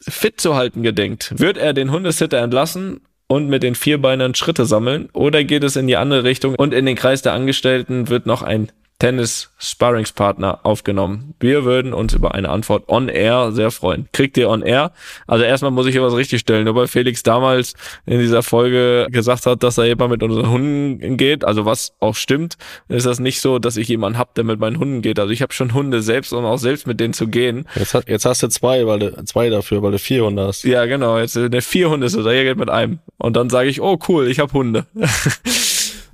fit 0.00 0.40
zu 0.40 0.54
halten 0.54 0.82
gedenkt. 0.82 1.34
Wird 1.38 1.58
er 1.58 1.72
den 1.72 1.90
Hundesitter 1.90 2.38
entlassen 2.38 3.00
und 3.26 3.48
mit 3.48 3.62
den 3.62 3.74
Vierbeinern 3.74 4.34
Schritte 4.34 4.64
sammeln 4.64 5.08
oder 5.12 5.44
geht 5.44 5.64
es 5.64 5.76
in 5.76 5.86
die 5.86 5.96
andere 5.96 6.24
Richtung 6.24 6.54
und 6.54 6.72
in 6.72 6.86
den 6.86 6.96
Kreis 6.96 7.22
der 7.22 7.34
Angestellten 7.34 8.08
wird 8.08 8.26
noch 8.26 8.42
ein 8.42 8.72
Tennis-Sparringspartner 8.98 10.60
aufgenommen. 10.64 11.34
Wir 11.38 11.64
würden 11.64 11.94
uns 11.94 12.14
über 12.14 12.34
eine 12.34 12.50
Antwort 12.50 12.88
on 12.88 13.08
air 13.08 13.52
sehr 13.52 13.70
freuen. 13.70 14.08
Kriegt 14.12 14.36
ihr 14.36 14.48
on 14.50 14.62
air? 14.62 14.92
Also 15.26 15.44
erstmal 15.44 15.70
muss 15.70 15.86
ich 15.86 15.92
hier 15.92 16.02
was 16.02 16.16
richtig 16.16 16.40
stellen. 16.40 16.64
Nur 16.64 16.74
weil 16.74 16.88
Felix 16.88 17.22
damals 17.22 17.74
in 18.06 18.18
dieser 18.18 18.42
Folge 18.42 19.06
gesagt 19.10 19.46
hat, 19.46 19.62
dass 19.62 19.78
er 19.78 19.86
immer 19.86 20.08
mit 20.08 20.22
unseren 20.22 20.50
Hunden 20.50 21.16
geht, 21.16 21.44
also 21.44 21.64
was 21.64 21.92
auch 22.00 22.16
stimmt, 22.16 22.56
ist 22.88 23.06
das 23.06 23.20
nicht 23.20 23.40
so, 23.40 23.60
dass 23.60 23.76
ich 23.76 23.86
jemanden 23.86 24.18
hab, 24.18 24.34
der 24.34 24.44
mit 24.44 24.58
meinen 24.58 24.80
Hunden 24.80 25.00
geht. 25.00 25.20
Also 25.20 25.32
ich 25.32 25.42
habe 25.42 25.52
schon 25.52 25.74
Hunde 25.74 26.02
selbst 26.02 26.32
und 26.32 26.44
auch 26.44 26.58
selbst 26.58 26.86
mit 26.88 26.98
denen 26.98 27.14
zu 27.14 27.28
gehen. 27.28 27.68
Jetzt, 27.76 27.96
jetzt 28.08 28.24
hast 28.24 28.42
du 28.42 28.48
zwei, 28.48 28.86
weil 28.86 28.98
du 28.98 29.24
zwei 29.24 29.48
dafür, 29.48 29.82
weil 29.82 29.92
du 29.92 29.98
vier 29.98 30.24
Hunde 30.24 30.44
hast. 30.44 30.64
Ja, 30.64 30.86
genau. 30.86 31.18
Jetzt 31.18 31.36
der 31.36 31.62
vier 31.62 31.90
Hunde 31.90 32.06
ist 32.06 32.14
es, 32.14 32.26
er 32.26 32.44
geht 32.44 32.56
mit 32.56 32.68
einem. 32.68 32.98
Und 33.16 33.36
dann 33.36 33.48
sage 33.48 33.68
ich, 33.68 33.80
oh 33.80 33.98
cool, 34.08 34.26
ich 34.26 34.40
habe 34.40 34.52
Hunde. 34.52 34.86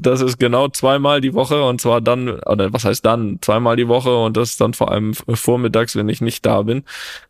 Das 0.05 0.21
ist 0.21 0.39
genau 0.39 0.69
zweimal 0.69 1.23
die 1.23 1.33
Woche 1.33 1.65
und 1.65 1.81
zwar 1.81 2.03
dann, 2.03 2.29
oder 2.41 2.73
was 2.73 2.85
heißt 2.85 3.05
dann, 3.05 3.39
zweimal 3.41 3.77
die 3.77 3.89
Woche 3.89 4.15
und 4.15 4.37
das 4.37 4.59
dann 4.59 4.75
vor 4.75 4.91
allem 4.91 5.15
vormittags, 5.15 5.97
wenn 5.97 6.11
ich 6.11 6.21
nicht 6.21 6.45
da 6.45 6.63
bin 6.63 6.85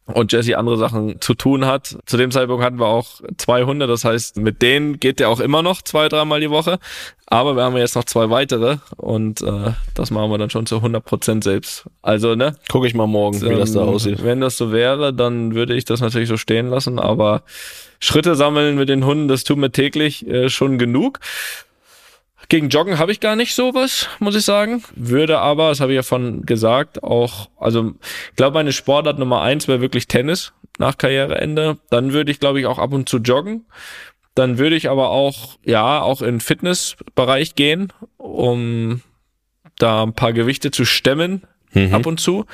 und 0.07 0.33
Jesse 0.33 0.59
andere 0.59 0.77
Sachen 0.77 1.21
zu 1.21 1.35
tun 1.35 1.67
hat. 1.67 1.97
Zu 2.05 2.17
dem 2.17 2.33
Zeitpunkt 2.33 2.65
hatten 2.65 2.81
wir 2.81 2.87
auch 2.87 3.21
zwei 3.37 3.63
Hunde, 3.63 3.87
das 3.87 4.05
heißt, 4.05 4.39
mit 4.39 4.61
denen 4.61 4.99
geht 4.99 5.21
der 5.21 5.29
auch 5.29 5.39
immer 5.39 5.63
noch 5.63 5.83
zwei, 5.83 6.09
dreimal 6.09 6.41
die 6.41 6.51
Woche. 6.51 6.79
Aber 7.27 7.57
wir 7.57 7.63
haben 7.63 7.77
jetzt 7.77 7.97
noch 7.97 8.05
zwei 8.05 8.29
weitere 8.29 8.79
und 8.97 9.41
äh, 9.41 9.73
das 9.95 10.11
machen 10.11 10.31
wir 10.31 10.39
dann 10.39 10.51
schon 10.51 10.67
zu 10.67 10.77
100 10.77 11.05
Prozent 11.05 11.45
selbst. 11.45 11.85
Also, 12.03 12.35
ne? 12.35 12.55
Gucke 12.71 12.87
ich 12.87 12.95
mal 12.95 13.07
morgen, 13.07 13.41
wie 13.41 13.55
das 13.55 13.73
da 13.73 13.81
aussieht. 13.81 14.23
Wenn 14.23 14.41
das 14.41 14.59
so 14.59 14.73
wäre, 14.73 15.15
dann 15.15 15.55
würde 15.55 15.75
ich 15.75 15.85
das 15.85 16.01
natürlich 16.01 16.29
so 16.29 16.37
stehen 16.37 16.69
lassen, 16.69 16.99
aber 16.99 17.43
Schritte 17.99 18.35
sammeln 18.35 18.77
mit 18.77 18.91
den 18.91 19.07
Hunden, 19.07 19.29
das 19.29 19.45
tut 19.45 19.57
mir 19.57 19.71
täglich 19.71 20.27
äh, 20.29 20.51
schon 20.51 20.77
genug. 20.77 21.21
Gegen 22.49 22.69
Joggen 22.69 22.99
habe 22.99 23.13
ich 23.13 23.21
gar 23.21 23.37
nicht 23.37 23.55
sowas, 23.55 24.09
muss 24.19 24.37
ich 24.37 24.45
sagen. 24.45 24.83
Würde 24.95 25.39
aber, 25.39 25.71
das 25.71 25.81
habe 25.81 25.93
ich 25.93 25.97
ja 25.97 26.03
von 26.03 26.43
gesagt, 26.43 27.03
auch, 27.03 27.49
also 27.59 27.95
ich 28.31 28.37
glaube, 28.37 28.55
meine 28.55 28.73
Sportart 28.73 29.19
Nummer 29.19 29.43
eins 29.43 29.69
wäre 29.69 29.81
wirklich 29.81 30.09
Tennis 30.09 30.53
nach 30.79 30.99
Karriereende. 30.99 31.79
Dann 31.91 32.13
würde 32.13 32.31
ich, 32.31 32.41
glaube 32.41 32.61
ich, 32.61 32.67
auch 32.67 32.79
ab 32.79 32.93
und 32.93 33.09
zu 33.09 33.19
joggen. 33.19 33.67
Dann 34.35 34.59
würde 34.59 34.77
ich 34.77 34.91
aber 34.91 35.11
auch, 35.11 35.59
ja, 35.65 36.03
auch 36.03 36.21
in 36.21 36.41
Fitnessbereich 36.41 37.55
gehen, 37.55 37.93
um 38.17 39.01
da 39.79 40.03
ein 40.03 40.15
paar 40.15 40.33
Gewichte 40.33 40.71
zu 40.71 40.85
stemmen, 40.85 41.43
mhm. 41.75 41.95
ab 41.95 42.07
und 42.07 42.21
zu. 42.21 42.47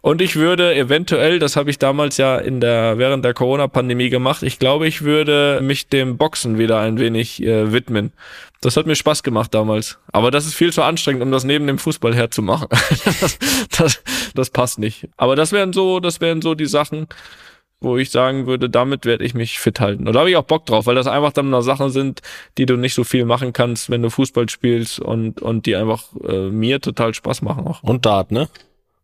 Und 0.00 0.20
ich 0.20 0.36
würde 0.36 0.74
eventuell, 0.74 1.38
das 1.38 1.56
habe 1.56 1.70
ich 1.70 1.78
damals 1.78 2.18
ja 2.18 2.36
in 2.36 2.60
der 2.60 2.98
während 2.98 3.24
der 3.24 3.32
Corona-Pandemie 3.32 4.10
gemacht, 4.10 4.42
ich 4.42 4.58
glaube, 4.58 4.86
ich 4.86 5.00
würde 5.00 5.60
mich 5.62 5.88
dem 5.88 6.18
Boxen 6.18 6.58
wieder 6.58 6.78
ein 6.80 6.98
wenig 6.98 7.42
äh, 7.42 7.72
widmen. 7.72 8.12
Das 8.60 8.76
hat 8.76 8.86
mir 8.86 8.96
Spaß 8.96 9.22
gemacht 9.22 9.54
damals. 9.54 9.98
Aber 10.12 10.30
das 10.30 10.46
ist 10.46 10.54
viel 10.54 10.72
zu 10.72 10.82
anstrengend, 10.82 11.22
um 11.22 11.30
das 11.30 11.44
neben 11.44 11.66
dem 11.66 11.78
Fußball 11.78 12.14
herzumachen. 12.14 12.68
das, 13.04 13.38
das, 13.70 14.02
das 14.34 14.50
passt 14.50 14.78
nicht. 14.78 15.08
Aber 15.16 15.36
das 15.36 15.52
wären 15.52 15.72
so, 15.72 16.00
das 16.00 16.20
wären 16.20 16.42
so 16.42 16.54
die 16.54 16.66
Sachen, 16.66 17.06
wo 17.80 17.96
ich 17.98 18.10
sagen 18.10 18.46
würde, 18.46 18.70
damit 18.70 19.04
werde 19.04 19.24
ich 19.24 19.34
mich 19.34 19.58
fit 19.58 19.80
halten. 19.80 20.06
Und 20.06 20.14
da 20.14 20.20
habe 20.20 20.30
ich 20.30 20.36
auch 20.36 20.44
Bock 20.44 20.66
drauf, 20.66 20.86
weil 20.86 20.94
das 20.94 21.06
einfach 21.06 21.32
dann 21.32 21.50
noch 21.50 21.60
Sachen 21.60 21.90
sind, 21.90 22.22
die 22.56 22.66
du 22.66 22.76
nicht 22.76 22.94
so 22.94 23.04
viel 23.04 23.24
machen 23.24 23.52
kannst, 23.52 23.90
wenn 23.90 24.02
du 24.02 24.10
Fußball 24.10 24.48
spielst 24.48 25.00
und, 25.00 25.42
und 25.42 25.66
die 25.66 25.76
einfach 25.76 26.04
äh, 26.26 26.48
mir 26.48 26.80
total 26.80 27.14
Spaß 27.14 27.42
machen 27.42 27.66
auch. 27.66 27.82
Und 27.82 28.06
Dart, 28.06 28.32
ne? 28.32 28.48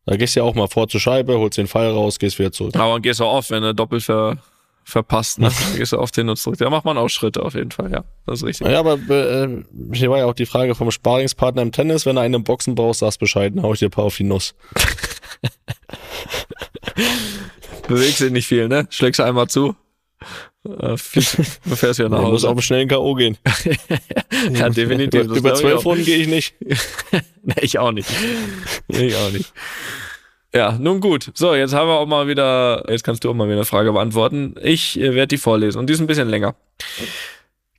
Da 0.07 0.17
gehst 0.17 0.35
du 0.35 0.41
ja 0.41 0.45
auch 0.45 0.55
mal 0.55 0.67
vor 0.67 0.89
zur 0.89 1.01
Scheibe, 1.01 1.39
holst 1.39 1.59
den 1.59 1.67
Pfeil 1.67 1.91
raus, 1.91 2.19
gehst 2.19 2.39
wieder 2.39 2.53
zurück. 2.53 2.75
Aber 2.77 3.01
gehst 3.01 3.21
auch 3.21 3.33
oft, 3.33 3.51
wenn 3.51 3.63
er 3.63 3.75
doppelt 3.75 4.03
ver, 4.03 4.39
verpasst, 4.85 5.39
ne? 5.39 5.51
Gehst 5.77 5.93
du 5.93 5.99
oft 5.99 6.15
hin 6.15 6.29
und 6.29 6.37
zurück. 6.37 6.59
Da 6.59 6.71
macht 6.71 6.85
man 6.85 6.99
auch 6.99 7.09
Schritte 7.09 7.43
auf 7.43 7.55
jeden 7.55 7.71
Fall, 7.71 7.91
ja. 7.93 8.05
Das 8.27 8.41
ist 8.41 8.47
richtig. 8.47 8.67
Ja, 8.67 8.81
aber 8.81 8.95
äh, 8.95 9.65
hier 9.93 10.11
war 10.11 10.19
ja 10.19 10.27
auch 10.27 10.35
die 10.35 10.47
Frage 10.47 10.75
vom 10.75 10.91
Sparingspartner 10.91 11.63
im 11.63 11.73
Tennis, 11.73 12.07
wenn 12.07 12.17
er 12.17 12.23
einen 12.23 12.35
im 12.35 12.45
Boxen 12.45 12.75
brauchst, 12.75 13.01
sagst 13.01 13.21
Bescheid, 13.21 13.53
dann 13.55 13.63
hau 13.63 13.73
ich 13.73 13.79
dir 13.79 13.89
ein 13.89 13.93
paar 13.93 14.05
auf 14.05 14.17
die 14.17 14.25
Nuss. 14.25 14.55
Bewegst 17.89 18.21
dich 18.21 18.31
nicht 18.31 18.47
viel, 18.47 18.69
ne? 18.69 18.87
Schlägst 18.91 19.19
du 19.19 19.25
einmal 19.25 19.49
zu. 19.49 19.75
Äh, 20.65 20.97
du 20.97 20.97
fährst 21.77 21.99
ja 21.99 22.09
nach 22.09 22.19
Hause. 22.19 22.27
Du 22.27 22.33
musst 22.33 22.45
auf 22.45 22.53
einen 22.53 22.63
schnellen 22.63 22.89
K.O. 22.89 23.15
gehen. 23.15 23.39
ja, 24.53 24.69
definitiv. 24.69 25.23
Über, 25.25 25.37
über 25.37 25.55
zwölf 25.55 25.85
Runden 25.85 26.05
gehe 26.05 26.19
ich 26.19 26.29
nicht. 26.29 26.55
nee, 27.43 27.55
ich 27.63 27.79
auch 27.79 27.93
nicht. 27.93 28.09
Ich 28.89 29.17
auch 29.17 29.31
nicht. 29.33 29.53
Ja, 30.53 30.73
nun 30.73 31.01
gut. 31.01 31.31
So, 31.35 31.55
jetzt 31.55 31.75
haben 31.75 31.89
wir 31.89 31.95
auch 31.95 32.07
mal 32.07 32.27
wieder, 32.27 32.85
jetzt 32.89 33.05
kannst 33.05 33.23
du 33.23 33.31
auch 33.31 33.35
mal 33.35 33.47
wieder 33.47 33.57
eine 33.57 33.65
Frage 33.65 33.93
beantworten. 33.93 34.57
Ich 34.63 34.99
äh, 34.99 35.15
werde 35.15 35.29
die 35.29 35.39
vorlesen 35.39 35.79
und 35.79 35.87
die 35.87 35.93
ist 35.93 36.01
ein 36.01 36.09
bisschen 36.09 36.29
länger. 36.29 36.57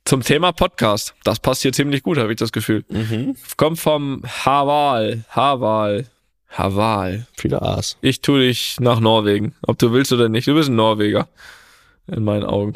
Zum 0.04 0.22
Thema 0.22 0.52
Podcast. 0.52 1.14
Das 1.22 1.38
passt 1.38 1.62
hier 1.62 1.72
ziemlich 1.72 2.02
gut, 2.02 2.18
habe 2.18 2.32
ich 2.32 2.38
das 2.38 2.50
Gefühl. 2.50 2.84
Mhm. 2.88 3.36
Kommt 3.56 3.78
vom 3.78 4.22
Haval. 4.26 5.24
Haval. 5.28 6.06
Haval. 6.48 7.26
Viele 7.36 7.60
A's. 7.60 7.98
Ich 8.00 8.20
tue 8.20 8.40
dich 8.40 8.80
nach 8.80 9.00
Norwegen. 9.00 9.54
Ob 9.62 9.78
du 9.78 9.92
willst 9.92 10.12
oder 10.12 10.28
nicht. 10.28 10.46
Du 10.46 10.54
bist 10.54 10.70
ein 10.70 10.76
Norweger 10.76 11.28
in 12.06 12.24
meinen 12.24 12.44
Augen. 12.44 12.74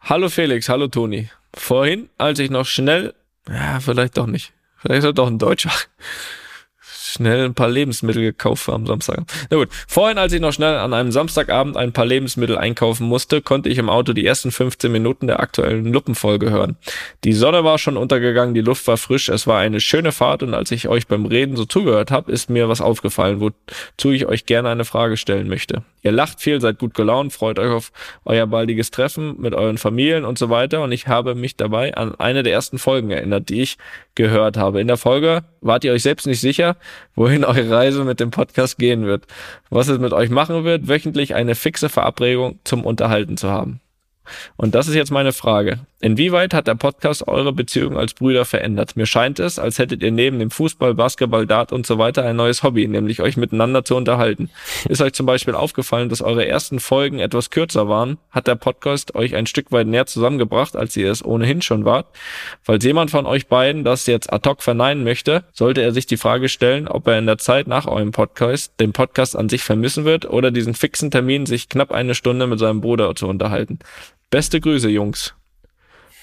Hallo 0.00 0.28
Felix, 0.28 0.68
hallo 0.68 0.88
Toni. 0.88 1.28
Vorhin, 1.54 2.08
als 2.18 2.38
ich 2.38 2.50
noch 2.50 2.66
schnell, 2.66 3.14
ja, 3.48 3.80
vielleicht 3.80 4.16
doch 4.16 4.26
nicht, 4.26 4.52
vielleicht 4.76 5.00
ist 5.00 5.04
er 5.04 5.12
doch 5.12 5.26
ein 5.26 5.38
Deutscher, 5.38 5.72
schnell 7.08 7.44
ein 7.44 7.54
paar 7.54 7.68
Lebensmittel 7.68 8.22
gekauft 8.22 8.68
am 8.68 8.86
Samstag. 8.86 9.20
Na 9.50 9.56
gut, 9.56 9.68
vorhin, 9.86 10.18
als 10.18 10.32
ich 10.32 10.40
noch 10.40 10.52
schnell 10.52 10.76
an 10.76 10.92
einem 10.92 11.12
Samstagabend 11.12 11.76
ein 11.76 11.92
paar 11.92 12.06
Lebensmittel 12.06 12.58
einkaufen 12.58 13.06
musste, 13.06 13.42
konnte 13.42 13.68
ich 13.68 13.78
im 13.78 13.88
Auto 13.88 14.12
die 14.12 14.26
ersten 14.26 14.50
15 14.50 14.90
Minuten 14.90 15.26
der 15.26 15.40
aktuellen 15.40 15.92
Luppenfolge 15.92 16.50
hören. 16.50 16.76
Die 17.24 17.32
Sonne 17.32 17.64
war 17.64 17.78
schon 17.78 17.96
untergegangen, 17.96 18.54
die 18.54 18.60
Luft 18.60 18.86
war 18.86 18.96
frisch, 18.96 19.28
es 19.28 19.46
war 19.46 19.58
eine 19.58 19.80
schöne 19.80 20.12
Fahrt 20.12 20.42
und 20.42 20.54
als 20.54 20.70
ich 20.70 20.88
euch 20.88 21.06
beim 21.06 21.26
Reden 21.26 21.56
so 21.56 21.64
zugehört 21.64 22.10
habe, 22.10 22.30
ist 22.30 22.50
mir 22.50 22.68
was 22.68 22.80
aufgefallen, 22.80 23.40
wozu 23.40 24.10
ich 24.10 24.26
euch 24.26 24.46
gerne 24.46 24.68
eine 24.68 24.84
Frage 24.84 25.16
stellen 25.16 25.48
möchte. 25.48 25.82
Ihr 26.02 26.12
lacht 26.12 26.40
viel, 26.40 26.60
seid 26.60 26.78
gut 26.78 26.94
gelaunt, 26.94 27.32
freut 27.32 27.58
euch 27.58 27.70
auf 27.70 27.92
euer 28.24 28.46
baldiges 28.46 28.90
Treffen 28.90 29.40
mit 29.40 29.54
euren 29.54 29.78
Familien 29.78 30.24
und 30.24 30.38
so 30.38 30.50
weiter 30.50 30.82
und 30.82 30.92
ich 30.92 31.08
habe 31.08 31.34
mich 31.34 31.56
dabei 31.56 31.94
an 31.94 32.14
eine 32.14 32.42
der 32.42 32.52
ersten 32.52 32.78
Folgen 32.78 33.10
erinnert, 33.10 33.48
die 33.48 33.62
ich 33.62 33.78
gehört 34.14 34.56
habe. 34.56 34.80
In 34.80 34.88
der 34.88 34.96
Folge 34.96 35.44
wart 35.60 35.84
ihr 35.84 35.92
euch 35.92 36.02
selbst 36.02 36.26
nicht 36.26 36.40
sicher, 36.40 36.76
wohin 37.14 37.44
eure 37.44 37.70
Reise 37.70 38.04
mit 38.04 38.20
dem 38.20 38.30
Podcast 38.30 38.78
gehen 38.78 39.04
wird, 39.06 39.26
was 39.70 39.88
es 39.88 39.98
mit 39.98 40.12
euch 40.12 40.30
machen 40.30 40.64
wird, 40.64 40.88
wöchentlich 40.88 41.34
eine 41.34 41.54
fixe 41.54 41.88
Verabredung 41.88 42.58
zum 42.64 42.84
Unterhalten 42.84 43.36
zu 43.36 43.50
haben. 43.50 43.80
Und 44.56 44.74
das 44.74 44.88
ist 44.88 44.94
jetzt 44.94 45.10
meine 45.10 45.32
Frage. 45.32 45.80
Inwieweit 46.00 46.54
hat 46.54 46.68
der 46.68 46.76
Podcast 46.76 47.26
eure 47.26 47.52
Beziehung 47.52 47.98
als 47.98 48.14
Brüder 48.14 48.44
verändert? 48.44 48.96
Mir 48.96 49.06
scheint 49.06 49.40
es, 49.40 49.58
als 49.58 49.80
hättet 49.80 50.00
ihr 50.00 50.12
neben 50.12 50.38
dem 50.38 50.52
Fußball, 50.52 50.94
Basketball, 50.94 51.44
Dart 51.44 51.72
und 51.72 51.86
so 51.86 51.98
weiter 51.98 52.24
ein 52.24 52.36
neues 52.36 52.62
Hobby, 52.62 52.86
nämlich 52.86 53.20
euch 53.20 53.36
miteinander 53.36 53.84
zu 53.84 53.96
unterhalten. 53.96 54.48
Ist 54.88 55.02
euch 55.02 55.12
zum 55.12 55.26
Beispiel 55.26 55.54
aufgefallen, 55.54 56.08
dass 56.08 56.22
eure 56.22 56.46
ersten 56.46 56.78
Folgen 56.78 57.18
etwas 57.18 57.50
kürzer 57.50 57.88
waren? 57.88 58.18
Hat 58.30 58.46
der 58.46 58.54
Podcast 58.54 59.16
euch 59.16 59.34
ein 59.34 59.46
Stück 59.46 59.72
weit 59.72 59.88
näher 59.88 60.06
zusammengebracht, 60.06 60.76
als 60.76 60.96
ihr 60.96 61.10
es 61.10 61.24
ohnehin 61.24 61.62
schon 61.62 61.84
wart? 61.84 62.06
Falls 62.62 62.84
jemand 62.84 63.10
von 63.10 63.26
euch 63.26 63.48
beiden 63.48 63.82
das 63.82 64.06
jetzt 64.06 64.32
ad 64.32 64.48
hoc 64.48 64.62
verneinen 64.62 65.02
möchte, 65.02 65.42
sollte 65.52 65.82
er 65.82 65.90
sich 65.90 66.06
die 66.06 66.16
Frage 66.16 66.48
stellen, 66.48 66.86
ob 66.86 67.08
er 67.08 67.18
in 67.18 67.26
der 67.26 67.38
Zeit 67.38 67.66
nach 67.66 67.86
eurem 67.86 68.12
Podcast 68.12 68.78
den 68.78 68.92
Podcast 68.92 69.36
an 69.36 69.48
sich 69.48 69.64
vermissen 69.64 70.04
wird 70.04 70.30
oder 70.30 70.52
diesen 70.52 70.74
fixen 70.74 71.10
Termin, 71.10 71.44
sich 71.46 71.68
knapp 71.68 71.90
eine 71.90 72.14
Stunde 72.14 72.46
mit 72.46 72.60
seinem 72.60 72.80
Bruder 72.80 73.16
zu 73.16 73.26
unterhalten. 73.26 73.80
Beste 74.30 74.60
Grüße, 74.60 74.90
Jungs. 74.90 75.34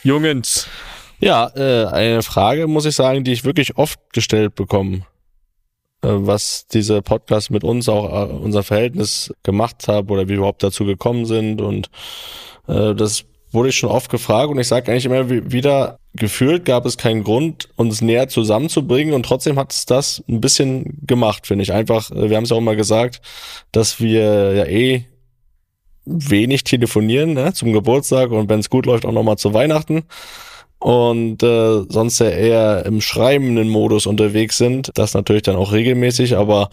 Jungens. 0.04 0.68
Ja, 1.20 1.52
äh, 1.56 1.88
eine 1.88 2.22
Frage, 2.22 2.68
muss 2.68 2.86
ich 2.86 2.94
sagen, 2.94 3.24
die 3.24 3.32
ich 3.32 3.46
wirklich 3.46 3.78
oft 3.78 4.00
gestellt 4.14 4.54
bekomme, 4.54 4.98
äh, 6.04 6.10
was 6.10 6.68
diese 6.68 7.02
Podcast 7.02 7.50
mit 7.50 7.64
uns 7.64 7.90
auch 7.90 8.30
äh, 8.30 8.32
unser 8.32 8.62
Verhältnis 8.62 9.34
gemacht 9.42 9.88
haben 9.88 10.08
oder 10.10 10.26
wie 10.26 10.30
wir 10.30 10.38
überhaupt 10.38 10.62
dazu 10.62 10.86
gekommen 10.86 11.26
sind. 11.26 11.62
Und 11.62 11.90
äh, 12.68 12.94
das 12.94 13.26
wurde 13.52 13.70
ich 13.70 13.76
schon 13.76 13.90
oft 13.90 14.12
gefragt 14.12 14.52
und 14.52 14.60
ich 14.60 14.68
sage 14.68 14.92
eigentlich 14.92 15.06
immer 15.06 15.28
wieder, 15.28 15.98
gefühlt 16.14 16.64
gab 16.64 16.86
es 16.86 16.98
keinen 16.98 17.24
Grund, 17.24 17.70
uns 17.76 18.02
näher 18.02 18.28
zusammenzubringen 18.28 19.16
und 19.16 19.26
trotzdem 19.26 19.58
hat 19.58 19.74
es 19.74 19.88
das 19.88 20.24
ein 20.30 20.42
bisschen 20.42 21.00
gemacht, 21.08 21.48
finde 21.48 21.64
ich. 21.64 21.74
Einfach, 21.74 22.12
äh, 22.12 22.30
wir 22.30 22.38
haben 22.38 22.44
es 22.44 22.52
auch 22.52 22.62
mal 22.62 22.76
gesagt, 22.76 23.22
dass 23.72 24.00
wir 24.00 24.54
ja 24.54 24.66
eh 24.66 25.06
wenig 26.06 26.64
telefonieren 26.64 27.34
ne, 27.34 27.54
zum 27.54 27.74
Geburtstag 27.74 28.32
und 28.32 28.50
wenn 28.50 28.60
es 28.60 28.70
gut 28.70 28.86
läuft 28.86 29.06
auch 29.06 29.12
nochmal 29.12 29.38
zu 29.38 29.54
Weihnachten 29.54 30.04
und 30.80 31.42
äh, 31.42 31.84
sonst 31.90 32.20
ja 32.20 32.30
eher 32.30 32.86
im 32.86 33.02
schreibenden 33.02 33.70
Modus 33.70 34.06
unterwegs 34.06 34.58
sind. 34.58 34.92
Das 34.96 35.14
natürlich 35.14 35.44
dann 35.44 35.56
auch 35.56 35.72
regelmäßig, 35.72 36.38
aber 36.38 36.70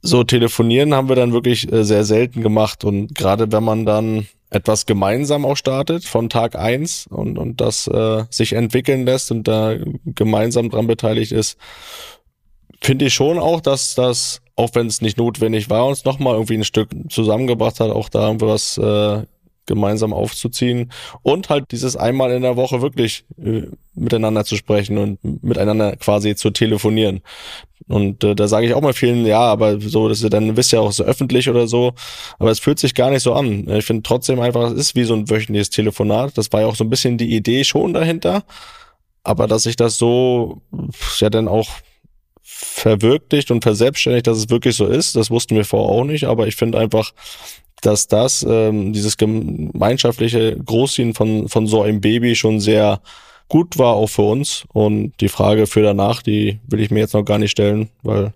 so 0.00 0.24
telefonieren 0.24 0.94
haben 0.94 1.08
wir 1.08 1.16
dann 1.16 1.32
wirklich 1.32 1.70
äh, 1.72 1.84
sehr 1.84 2.04
selten 2.04 2.42
gemacht 2.42 2.84
und 2.84 3.14
gerade 3.14 3.52
wenn 3.52 3.64
man 3.64 3.86
dann 3.86 4.26
etwas 4.50 4.86
gemeinsam 4.86 5.44
auch 5.44 5.56
startet 5.56 6.04
von 6.04 6.28
Tag 6.28 6.56
eins 6.56 7.06
und, 7.08 7.38
und 7.38 7.60
das 7.60 7.86
äh, 7.86 8.24
sich 8.30 8.52
entwickeln 8.52 9.06
lässt 9.06 9.30
und 9.30 9.48
da 9.48 9.76
gemeinsam 10.04 10.70
dran 10.70 10.86
beteiligt 10.86 11.32
ist, 11.32 11.56
finde 12.80 13.06
ich 13.06 13.14
schon 13.14 13.38
auch, 13.38 13.60
dass 13.60 13.94
das 13.94 14.42
auch 14.56 14.70
wenn 14.74 14.86
es 14.86 15.00
nicht 15.00 15.18
notwendig 15.18 15.70
war, 15.70 15.86
uns 15.86 16.04
nochmal 16.04 16.34
irgendwie 16.34 16.58
ein 16.58 16.64
Stück 16.64 16.90
zusammengebracht 17.08 17.80
hat, 17.80 17.90
auch 17.90 18.08
da 18.08 18.26
irgendwie 18.26 18.46
was 18.46 18.78
äh, 18.78 19.22
gemeinsam 19.66 20.12
aufzuziehen 20.12 20.90
und 21.22 21.48
halt 21.48 21.70
dieses 21.70 21.96
einmal 21.96 22.32
in 22.32 22.42
der 22.42 22.56
Woche 22.56 22.82
wirklich 22.82 23.24
äh, 23.42 23.62
miteinander 23.94 24.44
zu 24.44 24.56
sprechen 24.56 24.98
und 24.98 25.42
miteinander 25.42 25.96
quasi 25.96 26.34
zu 26.34 26.50
telefonieren. 26.50 27.20
Und 27.88 28.24
äh, 28.24 28.34
da 28.34 28.48
sage 28.48 28.66
ich 28.66 28.74
auch 28.74 28.80
mal 28.80 28.92
vielen, 28.92 29.24
ja, 29.24 29.40
aber 29.40 29.80
so, 29.80 30.08
dass 30.08 30.22
ihr 30.22 30.30
dann 30.30 30.56
wisst 30.56 30.72
ja 30.72 30.80
auch 30.80 30.92
so 30.92 31.04
öffentlich 31.04 31.48
oder 31.48 31.66
so, 31.68 31.92
aber 32.38 32.50
es 32.50 32.58
fühlt 32.58 32.78
sich 32.78 32.94
gar 32.94 33.10
nicht 33.10 33.22
so 33.22 33.34
an. 33.34 33.68
Ich 33.68 33.84
finde 33.84 34.02
trotzdem 34.02 34.40
einfach, 34.40 34.72
es 34.72 34.78
ist 34.78 34.94
wie 34.94 35.04
so 35.04 35.14
ein 35.14 35.30
wöchentliches 35.30 35.70
Telefonat. 35.70 36.36
Das 36.36 36.52
war 36.52 36.62
ja 36.62 36.66
auch 36.66 36.76
so 36.76 36.84
ein 36.84 36.90
bisschen 36.90 37.18
die 37.18 37.34
Idee 37.34 37.64
schon 37.64 37.92
dahinter. 37.92 38.44
Aber 39.24 39.46
dass 39.46 39.66
ich 39.66 39.76
das 39.76 39.98
so 39.98 40.62
ja 41.18 41.30
dann 41.30 41.46
auch 41.46 41.68
verwirklicht 42.64 43.50
und 43.50 43.62
verselbstständigt, 43.62 44.26
dass 44.26 44.38
es 44.38 44.50
wirklich 44.50 44.76
so 44.76 44.86
ist. 44.86 45.16
Das 45.16 45.30
wussten 45.30 45.56
wir 45.56 45.64
vorher 45.64 45.90
auch 45.90 46.04
nicht, 46.04 46.24
aber 46.24 46.46
ich 46.46 46.56
finde 46.56 46.78
einfach, 46.78 47.12
dass 47.80 48.06
das, 48.06 48.46
ähm, 48.48 48.92
dieses 48.92 49.16
gemeinschaftliche 49.16 50.56
Großziehen 50.56 51.14
von, 51.14 51.48
von 51.48 51.66
so 51.66 51.82
einem 51.82 52.00
Baby 52.00 52.36
schon 52.36 52.60
sehr 52.60 53.00
gut 53.48 53.78
war 53.78 53.94
auch 53.94 54.06
für 54.06 54.22
uns. 54.22 54.64
Und 54.72 55.12
die 55.20 55.28
Frage 55.28 55.66
für 55.66 55.82
danach, 55.82 56.22
die 56.22 56.60
will 56.68 56.80
ich 56.80 56.90
mir 56.90 57.00
jetzt 57.00 57.14
noch 57.14 57.24
gar 57.24 57.38
nicht 57.38 57.50
stellen, 57.50 57.90
weil 58.02 58.32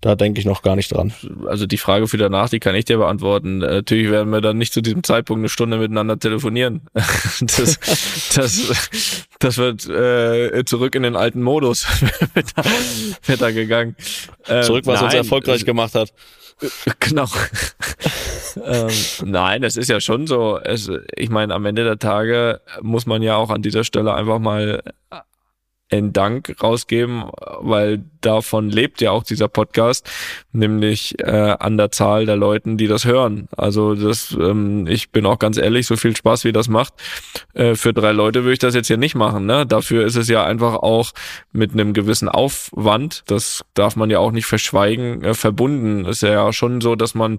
da 0.00 0.14
denke 0.14 0.38
ich 0.40 0.46
noch 0.46 0.62
gar 0.62 0.76
nicht 0.76 0.92
dran. 0.92 1.12
Also 1.46 1.66
die 1.66 1.76
Frage 1.76 2.06
für 2.06 2.18
danach, 2.18 2.48
die 2.48 2.60
kann 2.60 2.74
ich 2.74 2.84
dir 2.84 2.98
beantworten. 2.98 3.62
Äh, 3.62 3.76
natürlich 3.76 4.10
werden 4.10 4.30
wir 4.30 4.40
dann 4.40 4.56
nicht 4.56 4.72
zu 4.72 4.80
diesem 4.80 5.02
Zeitpunkt 5.02 5.40
eine 5.40 5.48
Stunde 5.48 5.78
miteinander 5.78 6.18
telefonieren. 6.18 6.82
Das, 7.40 7.78
das, 8.34 9.26
das 9.38 9.58
wird 9.58 9.88
äh, 9.88 10.64
zurück 10.64 10.94
in 10.94 11.02
den 11.02 11.16
alten 11.16 11.42
Modus 11.42 11.86
wird, 12.34 12.46
da, 12.56 12.62
wird 13.26 13.40
da 13.40 13.50
gegangen. 13.50 13.96
Ähm, 14.48 14.62
zurück, 14.62 14.86
was 14.86 14.96
nein, 14.96 15.04
uns 15.06 15.14
erfolgreich 15.14 15.64
gemacht 15.64 15.94
hat. 15.94 16.12
Genau. 17.00 17.26
ähm, 18.64 18.88
nein, 19.24 19.62
es 19.62 19.76
ist 19.76 19.88
ja 19.88 20.00
schon 20.00 20.26
so. 20.26 20.58
Es, 20.58 20.90
ich 21.16 21.30
meine, 21.30 21.54
am 21.54 21.64
Ende 21.66 21.84
der 21.84 21.98
Tage 21.98 22.60
muss 22.82 23.06
man 23.06 23.22
ja 23.22 23.36
auch 23.36 23.50
an 23.50 23.62
dieser 23.62 23.84
Stelle 23.84 24.14
einfach 24.14 24.38
mal 24.38 24.82
einen 25.90 26.12
Dank 26.12 26.54
rausgeben, 26.62 27.24
weil 27.60 28.04
davon 28.20 28.70
lebt 28.70 29.00
ja 29.00 29.10
auch 29.10 29.22
dieser 29.22 29.48
Podcast, 29.48 30.08
nämlich 30.52 31.18
äh, 31.20 31.56
an 31.58 31.76
der 31.76 31.90
Zahl 31.90 32.26
der 32.26 32.36
Leuten, 32.36 32.76
die 32.76 32.88
das 32.88 33.04
hören. 33.04 33.48
Also 33.56 33.94
das, 33.94 34.36
ähm, 34.38 34.86
ich 34.86 35.10
bin 35.10 35.24
auch 35.26 35.38
ganz 35.38 35.56
ehrlich, 35.56 35.86
so 35.86 35.96
viel 35.96 36.16
Spaß 36.16 36.44
wie 36.44 36.52
das 36.52 36.68
macht, 36.68 36.94
äh, 37.54 37.74
für 37.74 37.92
drei 37.92 38.12
Leute 38.12 38.42
würde 38.42 38.52
ich 38.54 38.58
das 38.58 38.74
jetzt 38.74 38.88
hier 38.88 38.96
nicht 38.96 39.14
machen. 39.14 39.46
Ne? 39.46 39.66
Dafür 39.66 40.04
ist 40.04 40.16
es 40.16 40.28
ja 40.28 40.44
einfach 40.44 40.74
auch 40.74 41.12
mit 41.52 41.72
einem 41.72 41.92
gewissen 41.94 42.28
Aufwand, 42.28 43.24
das 43.26 43.64
darf 43.74 43.96
man 43.96 44.10
ja 44.10 44.18
auch 44.18 44.32
nicht 44.32 44.46
verschweigen, 44.46 45.22
äh, 45.22 45.34
verbunden. 45.34 46.04
Ist 46.04 46.22
ja 46.22 46.52
schon 46.52 46.80
so, 46.80 46.96
dass 46.96 47.14
man 47.14 47.38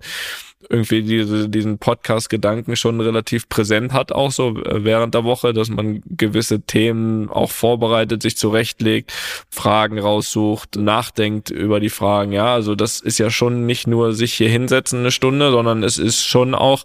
irgendwie 0.68 1.04
diese, 1.04 1.48
diesen 1.48 1.78
Podcast-Gedanken 1.78 2.76
schon 2.76 3.00
relativ 3.00 3.48
präsent 3.48 3.94
hat, 3.94 4.12
auch 4.12 4.32
so 4.32 4.58
äh, 4.58 4.84
während 4.84 5.14
der 5.16 5.24
Woche, 5.24 5.54
dass 5.54 5.70
man 5.70 6.02
gewisse 6.06 6.62
Themen 6.62 7.30
auch 7.30 7.52
vorbereitet, 7.52 8.22
sich 8.22 8.36
zurechtlegt, 8.36 9.14
Fragen 9.50 10.00
raussucht, 10.00 10.76
nachdenkt 10.76 11.50
über 11.50 11.80
die 11.80 11.90
Fragen. 11.90 12.34
Ja, 12.34 12.54
also 12.54 12.76
das 12.76 13.00
ist 13.00 13.20
ja 13.20 13.30
schon 13.30 13.66
nicht 13.66 13.88
nur 13.88 14.14
sich 14.14 14.34
hier 14.34 14.50
hinsetzen 14.50 15.00
eine 15.00 15.12
Stunde, 15.12 15.52
sondern 15.52 15.82
es 15.82 15.98
ist 15.98 16.26
schon 16.26 16.54
auch 16.54 16.84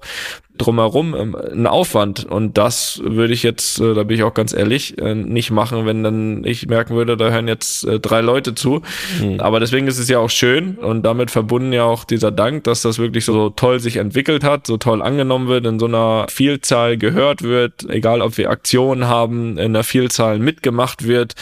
drumherum 0.56 1.14
ähm, 1.14 1.34
ein 1.34 1.66
Aufwand. 1.66 2.24
Und 2.24 2.56
das 2.58 3.00
würde 3.04 3.34
ich 3.34 3.42
jetzt, 3.42 3.80
äh, 3.80 3.94
da 3.94 4.04
bin 4.04 4.16
ich 4.16 4.22
auch 4.22 4.34
ganz 4.34 4.52
ehrlich, 4.52 4.98
äh, 4.98 5.14
nicht 5.14 5.50
machen, 5.50 5.84
wenn 5.86 6.02
dann 6.02 6.44
ich 6.44 6.66
merken 6.68 6.94
würde, 6.94 7.16
da 7.16 7.30
hören 7.30 7.48
jetzt 7.48 7.84
äh, 7.84 7.98
drei 7.98 8.20
Leute 8.20 8.54
zu. 8.54 8.82
Mhm. 9.20 9.40
Aber 9.40 9.60
deswegen 9.60 9.86
ist 9.88 9.98
es 9.98 10.08
ja 10.08 10.18
auch 10.18 10.30
schön 10.30 10.76
und 10.76 11.02
damit 11.02 11.30
verbunden 11.30 11.72
ja 11.72 11.84
auch 11.84 12.04
dieser 12.04 12.30
Dank, 12.30 12.64
dass 12.64 12.82
das 12.82 12.98
wirklich 12.98 13.24
so 13.24 13.50
toll 13.50 13.80
sich 13.80 13.96
entwickelt 13.96 14.44
hat, 14.44 14.66
so 14.66 14.76
toll 14.76 15.02
angenommen 15.02 15.48
wird, 15.48 15.66
in 15.66 15.78
so 15.78 15.86
einer 15.86 16.26
Vielzahl 16.30 16.96
gehört 16.96 17.42
wird, 17.42 17.88
egal 17.88 18.22
ob 18.22 18.38
wir 18.38 18.50
Aktionen 18.50 19.08
haben, 19.08 19.58
in 19.58 19.66
einer 19.66 19.84
Vielzahl 19.84 20.38
mitgemacht 20.38 21.06
wird. 21.06 21.34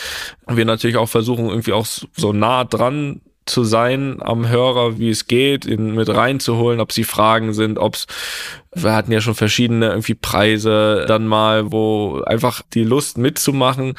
Wir 0.49 0.65
natürlich 0.65 0.97
auch 0.97 1.09
versuchen, 1.09 1.49
irgendwie 1.49 1.73
auch 1.73 1.87
so 1.87 2.33
nah 2.33 2.65
dran 2.65 3.21
zu 3.47 3.65
sein 3.65 4.19
am 4.21 4.49
Hörer, 4.49 4.99
wie 4.99 5.11
es 5.11 5.27
geht, 5.27 5.65
ihn 5.65 5.95
mit 5.95 6.09
reinzuholen, 6.09 6.81
ob 6.81 6.93
sie 6.93 7.05
Fragen 7.05 7.53
sind, 7.53 7.79
ob 7.79 7.95
es 7.95 8.07
wir 8.75 8.95
hatten 8.95 9.13
ja 9.13 9.21
schon 9.21 9.35
verschiedene 9.35 9.89
irgendwie 9.89 10.15
Preise 10.15 11.05
dann 11.07 11.27
mal, 11.27 11.73
wo 11.73 12.23
einfach 12.25 12.63
die 12.73 12.85
Lust 12.85 13.19
mitzumachen, 13.19 13.95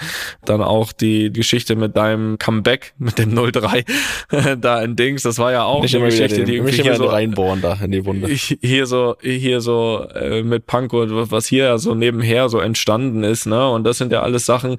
dann 0.45 0.61
auch 0.61 0.91
die 0.91 1.31
Geschichte 1.31 1.75
mit 1.75 1.95
deinem 1.95 2.39
Comeback 2.39 2.93
mit 2.97 3.19
dem 3.19 3.35
03 3.35 3.85
da 4.59 4.81
in 4.81 4.95
Dings, 4.95 5.21
das 5.21 5.37
war 5.37 5.51
ja 5.51 5.63
auch 5.63 5.83
nicht 5.83 5.95
eine 5.95 6.05
Geschichte, 6.05 6.37
den, 6.37 6.45
die 6.45 6.55
irgendwie 6.55 6.81
hier 6.81 6.95
so 6.95 7.05
reinbohren 7.05 7.61
da 7.61 7.77
in 7.83 7.91
die 7.91 8.05
Wunde. 8.05 8.27
Hier 8.27 8.87
so 8.87 9.15
hier 9.21 9.61
so 9.61 10.07
äh, 10.15 10.41
mit 10.41 10.65
Panko, 10.65 11.05
was 11.31 11.45
hier 11.45 11.77
so 11.77 11.93
nebenher 11.93 12.49
so 12.49 12.59
entstanden 12.59 13.23
ist, 13.23 13.45
ne? 13.45 13.69
Und 13.69 13.83
das 13.83 13.99
sind 13.99 14.11
ja 14.11 14.21
alles 14.21 14.45
Sachen, 14.45 14.77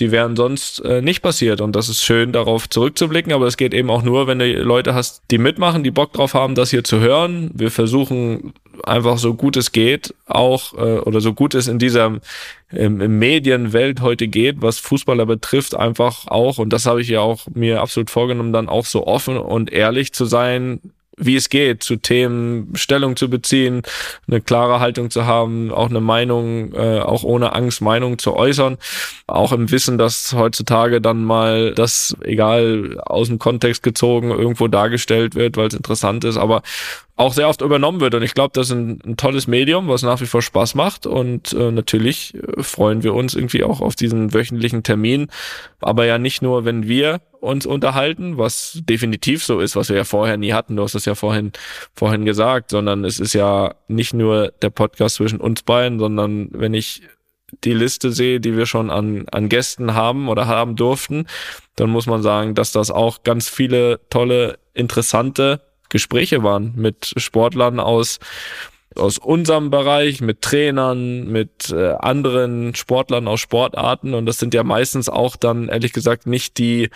die 0.00 0.10
wären 0.10 0.36
sonst 0.36 0.80
äh, 0.84 1.02
nicht 1.02 1.22
passiert. 1.22 1.60
Und 1.60 1.76
das 1.76 1.88
ist 1.88 2.02
schön, 2.02 2.32
darauf 2.32 2.68
zurückzublicken. 2.68 3.32
Aber 3.32 3.46
es 3.46 3.56
geht 3.56 3.74
eben 3.74 3.90
auch 3.90 4.02
nur, 4.02 4.26
wenn 4.26 4.38
du 4.38 4.52
Leute 4.62 4.94
hast, 4.94 5.22
die 5.30 5.38
mitmachen, 5.38 5.84
die 5.84 5.90
Bock 5.90 6.12
drauf 6.12 6.34
haben, 6.34 6.54
das 6.54 6.70
hier 6.70 6.84
zu 6.84 7.00
hören. 7.00 7.50
Wir 7.54 7.70
versuchen 7.70 8.52
einfach 8.84 9.18
so 9.18 9.34
gut 9.34 9.56
es 9.56 9.72
geht, 9.72 10.14
auch 10.26 10.74
äh, 10.74 10.98
oder 11.00 11.20
so 11.20 11.34
gut 11.34 11.54
es 11.54 11.68
in 11.68 11.78
dieser 11.78 12.18
im, 12.72 13.00
im 13.00 13.18
Medienwelt 13.18 14.00
heute 14.00 14.28
geht, 14.28 14.62
was 14.62 14.78
Fußballer 14.78 15.26
betrifft, 15.26 15.74
einfach 15.74 16.28
auch, 16.28 16.58
und 16.58 16.72
das 16.72 16.86
habe 16.86 17.00
ich 17.00 17.08
ja 17.08 17.20
auch 17.20 17.46
mir 17.52 17.80
absolut 17.80 18.10
vorgenommen, 18.10 18.52
dann 18.52 18.68
auch 18.68 18.86
so 18.86 19.06
offen 19.06 19.36
und 19.36 19.72
ehrlich 19.72 20.12
zu 20.12 20.24
sein, 20.24 20.80
wie 21.20 21.36
es 21.36 21.48
geht, 21.48 21.82
zu 21.82 21.96
Themen 21.96 22.72
Stellung 22.74 23.16
zu 23.16 23.30
beziehen, 23.30 23.82
eine 24.26 24.40
klare 24.40 24.80
Haltung 24.80 25.10
zu 25.10 25.26
haben, 25.26 25.70
auch 25.70 25.90
eine 25.90 26.00
Meinung, 26.00 26.72
äh, 26.74 27.00
auch 27.00 27.22
ohne 27.22 27.54
Angst 27.54 27.80
Meinung 27.80 28.18
zu 28.18 28.34
äußern, 28.34 28.78
auch 29.26 29.52
im 29.52 29.70
Wissen, 29.70 29.98
dass 29.98 30.32
heutzutage 30.32 31.00
dann 31.00 31.24
mal 31.24 31.74
das, 31.74 32.16
egal 32.22 32.98
aus 33.04 33.28
dem 33.28 33.38
Kontext 33.38 33.82
gezogen, 33.82 34.30
irgendwo 34.30 34.66
dargestellt 34.66 35.34
wird, 35.34 35.56
weil 35.56 35.68
es 35.68 35.74
interessant 35.74 36.24
ist, 36.24 36.36
aber 36.36 36.62
auch 37.20 37.34
sehr 37.34 37.48
oft 37.48 37.60
übernommen 37.60 38.00
wird. 38.00 38.14
Und 38.14 38.22
ich 38.22 38.32
glaube, 38.32 38.52
das 38.54 38.68
ist 38.68 38.72
ein, 38.72 38.98
ein, 39.04 39.16
tolles 39.18 39.46
Medium, 39.46 39.88
was 39.88 40.02
nach 40.02 40.20
wie 40.22 40.26
vor 40.26 40.40
Spaß 40.40 40.74
macht. 40.74 41.06
Und 41.06 41.52
äh, 41.52 41.70
natürlich 41.70 42.34
äh, 42.34 42.62
freuen 42.62 43.02
wir 43.02 43.12
uns 43.12 43.34
irgendwie 43.34 43.62
auch 43.62 43.82
auf 43.82 43.94
diesen 43.94 44.32
wöchentlichen 44.32 44.82
Termin. 44.82 45.28
Aber 45.80 46.06
ja 46.06 46.16
nicht 46.16 46.40
nur, 46.40 46.64
wenn 46.64 46.88
wir 46.88 47.20
uns 47.40 47.66
unterhalten, 47.66 48.38
was 48.38 48.80
definitiv 48.84 49.44
so 49.44 49.60
ist, 49.60 49.76
was 49.76 49.90
wir 49.90 49.96
ja 49.96 50.04
vorher 50.04 50.38
nie 50.38 50.54
hatten. 50.54 50.76
Du 50.76 50.82
hast 50.82 50.94
es 50.94 51.04
ja 51.04 51.14
vorhin, 51.14 51.52
vorhin 51.94 52.24
gesagt, 52.24 52.70
sondern 52.70 53.04
es 53.04 53.20
ist 53.20 53.34
ja 53.34 53.74
nicht 53.86 54.14
nur 54.14 54.52
der 54.62 54.70
Podcast 54.70 55.16
zwischen 55.16 55.40
uns 55.40 55.62
beiden, 55.62 55.98
sondern 55.98 56.48
wenn 56.52 56.72
ich 56.72 57.02
die 57.64 57.74
Liste 57.74 58.12
sehe, 58.12 58.40
die 58.40 58.56
wir 58.56 58.64
schon 58.64 58.90
an, 58.90 59.26
an 59.30 59.50
Gästen 59.50 59.92
haben 59.92 60.28
oder 60.28 60.46
haben 60.46 60.74
durften, 60.74 61.26
dann 61.76 61.90
muss 61.90 62.06
man 62.06 62.22
sagen, 62.22 62.54
dass 62.54 62.72
das 62.72 62.90
auch 62.90 63.24
ganz 63.24 63.50
viele 63.50 64.00
tolle, 64.08 64.58
interessante 64.72 65.60
Gespräche 65.90 66.42
waren 66.42 66.72
mit 66.76 67.12
Sportlern 67.16 67.80
aus 67.80 68.18
aus 68.96 69.18
unserem 69.18 69.70
Bereich, 69.70 70.20
mit 70.20 70.42
Trainern, 70.42 71.28
mit 71.28 71.70
äh, 71.70 71.92
anderen 72.00 72.74
Sportlern 72.74 73.28
aus 73.28 73.38
Sportarten 73.38 74.14
und 74.14 74.26
das 74.26 74.38
sind 74.38 74.52
ja 74.52 74.64
meistens 74.64 75.08
auch 75.08 75.36
dann 75.36 75.68
ehrlich 75.68 75.92
gesagt 75.92 76.26
nicht 76.26 76.58
die 76.58 76.90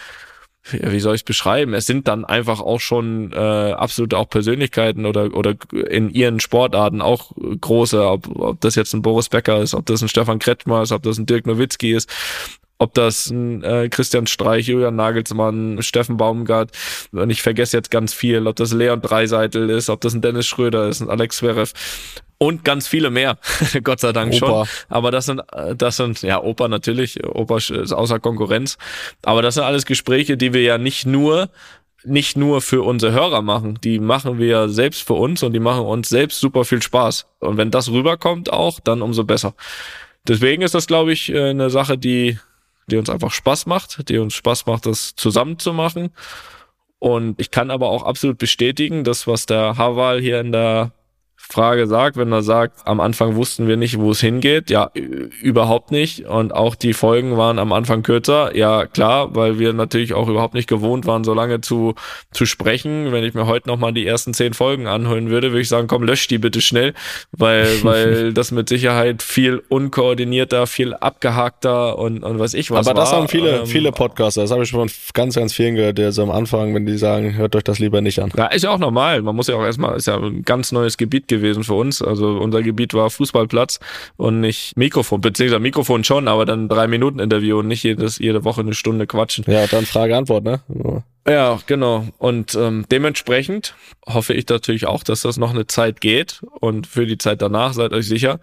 wie 0.72 1.00
soll 1.00 1.14
ich 1.14 1.20
es 1.20 1.24
beschreiben? 1.24 1.74
Es 1.74 1.84
sind 1.86 2.08
dann 2.08 2.24
einfach 2.24 2.60
auch 2.60 2.80
schon 2.80 3.32
äh, 3.32 3.36
absolut 3.36 4.14
auch 4.14 4.30
Persönlichkeiten 4.30 5.04
oder 5.04 5.34
oder 5.34 5.54
in 5.72 6.08
ihren 6.10 6.40
Sportarten 6.40 7.02
auch 7.02 7.32
große, 7.60 8.02
ob, 8.02 8.28
ob 8.34 8.60
das 8.62 8.74
jetzt 8.74 8.94
ein 8.94 9.02
Boris 9.02 9.28
Becker 9.28 9.60
ist, 9.60 9.74
ob 9.74 9.84
das 9.84 10.00
ein 10.00 10.08
Stefan 10.08 10.38
Kretschmer 10.38 10.82
ist, 10.82 10.92
ob 10.92 11.02
das 11.02 11.18
ein 11.18 11.26
Dirk 11.26 11.46
Nowitzki 11.46 11.92
ist, 11.92 12.10
ob 12.78 12.94
das 12.94 13.30
ein 13.30 13.62
äh, 13.62 13.88
Christian 13.88 14.26
Streich, 14.26 14.66
Julian 14.66 14.96
Nagelsmann, 14.96 15.82
Steffen 15.82 16.16
Baumgart 16.16 16.70
und 17.12 17.30
ich 17.30 17.42
vergesse 17.42 17.76
jetzt 17.76 17.90
ganz 17.90 18.12
viel, 18.12 18.46
ob 18.46 18.56
das 18.56 18.72
Leon 18.72 19.00
Dreiseitel 19.00 19.70
ist, 19.70 19.90
ob 19.90 20.00
das 20.00 20.14
ein 20.14 20.22
Dennis 20.22 20.46
Schröder 20.46 20.88
ist, 20.88 21.00
ein 21.00 21.10
Alex 21.10 21.38
Zverev 21.38 21.72
und 22.38 22.64
ganz 22.64 22.88
viele 22.88 23.10
mehr, 23.10 23.38
Gott 23.84 24.00
sei 24.00 24.12
Dank 24.12 24.34
Opa. 24.34 24.66
schon. 24.66 24.68
Aber 24.88 25.10
das 25.10 25.26
sind, 25.26 25.42
das 25.76 25.96
sind, 25.96 26.22
ja, 26.22 26.42
Opa 26.42 26.68
natürlich, 26.68 27.24
Opa 27.24 27.58
ist 27.58 27.92
außer 27.92 28.18
Konkurrenz. 28.18 28.76
Aber 29.22 29.40
das 29.40 29.54
sind 29.54 29.62
alles 29.62 29.86
Gespräche, 29.86 30.36
die 30.36 30.52
wir 30.52 30.62
ja 30.62 30.78
nicht 30.78 31.06
nur 31.06 31.50
nicht 32.06 32.36
nur 32.36 32.60
für 32.60 32.82
unsere 32.82 33.12
Hörer 33.12 33.40
machen, 33.40 33.78
die 33.82 33.98
machen 33.98 34.38
wir 34.38 34.68
selbst 34.68 35.06
für 35.06 35.14
uns 35.14 35.42
und 35.42 35.54
die 35.54 35.60
machen 35.60 35.86
uns 35.86 36.10
selbst 36.10 36.38
super 36.38 36.66
viel 36.66 36.82
Spaß. 36.82 37.26
Und 37.38 37.56
wenn 37.56 37.70
das 37.70 37.90
rüberkommt 37.90 38.52
auch, 38.52 38.78
dann 38.78 39.00
umso 39.00 39.24
besser. 39.24 39.54
Deswegen 40.28 40.62
ist 40.62 40.74
das, 40.74 40.86
glaube 40.86 41.12
ich, 41.12 41.32
äh, 41.32 41.48
eine 41.48 41.70
Sache, 41.70 41.96
die 41.96 42.38
die 42.86 42.96
uns 42.96 43.10
einfach 43.10 43.30
Spaß 43.30 43.66
macht, 43.66 44.08
die 44.08 44.18
uns 44.18 44.34
Spaß 44.34 44.66
macht, 44.66 44.86
das 44.86 45.14
zusammen 45.14 45.58
zu 45.58 45.72
machen. 45.72 46.10
Und 46.98 47.38
ich 47.40 47.50
kann 47.50 47.70
aber 47.70 47.90
auch 47.90 48.02
absolut 48.02 48.38
bestätigen, 48.38 49.04
dass 49.04 49.26
was 49.26 49.46
der 49.46 49.76
Haval 49.76 50.20
hier 50.20 50.40
in 50.40 50.52
der 50.52 50.92
Frage 51.48 51.86
sagt, 51.86 52.16
wenn 52.16 52.32
er 52.32 52.42
sagt, 52.42 52.86
am 52.86 53.00
Anfang 53.00 53.36
wussten 53.36 53.68
wir 53.68 53.76
nicht, 53.76 53.98
wo 53.98 54.10
es 54.10 54.20
hingeht. 54.20 54.70
Ja, 54.70 54.90
überhaupt 55.42 55.90
nicht. 55.90 56.26
Und 56.26 56.54
auch 56.54 56.74
die 56.74 56.94
Folgen 56.94 57.36
waren 57.36 57.58
am 57.58 57.72
Anfang 57.72 58.02
kürzer. 58.02 58.56
Ja, 58.56 58.86
klar, 58.86 59.34
weil 59.34 59.58
wir 59.58 59.72
natürlich 59.72 60.14
auch 60.14 60.28
überhaupt 60.28 60.54
nicht 60.54 60.68
gewohnt 60.68 61.06
waren, 61.06 61.22
so 61.22 61.34
lange 61.34 61.60
zu, 61.60 61.94
zu 62.32 62.46
sprechen. 62.46 63.12
Wenn 63.12 63.24
ich 63.24 63.34
mir 63.34 63.46
heute 63.46 63.68
nochmal 63.68 63.92
die 63.92 64.06
ersten 64.06 64.32
zehn 64.32 64.54
Folgen 64.54 64.86
anhören 64.86 65.30
würde, 65.30 65.50
würde 65.50 65.60
ich 65.60 65.68
sagen, 65.68 65.86
komm, 65.86 66.02
lösch 66.02 66.26
die 66.28 66.38
bitte 66.38 66.60
schnell, 66.60 66.94
weil, 67.32 67.66
weil 67.82 68.32
das 68.32 68.50
mit 68.50 68.68
Sicherheit 68.68 69.22
viel 69.22 69.62
unkoordinierter, 69.68 70.66
viel 70.66 70.94
abgehakter 70.94 71.98
und, 71.98 72.24
und 72.24 72.38
was 72.38 72.54
ich 72.54 72.70
was 72.70 72.88
Aber 72.88 72.98
das 72.98 73.12
war. 73.12 73.18
haben 73.18 73.28
viele, 73.28 73.60
ähm, 73.60 73.66
viele 73.66 73.92
Podcaster. 73.92 74.40
Das 74.42 74.50
habe 74.50 74.62
ich 74.62 74.70
schon 74.70 74.88
von 74.88 74.90
ganz, 75.12 75.34
ganz 75.34 75.52
vielen 75.52 75.74
gehört, 75.74 75.98
der 75.98 76.12
so 76.12 76.22
am 76.22 76.30
Anfang, 76.30 76.74
wenn 76.74 76.86
die 76.86 76.96
sagen, 76.96 77.36
hört 77.36 77.54
euch 77.54 77.64
das 77.64 77.78
lieber 77.78 78.00
nicht 78.00 78.20
an. 78.20 78.32
Ja, 78.36 78.46
ist 78.46 78.64
ja 78.64 78.70
auch 78.70 78.78
normal. 78.78 79.22
Man 79.22 79.36
muss 79.36 79.48
ja 79.48 79.56
auch 79.56 79.64
erstmal, 79.64 79.96
ist 79.96 80.06
ja 80.06 80.16
ein 80.16 80.42
ganz 80.42 80.72
neues 80.72 80.96
Gebiet 80.96 81.28
gewesen 81.36 81.64
für 81.64 81.74
uns. 81.74 82.02
Also 82.02 82.38
unser 82.38 82.62
Gebiet 82.62 82.94
war 82.94 83.10
Fußballplatz 83.10 83.80
und 84.16 84.40
nicht 84.40 84.76
Mikrofon, 84.76 85.20
beziehungsweise 85.20 85.60
Mikrofon 85.60 86.04
schon, 86.04 86.28
aber 86.28 86.46
dann 86.46 86.68
drei 86.68 86.86
Minuten 86.86 87.18
Interview 87.18 87.58
und 87.58 87.68
nicht 87.68 87.82
jedes, 87.82 88.18
jede 88.18 88.44
Woche 88.44 88.60
eine 88.60 88.74
Stunde 88.74 89.06
quatschen. 89.06 89.44
Ja, 89.46 89.66
dann 89.66 89.86
Frage-Antwort, 89.86 90.44
ne? 90.44 90.60
Ja, 91.26 91.58
genau. 91.66 92.06
Und 92.18 92.54
ähm, 92.54 92.84
dementsprechend 92.90 93.74
hoffe 94.06 94.34
ich 94.34 94.46
natürlich 94.48 94.86
auch, 94.86 95.02
dass 95.02 95.22
das 95.22 95.36
noch 95.36 95.50
eine 95.50 95.66
Zeit 95.66 96.00
geht. 96.00 96.42
Und 96.60 96.86
für 96.86 97.06
die 97.06 97.18
Zeit 97.18 97.40
danach 97.40 97.72
seid 97.72 97.92
euch 97.92 98.06
sicher, 98.06 98.40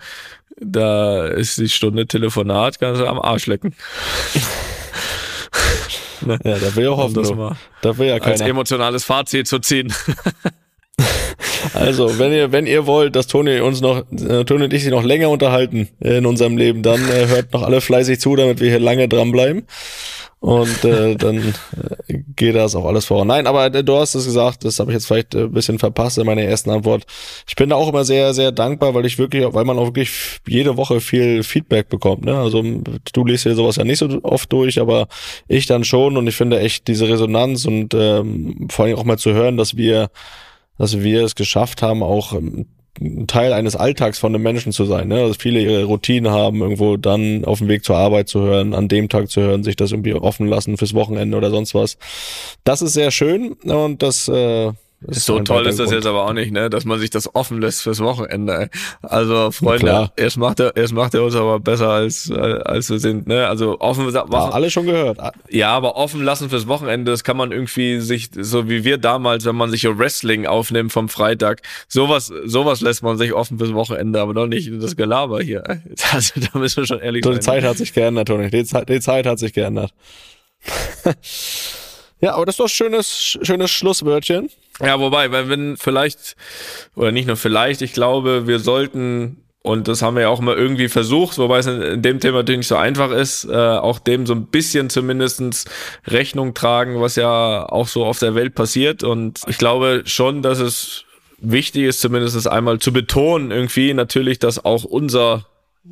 da 0.59 1.27
ist 1.27 1.57
die 1.57 1.69
Stunde 1.69 2.07
Telefonat, 2.07 2.79
kannst 2.79 3.01
du 3.01 3.07
am 3.07 3.19
Arsch 3.19 3.47
lecken. 3.47 3.75
ne? 6.21 6.39
Ja, 6.43 6.57
da 6.57 6.75
will 6.75 6.83
ich 6.83 6.89
auch 6.89 6.97
hoffen, 6.97 7.15
das 7.15 7.33
mal 7.33 7.55
da 7.81 7.97
will 7.97 8.07
ja 8.07 8.19
keiner. 8.19 8.33
als 8.33 8.41
emotionales 8.41 9.03
Fazit 9.03 9.47
zu 9.47 9.59
ziehen. 9.59 9.91
Also, 11.73 12.19
wenn 12.19 12.31
ihr, 12.31 12.51
wenn 12.51 12.67
ihr 12.67 12.85
wollt, 12.87 13.15
dass 13.15 13.27
Toni 13.27 13.59
uns 13.59 13.81
noch, 13.81 14.03
äh, 14.11 14.43
Toni 14.45 14.65
und 14.65 14.73
ich 14.73 14.83
sie 14.83 14.91
noch 14.91 15.03
länger 15.03 15.29
unterhalten 15.29 15.89
in 15.99 16.25
unserem 16.25 16.57
Leben, 16.57 16.83
dann 16.83 17.01
äh, 17.09 17.27
hört 17.27 17.53
noch 17.53 17.63
alle 17.63 17.81
fleißig 17.81 18.19
zu, 18.19 18.35
damit 18.35 18.59
wir 18.59 18.69
hier 18.69 18.79
lange 18.79 19.07
dranbleiben. 19.07 19.63
Und 20.41 20.83
äh, 20.85 21.15
dann 21.17 21.53
äh, 22.07 22.17
geht 22.35 22.55
das 22.55 22.75
auch 22.75 22.85
alles 22.85 23.05
vor. 23.05 23.25
Nein, 23.25 23.45
aber 23.45 23.67
äh, 23.67 23.83
du 23.83 23.95
hast 23.95 24.15
es 24.15 24.25
gesagt, 24.25 24.65
das 24.65 24.79
habe 24.79 24.89
ich 24.89 24.95
jetzt 24.95 25.05
vielleicht 25.05 25.35
äh, 25.35 25.43
ein 25.43 25.51
bisschen 25.51 25.77
verpasst 25.77 26.17
in 26.17 26.25
meiner 26.25 26.41
ersten 26.41 26.71
Antwort. 26.71 27.03
Ich 27.47 27.55
bin 27.55 27.69
da 27.69 27.75
auch 27.75 27.87
immer 27.87 28.03
sehr, 28.05 28.33
sehr 28.33 28.51
dankbar, 28.51 28.95
weil 28.95 29.05
ich 29.05 29.19
wirklich, 29.19 29.45
weil 29.53 29.65
man 29.65 29.77
auch 29.77 29.85
wirklich 29.85 30.39
jede 30.47 30.77
Woche 30.77 30.99
viel 30.99 31.43
Feedback 31.43 31.89
bekommt. 31.89 32.25
Ne? 32.25 32.35
Also 32.35 32.63
du 32.63 33.23
liest 33.23 33.45
dir 33.45 33.53
sowas 33.53 33.75
ja 33.75 33.83
nicht 33.83 33.99
so 33.99 34.07
oft 34.23 34.51
durch, 34.51 34.81
aber 34.81 35.07
ich 35.47 35.67
dann 35.67 35.83
schon 35.83 36.17
und 36.17 36.25
ich 36.25 36.35
finde 36.35 36.59
echt 36.59 36.87
diese 36.87 37.07
Resonanz 37.07 37.65
und 37.65 37.93
ähm, 37.93 38.67
vor 38.71 38.85
allem 38.85 38.97
auch 38.97 39.03
mal 39.03 39.19
zu 39.19 39.33
hören, 39.33 39.57
dass 39.57 39.77
wir 39.77 40.09
dass 40.81 40.99
wir 40.99 41.23
es 41.23 41.35
geschafft 41.35 41.83
haben, 41.83 42.01
auch 42.01 42.33
ähm, 42.33 42.65
Teil 43.27 43.53
eines 43.53 43.75
Alltags 43.75 44.17
von 44.17 44.33
einem 44.33 44.41
Menschen 44.41 44.71
zu 44.71 44.85
sein. 44.85 45.09
Ne? 45.09 45.27
Dass 45.27 45.37
viele 45.37 45.61
ihre 45.61 45.83
Routine 45.83 46.31
haben, 46.31 46.61
irgendwo 46.61 46.97
dann 46.97 47.45
auf 47.45 47.59
dem 47.59 47.67
Weg 47.67 47.85
zur 47.85 47.97
Arbeit 47.97 48.29
zu 48.29 48.41
hören, 48.41 48.73
an 48.73 48.87
dem 48.87 49.07
Tag 49.07 49.29
zu 49.29 49.41
hören, 49.41 49.63
sich 49.63 49.75
das 49.75 49.91
irgendwie 49.91 50.15
offen 50.15 50.47
lassen 50.47 50.77
fürs 50.77 50.95
Wochenende 50.95 51.37
oder 51.37 51.51
sonst 51.51 51.75
was. 51.75 51.99
Das 52.63 52.81
ist 52.81 52.93
sehr 52.93 53.11
schön 53.11 53.51
und 53.51 54.01
das 54.01 54.27
äh, 54.27 54.71
so 55.07 55.39
toll 55.39 55.65
ist 55.65 55.79
das 55.79 55.91
jetzt 55.91 56.05
aber 56.05 56.25
auch 56.25 56.33
nicht, 56.33 56.51
ne, 56.51 56.69
dass 56.69 56.85
man 56.85 56.99
sich 56.99 57.09
das 57.09 57.33
offen 57.33 57.59
lässt 57.59 57.81
fürs 57.81 57.99
Wochenende. 58.01 58.69
Also 59.01 59.49
Freunde, 59.49 60.11
erst 60.15 60.37
macht 60.37 60.59
er, 60.59 60.75
erst 60.75 60.93
macht 60.93 61.15
er 61.15 61.23
uns 61.23 61.35
aber 61.35 61.59
besser 61.59 61.89
als 61.89 62.31
als 62.31 62.89
wir 62.89 62.99
sind, 62.99 63.27
ne? 63.27 63.47
Also 63.47 63.79
offen 63.79 64.13
war 64.13 64.53
alle 64.53 64.69
schon 64.69 64.85
gehört. 64.85 65.17
Ja, 65.49 65.71
aber 65.71 65.95
offen 65.95 66.23
lassen 66.23 66.49
fürs 66.49 66.67
Wochenende, 66.67 67.11
das 67.11 67.23
kann 67.23 67.35
man 67.35 67.51
irgendwie 67.51 67.99
sich 67.99 68.29
so 68.37 68.69
wie 68.69 68.83
wir 68.83 68.99
damals, 68.99 69.45
wenn 69.45 69.55
man 69.55 69.71
sich 69.71 69.85
Wrestling 69.85 70.45
aufnimmt 70.45 70.91
vom 70.91 71.09
Freitag, 71.09 71.61
sowas 71.87 72.31
sowas 72.45 72.81
lässt 72.81 73.01
man 73.01 73.17
sich 73.17 73.33
offen 73.33 73.57
fürs 73.57 73.73
Wochenende, 73.73 74.21
aber 74.21 74.35
doch 74.35 74.47
nicht 74.47 74.71
das 74.81 74.95
Gelaber 74.95 75.41
hier. 75.41 75.63
Also 76.11 76.41
da 76.41 76.59
müssen 76.59 76.77
wir 76.77 76.87
schon 76.87 76.99
ehrlich 76.99 77.23
so, 77.23 77.31
sein. 77.31 77.39
Die 77.39 77.45
Zeit 77.45 77.63
hat 77.63 77.77
sich 77.77 77.93
geändert, 77.93 78.27
Toni. 78.27 78.49
Die 78.49 78.65
Zeit, 78.65 78.89
die 78.89 78.99
Zeit 78.99 79.25
hat 79.25 79.39
sich 79.39 79.53
geändert. 79.53 79.93
ja, 82.21 82.35
aber 82.35 82.45
das 82.45 82.53
ist 82.53 82.59
doch 82.59 82.67
schönes 82.67 83.37
schönes 83.41 83.71
Schlusswörtchen. 83.71 84.49
Ja, 84.79 84.99
wobei, 84.99 85.31
weil 85.31 85.49
wenn 85.49 85.77
vielleicht, 85.77 86.35
oder 86.95 87.11
nicht 87.11 87.27
nur 87.27 87.35
vielleicht, 87.37 87.81
ich 87.81 87.93
glaube, 87.93 88.47
wir 88.47 88.59
sollten 88.59 89.43
und 89.63 89.87
das 89.87 90.01
haben 90.01 90.15
wir 90.15 90.23
ja 90.23 90.29
auch 90.29 90.39
immer 90.39 90.57
irgendwie 90.57 90.87
versucht, 90.87 91.37
wobei 91.37 91.59
es 91.59 91.67
in 91.67 92.01
dem 92.01 92.19
Thema 92.19 92.37
natürlich 92.37 92.59
nicht 92.59 92.67
so 92.67 92.77
einfach 92.77 93.11
ist, 93.11 93.45
äh, 93.45 93.55
auch 93.55 93.99
dem 93.99 94.25
so 94.25 94.33
ein 94.33 94.47
bisschen 94.47 94.89
zumindestens 94.89 95.65
Rechnung 96.07 96.55
tragen, 96.55 96.99
was 96.99 97.15
ja 97.15 97.67
auch 97.69 97.87
so 97.87 98.03
auf 98.03 98.17
der 98.17 98.33
Welt 98.33 98.55
passiert. 98.55 99.03
Und 99.03 99.41
ich 99.47 99.59
glaube 99.59 100.01
schon, 100.05 100.41
dass 100.41 100.59
es 100.59 101.05
wichtig 101.37 101.83
ist, 101.83 102.01
zumindest 102.01 102.47
einmal 102.47 102.79
zu 102.79 102.91
betonen, 102.91 103.51
irgendwie 103.51 103.93
natürlich, 103.93 104.39
dass 104.39 104.65
auch 104.65 104.83
unser 104.83 105.45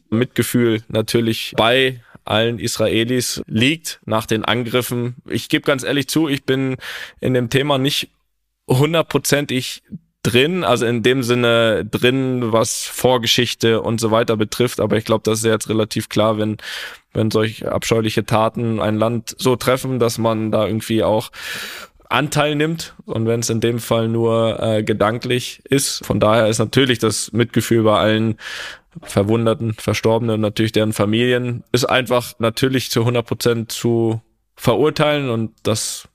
Mitgefühl 0.10 0.82
natürlich 0.88 1.54
bei 1.56 2.02
allen 2.30 2.60
Israelis 2.60 3.42
liegt 3.48 4.00
nach 4.06 4.26
den 4.26 4.46
Angriffen. 4.46 5.16
Ich 5.28 5.50
gebe 5.50 5.64
ganz 5.64 5.84
ehrlich 5.84 6.08
zu, 6.08 6.28
ich 6.28 6.46
bin 6.46 6.78
in 7.20 7.34
dem 7.34 7.50
Thema 7.50 7.78
nicht 7.78 8.10
hundertprozentig 8.68 9.82
drin, 10.22 10.64
also 10.64 10.86
in 10.86 11.02
dem 11.02 11.24
Sinne 11.24 11.86
drin, 11.86 12.52
was 12.52 12.84
Vorgeschichte 12.84 13.82
und 13.82 14.00
so 14.00 14.12
weiter 14.12 14.38
betrifft. 14.38 14.80
Aber 14.80 14.98
ich 14.98 15.06
glaube, 15.06 15.24
das 15.24 15.40
ist 15.40 15.46
jetzt 15.46 15.70
relativ 15.70 16.10
klar, 16.10 16.38
wenn, 16.38 16.58
wenn 17.14 17.32
solche 17.32 17.72
abscheuliche 17.72 18.26
Taten 18.26 18.80
ein 18.80 18.98
Land 18.98 19.36
so 19.38 19.56
treffen, 19.56 20.00
dass 20.00 20.18
man 20.18 20.52
da 20.52 20.68
irgendwie 20.68 21.04
auch 21.04 21.32
Anteil 22.10 22.56
nimmt 22.56 22.96
und 23.06 23.28
wenn 23.28 23.40
es 23.40 23.50
in 23.50 23.62
dem 23.62 23.80
Fall 23.80 24.08
nur 24.08 24.62
äh, 24.62 24.84
gedanklich 24.84 25.62
ist. 25.66 26.04
Von 26.06 26.20
daher 26.20 26.48
ist 26.48 26.60
natürlich 26.60 26.98
das 26.98 27.32
Mitgefühl 27.32 27.84
bei 27.84 28.00
allen 28.00 28.38
Verwunderten, 29.04 29.76
Verstorbenen 29.76 30.42
natürlich 30.42 30.72
deren 30.72 30.94
Familien 30.94 31.64
ist 31.72 31.86
einfach 31.86 32.34
natürlich 32.40 32.90
zu 32.90 33.02
100 33.02 33.26
Prozent 33.26 33.72
zu 33.72 34.22
verurteilen 34.56 35.30
und 35.30 35.54
das 35.64 36.10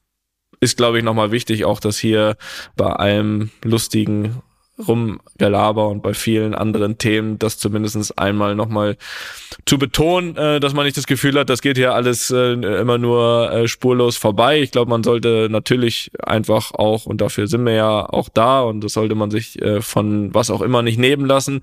ist, 0.61 0.77
glaube 0.77 0.99
ich, 0.99 1.05
nochmal 1.05 1.31
wichtig, 1.31 1.65
auch 1.65 1.79
dass 1.79 1.99
hier 1.99 2.37
bei 2.77 2.87
allem 2.87 3.51
lustigen 3.63 4.43
Rumgelaber 4.79 5.89
und 5.89 6.03
bei 6.03 6.15
vielen 6.15 6.55
anderen 6.55 6.99
Themen, 6.99 7.39
das 7.39 7.59
zumindest 7.59 8.19
einmal 8.19 8.57
nochmal 8.57 8.97
zu 9.67 9.79
betonen, 9.79 10.37
äh, 10.37 10.59
dass 10.59 10.75
man 10.75 10.85
nicht 10.85 10.97
das 10.97 11.07
Gefühl 11.07 11.39
hat, 11.39 11.49
das 11.49 11.63
geht 11.63 11.77
hier 11.77 11.95
alles 11.95 12.31
äh, 12.31 12.53
immer 12.53 12.99
nur 12.99 13.53
äh, 13.53 13.69
spurlos 13.69 14.17
vorbei. 14.17 14.61
Ich 14.61 14.73
glaube, 14.73 14.91
man 14.91 15.05
sollte 15.05 15.49
natürlich 15.49 16.11
einfach 16.21 16.73
auch, 16.73 17.07
und 17.07 17.21
dafür 17.21 17.47
sind 17.47 17.65
wir 17.65 17.75
ja 17.75 18.09
auch 18.09 18.29
da, 18.29 18.63
und 18.63 18.83
das 18.83 18.95
sollte 18.95 19.15
man 19.15 19.31
sich 19.31 19.63
äh, 19.63 19.81
von 19.81 20.35
was 20.35 20.51
auch 20.51 20.61
immer 20.61 20.83
nicht 20.83 20.99
nehmen 20.99 21.25
lassen, 21.25 21.63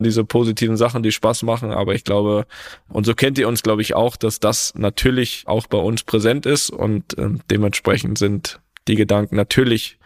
diese 0.00 0.24
positiven 0.24 0.76
Sachen, 0.76 1.04
die 1.04 1.12
Spaß 1.12 1.44
machen. 1.44 1.70
Aber 1.70 1.94
ich 1.94 2.02
glaube, 2.02 2.46
und 2.88 3.06
so 3.06 3.14
kennt 3.14 3.38
ihr 3.38 3.46
uns, 3.46 3.62
glaube 3.62 3.82
ich, 3.82 3.94
auch, 3.94 4.16
dass 4.16 4.40
das 4.40 4.74
natürlich 4.76 5.44
auch 5.46 5.68
bei 5.68 5.78
uns 5.78 6.02
präsent 6.02 6.44
ist 6.44 6.70
und 6.70 7.16
äh, 7.18 7.28
dementsprechend 7.50 8.18
sind 8.18 8.60
die 8.88 8.96
Gedanken 8.96 9.36
natürlich 9.36 9.98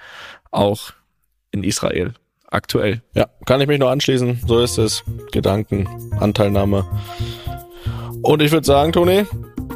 auch 0.51 0.93
in 1.51 1.65
Israel 1.65 2.13
aktuell. 2.53 3.03
Ja, 3.15 3.27
kann 3.47 3.61
ich 3.61 3.67
mich 3.67 3.79
nur 3.79 3.91
anschließen. 3.91 4.41
So 4.47 4.61
ist 4.61 4.79
es. 4.79 5.05
Gedanken, 5.33 5.89
Anteilnahme. 6.21 6.85
Und 8.23 8.43
ich 8.43 8.53
würde 8.53 8.67
sagen, 8.67 8.93
Toni, 8.93 9.25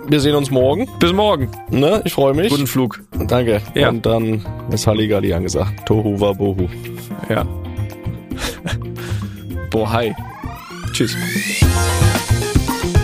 wir 0.08 0.20
sehen 0.20 0.36
uns 0.36 0.50
morgen. 0.50 0.88
Bis 1.00 1.12
morgen. 1.12 1.50
Ne? 1.70 2.02
Ich 2.04 2.12
freue 2.12 2.34
mich. 2.34 2.50
Guten 2.50 2.66
Flug. 2.66 3.02
Danke. 3.26 3.60
Ja. 3.74 3.88
Und 3.88 4.06
dann 4.06 4.46
ist 4.70 4.86
Halligalli 4.86 5.32
angesagt. 5.32 5.86
Tohu 5.86 6.20
wa 6.20 6.32
bohu. 6.32 6.68
Ja. 7.28 7.44
Bohai. 9.70 10.14
Tschüss. 10.92 11.16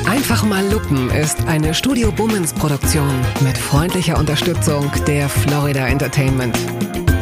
Einfach 0.06 0.44
mal 0.44 0.64
Lupen 0.70 1.10
ist 1.10 1.46
eine 1.48 1.74
Studio 1.74 2.12
Bummens 2.12 2.52
Produktion 2.52 3.10
mit 3.40 3.58
freundlicher 3.58 4.18
Unterstützung 4.18 4.90
der 5.06 5.28
Florida 5.28 5.88
Entertainment. 5.88 6.56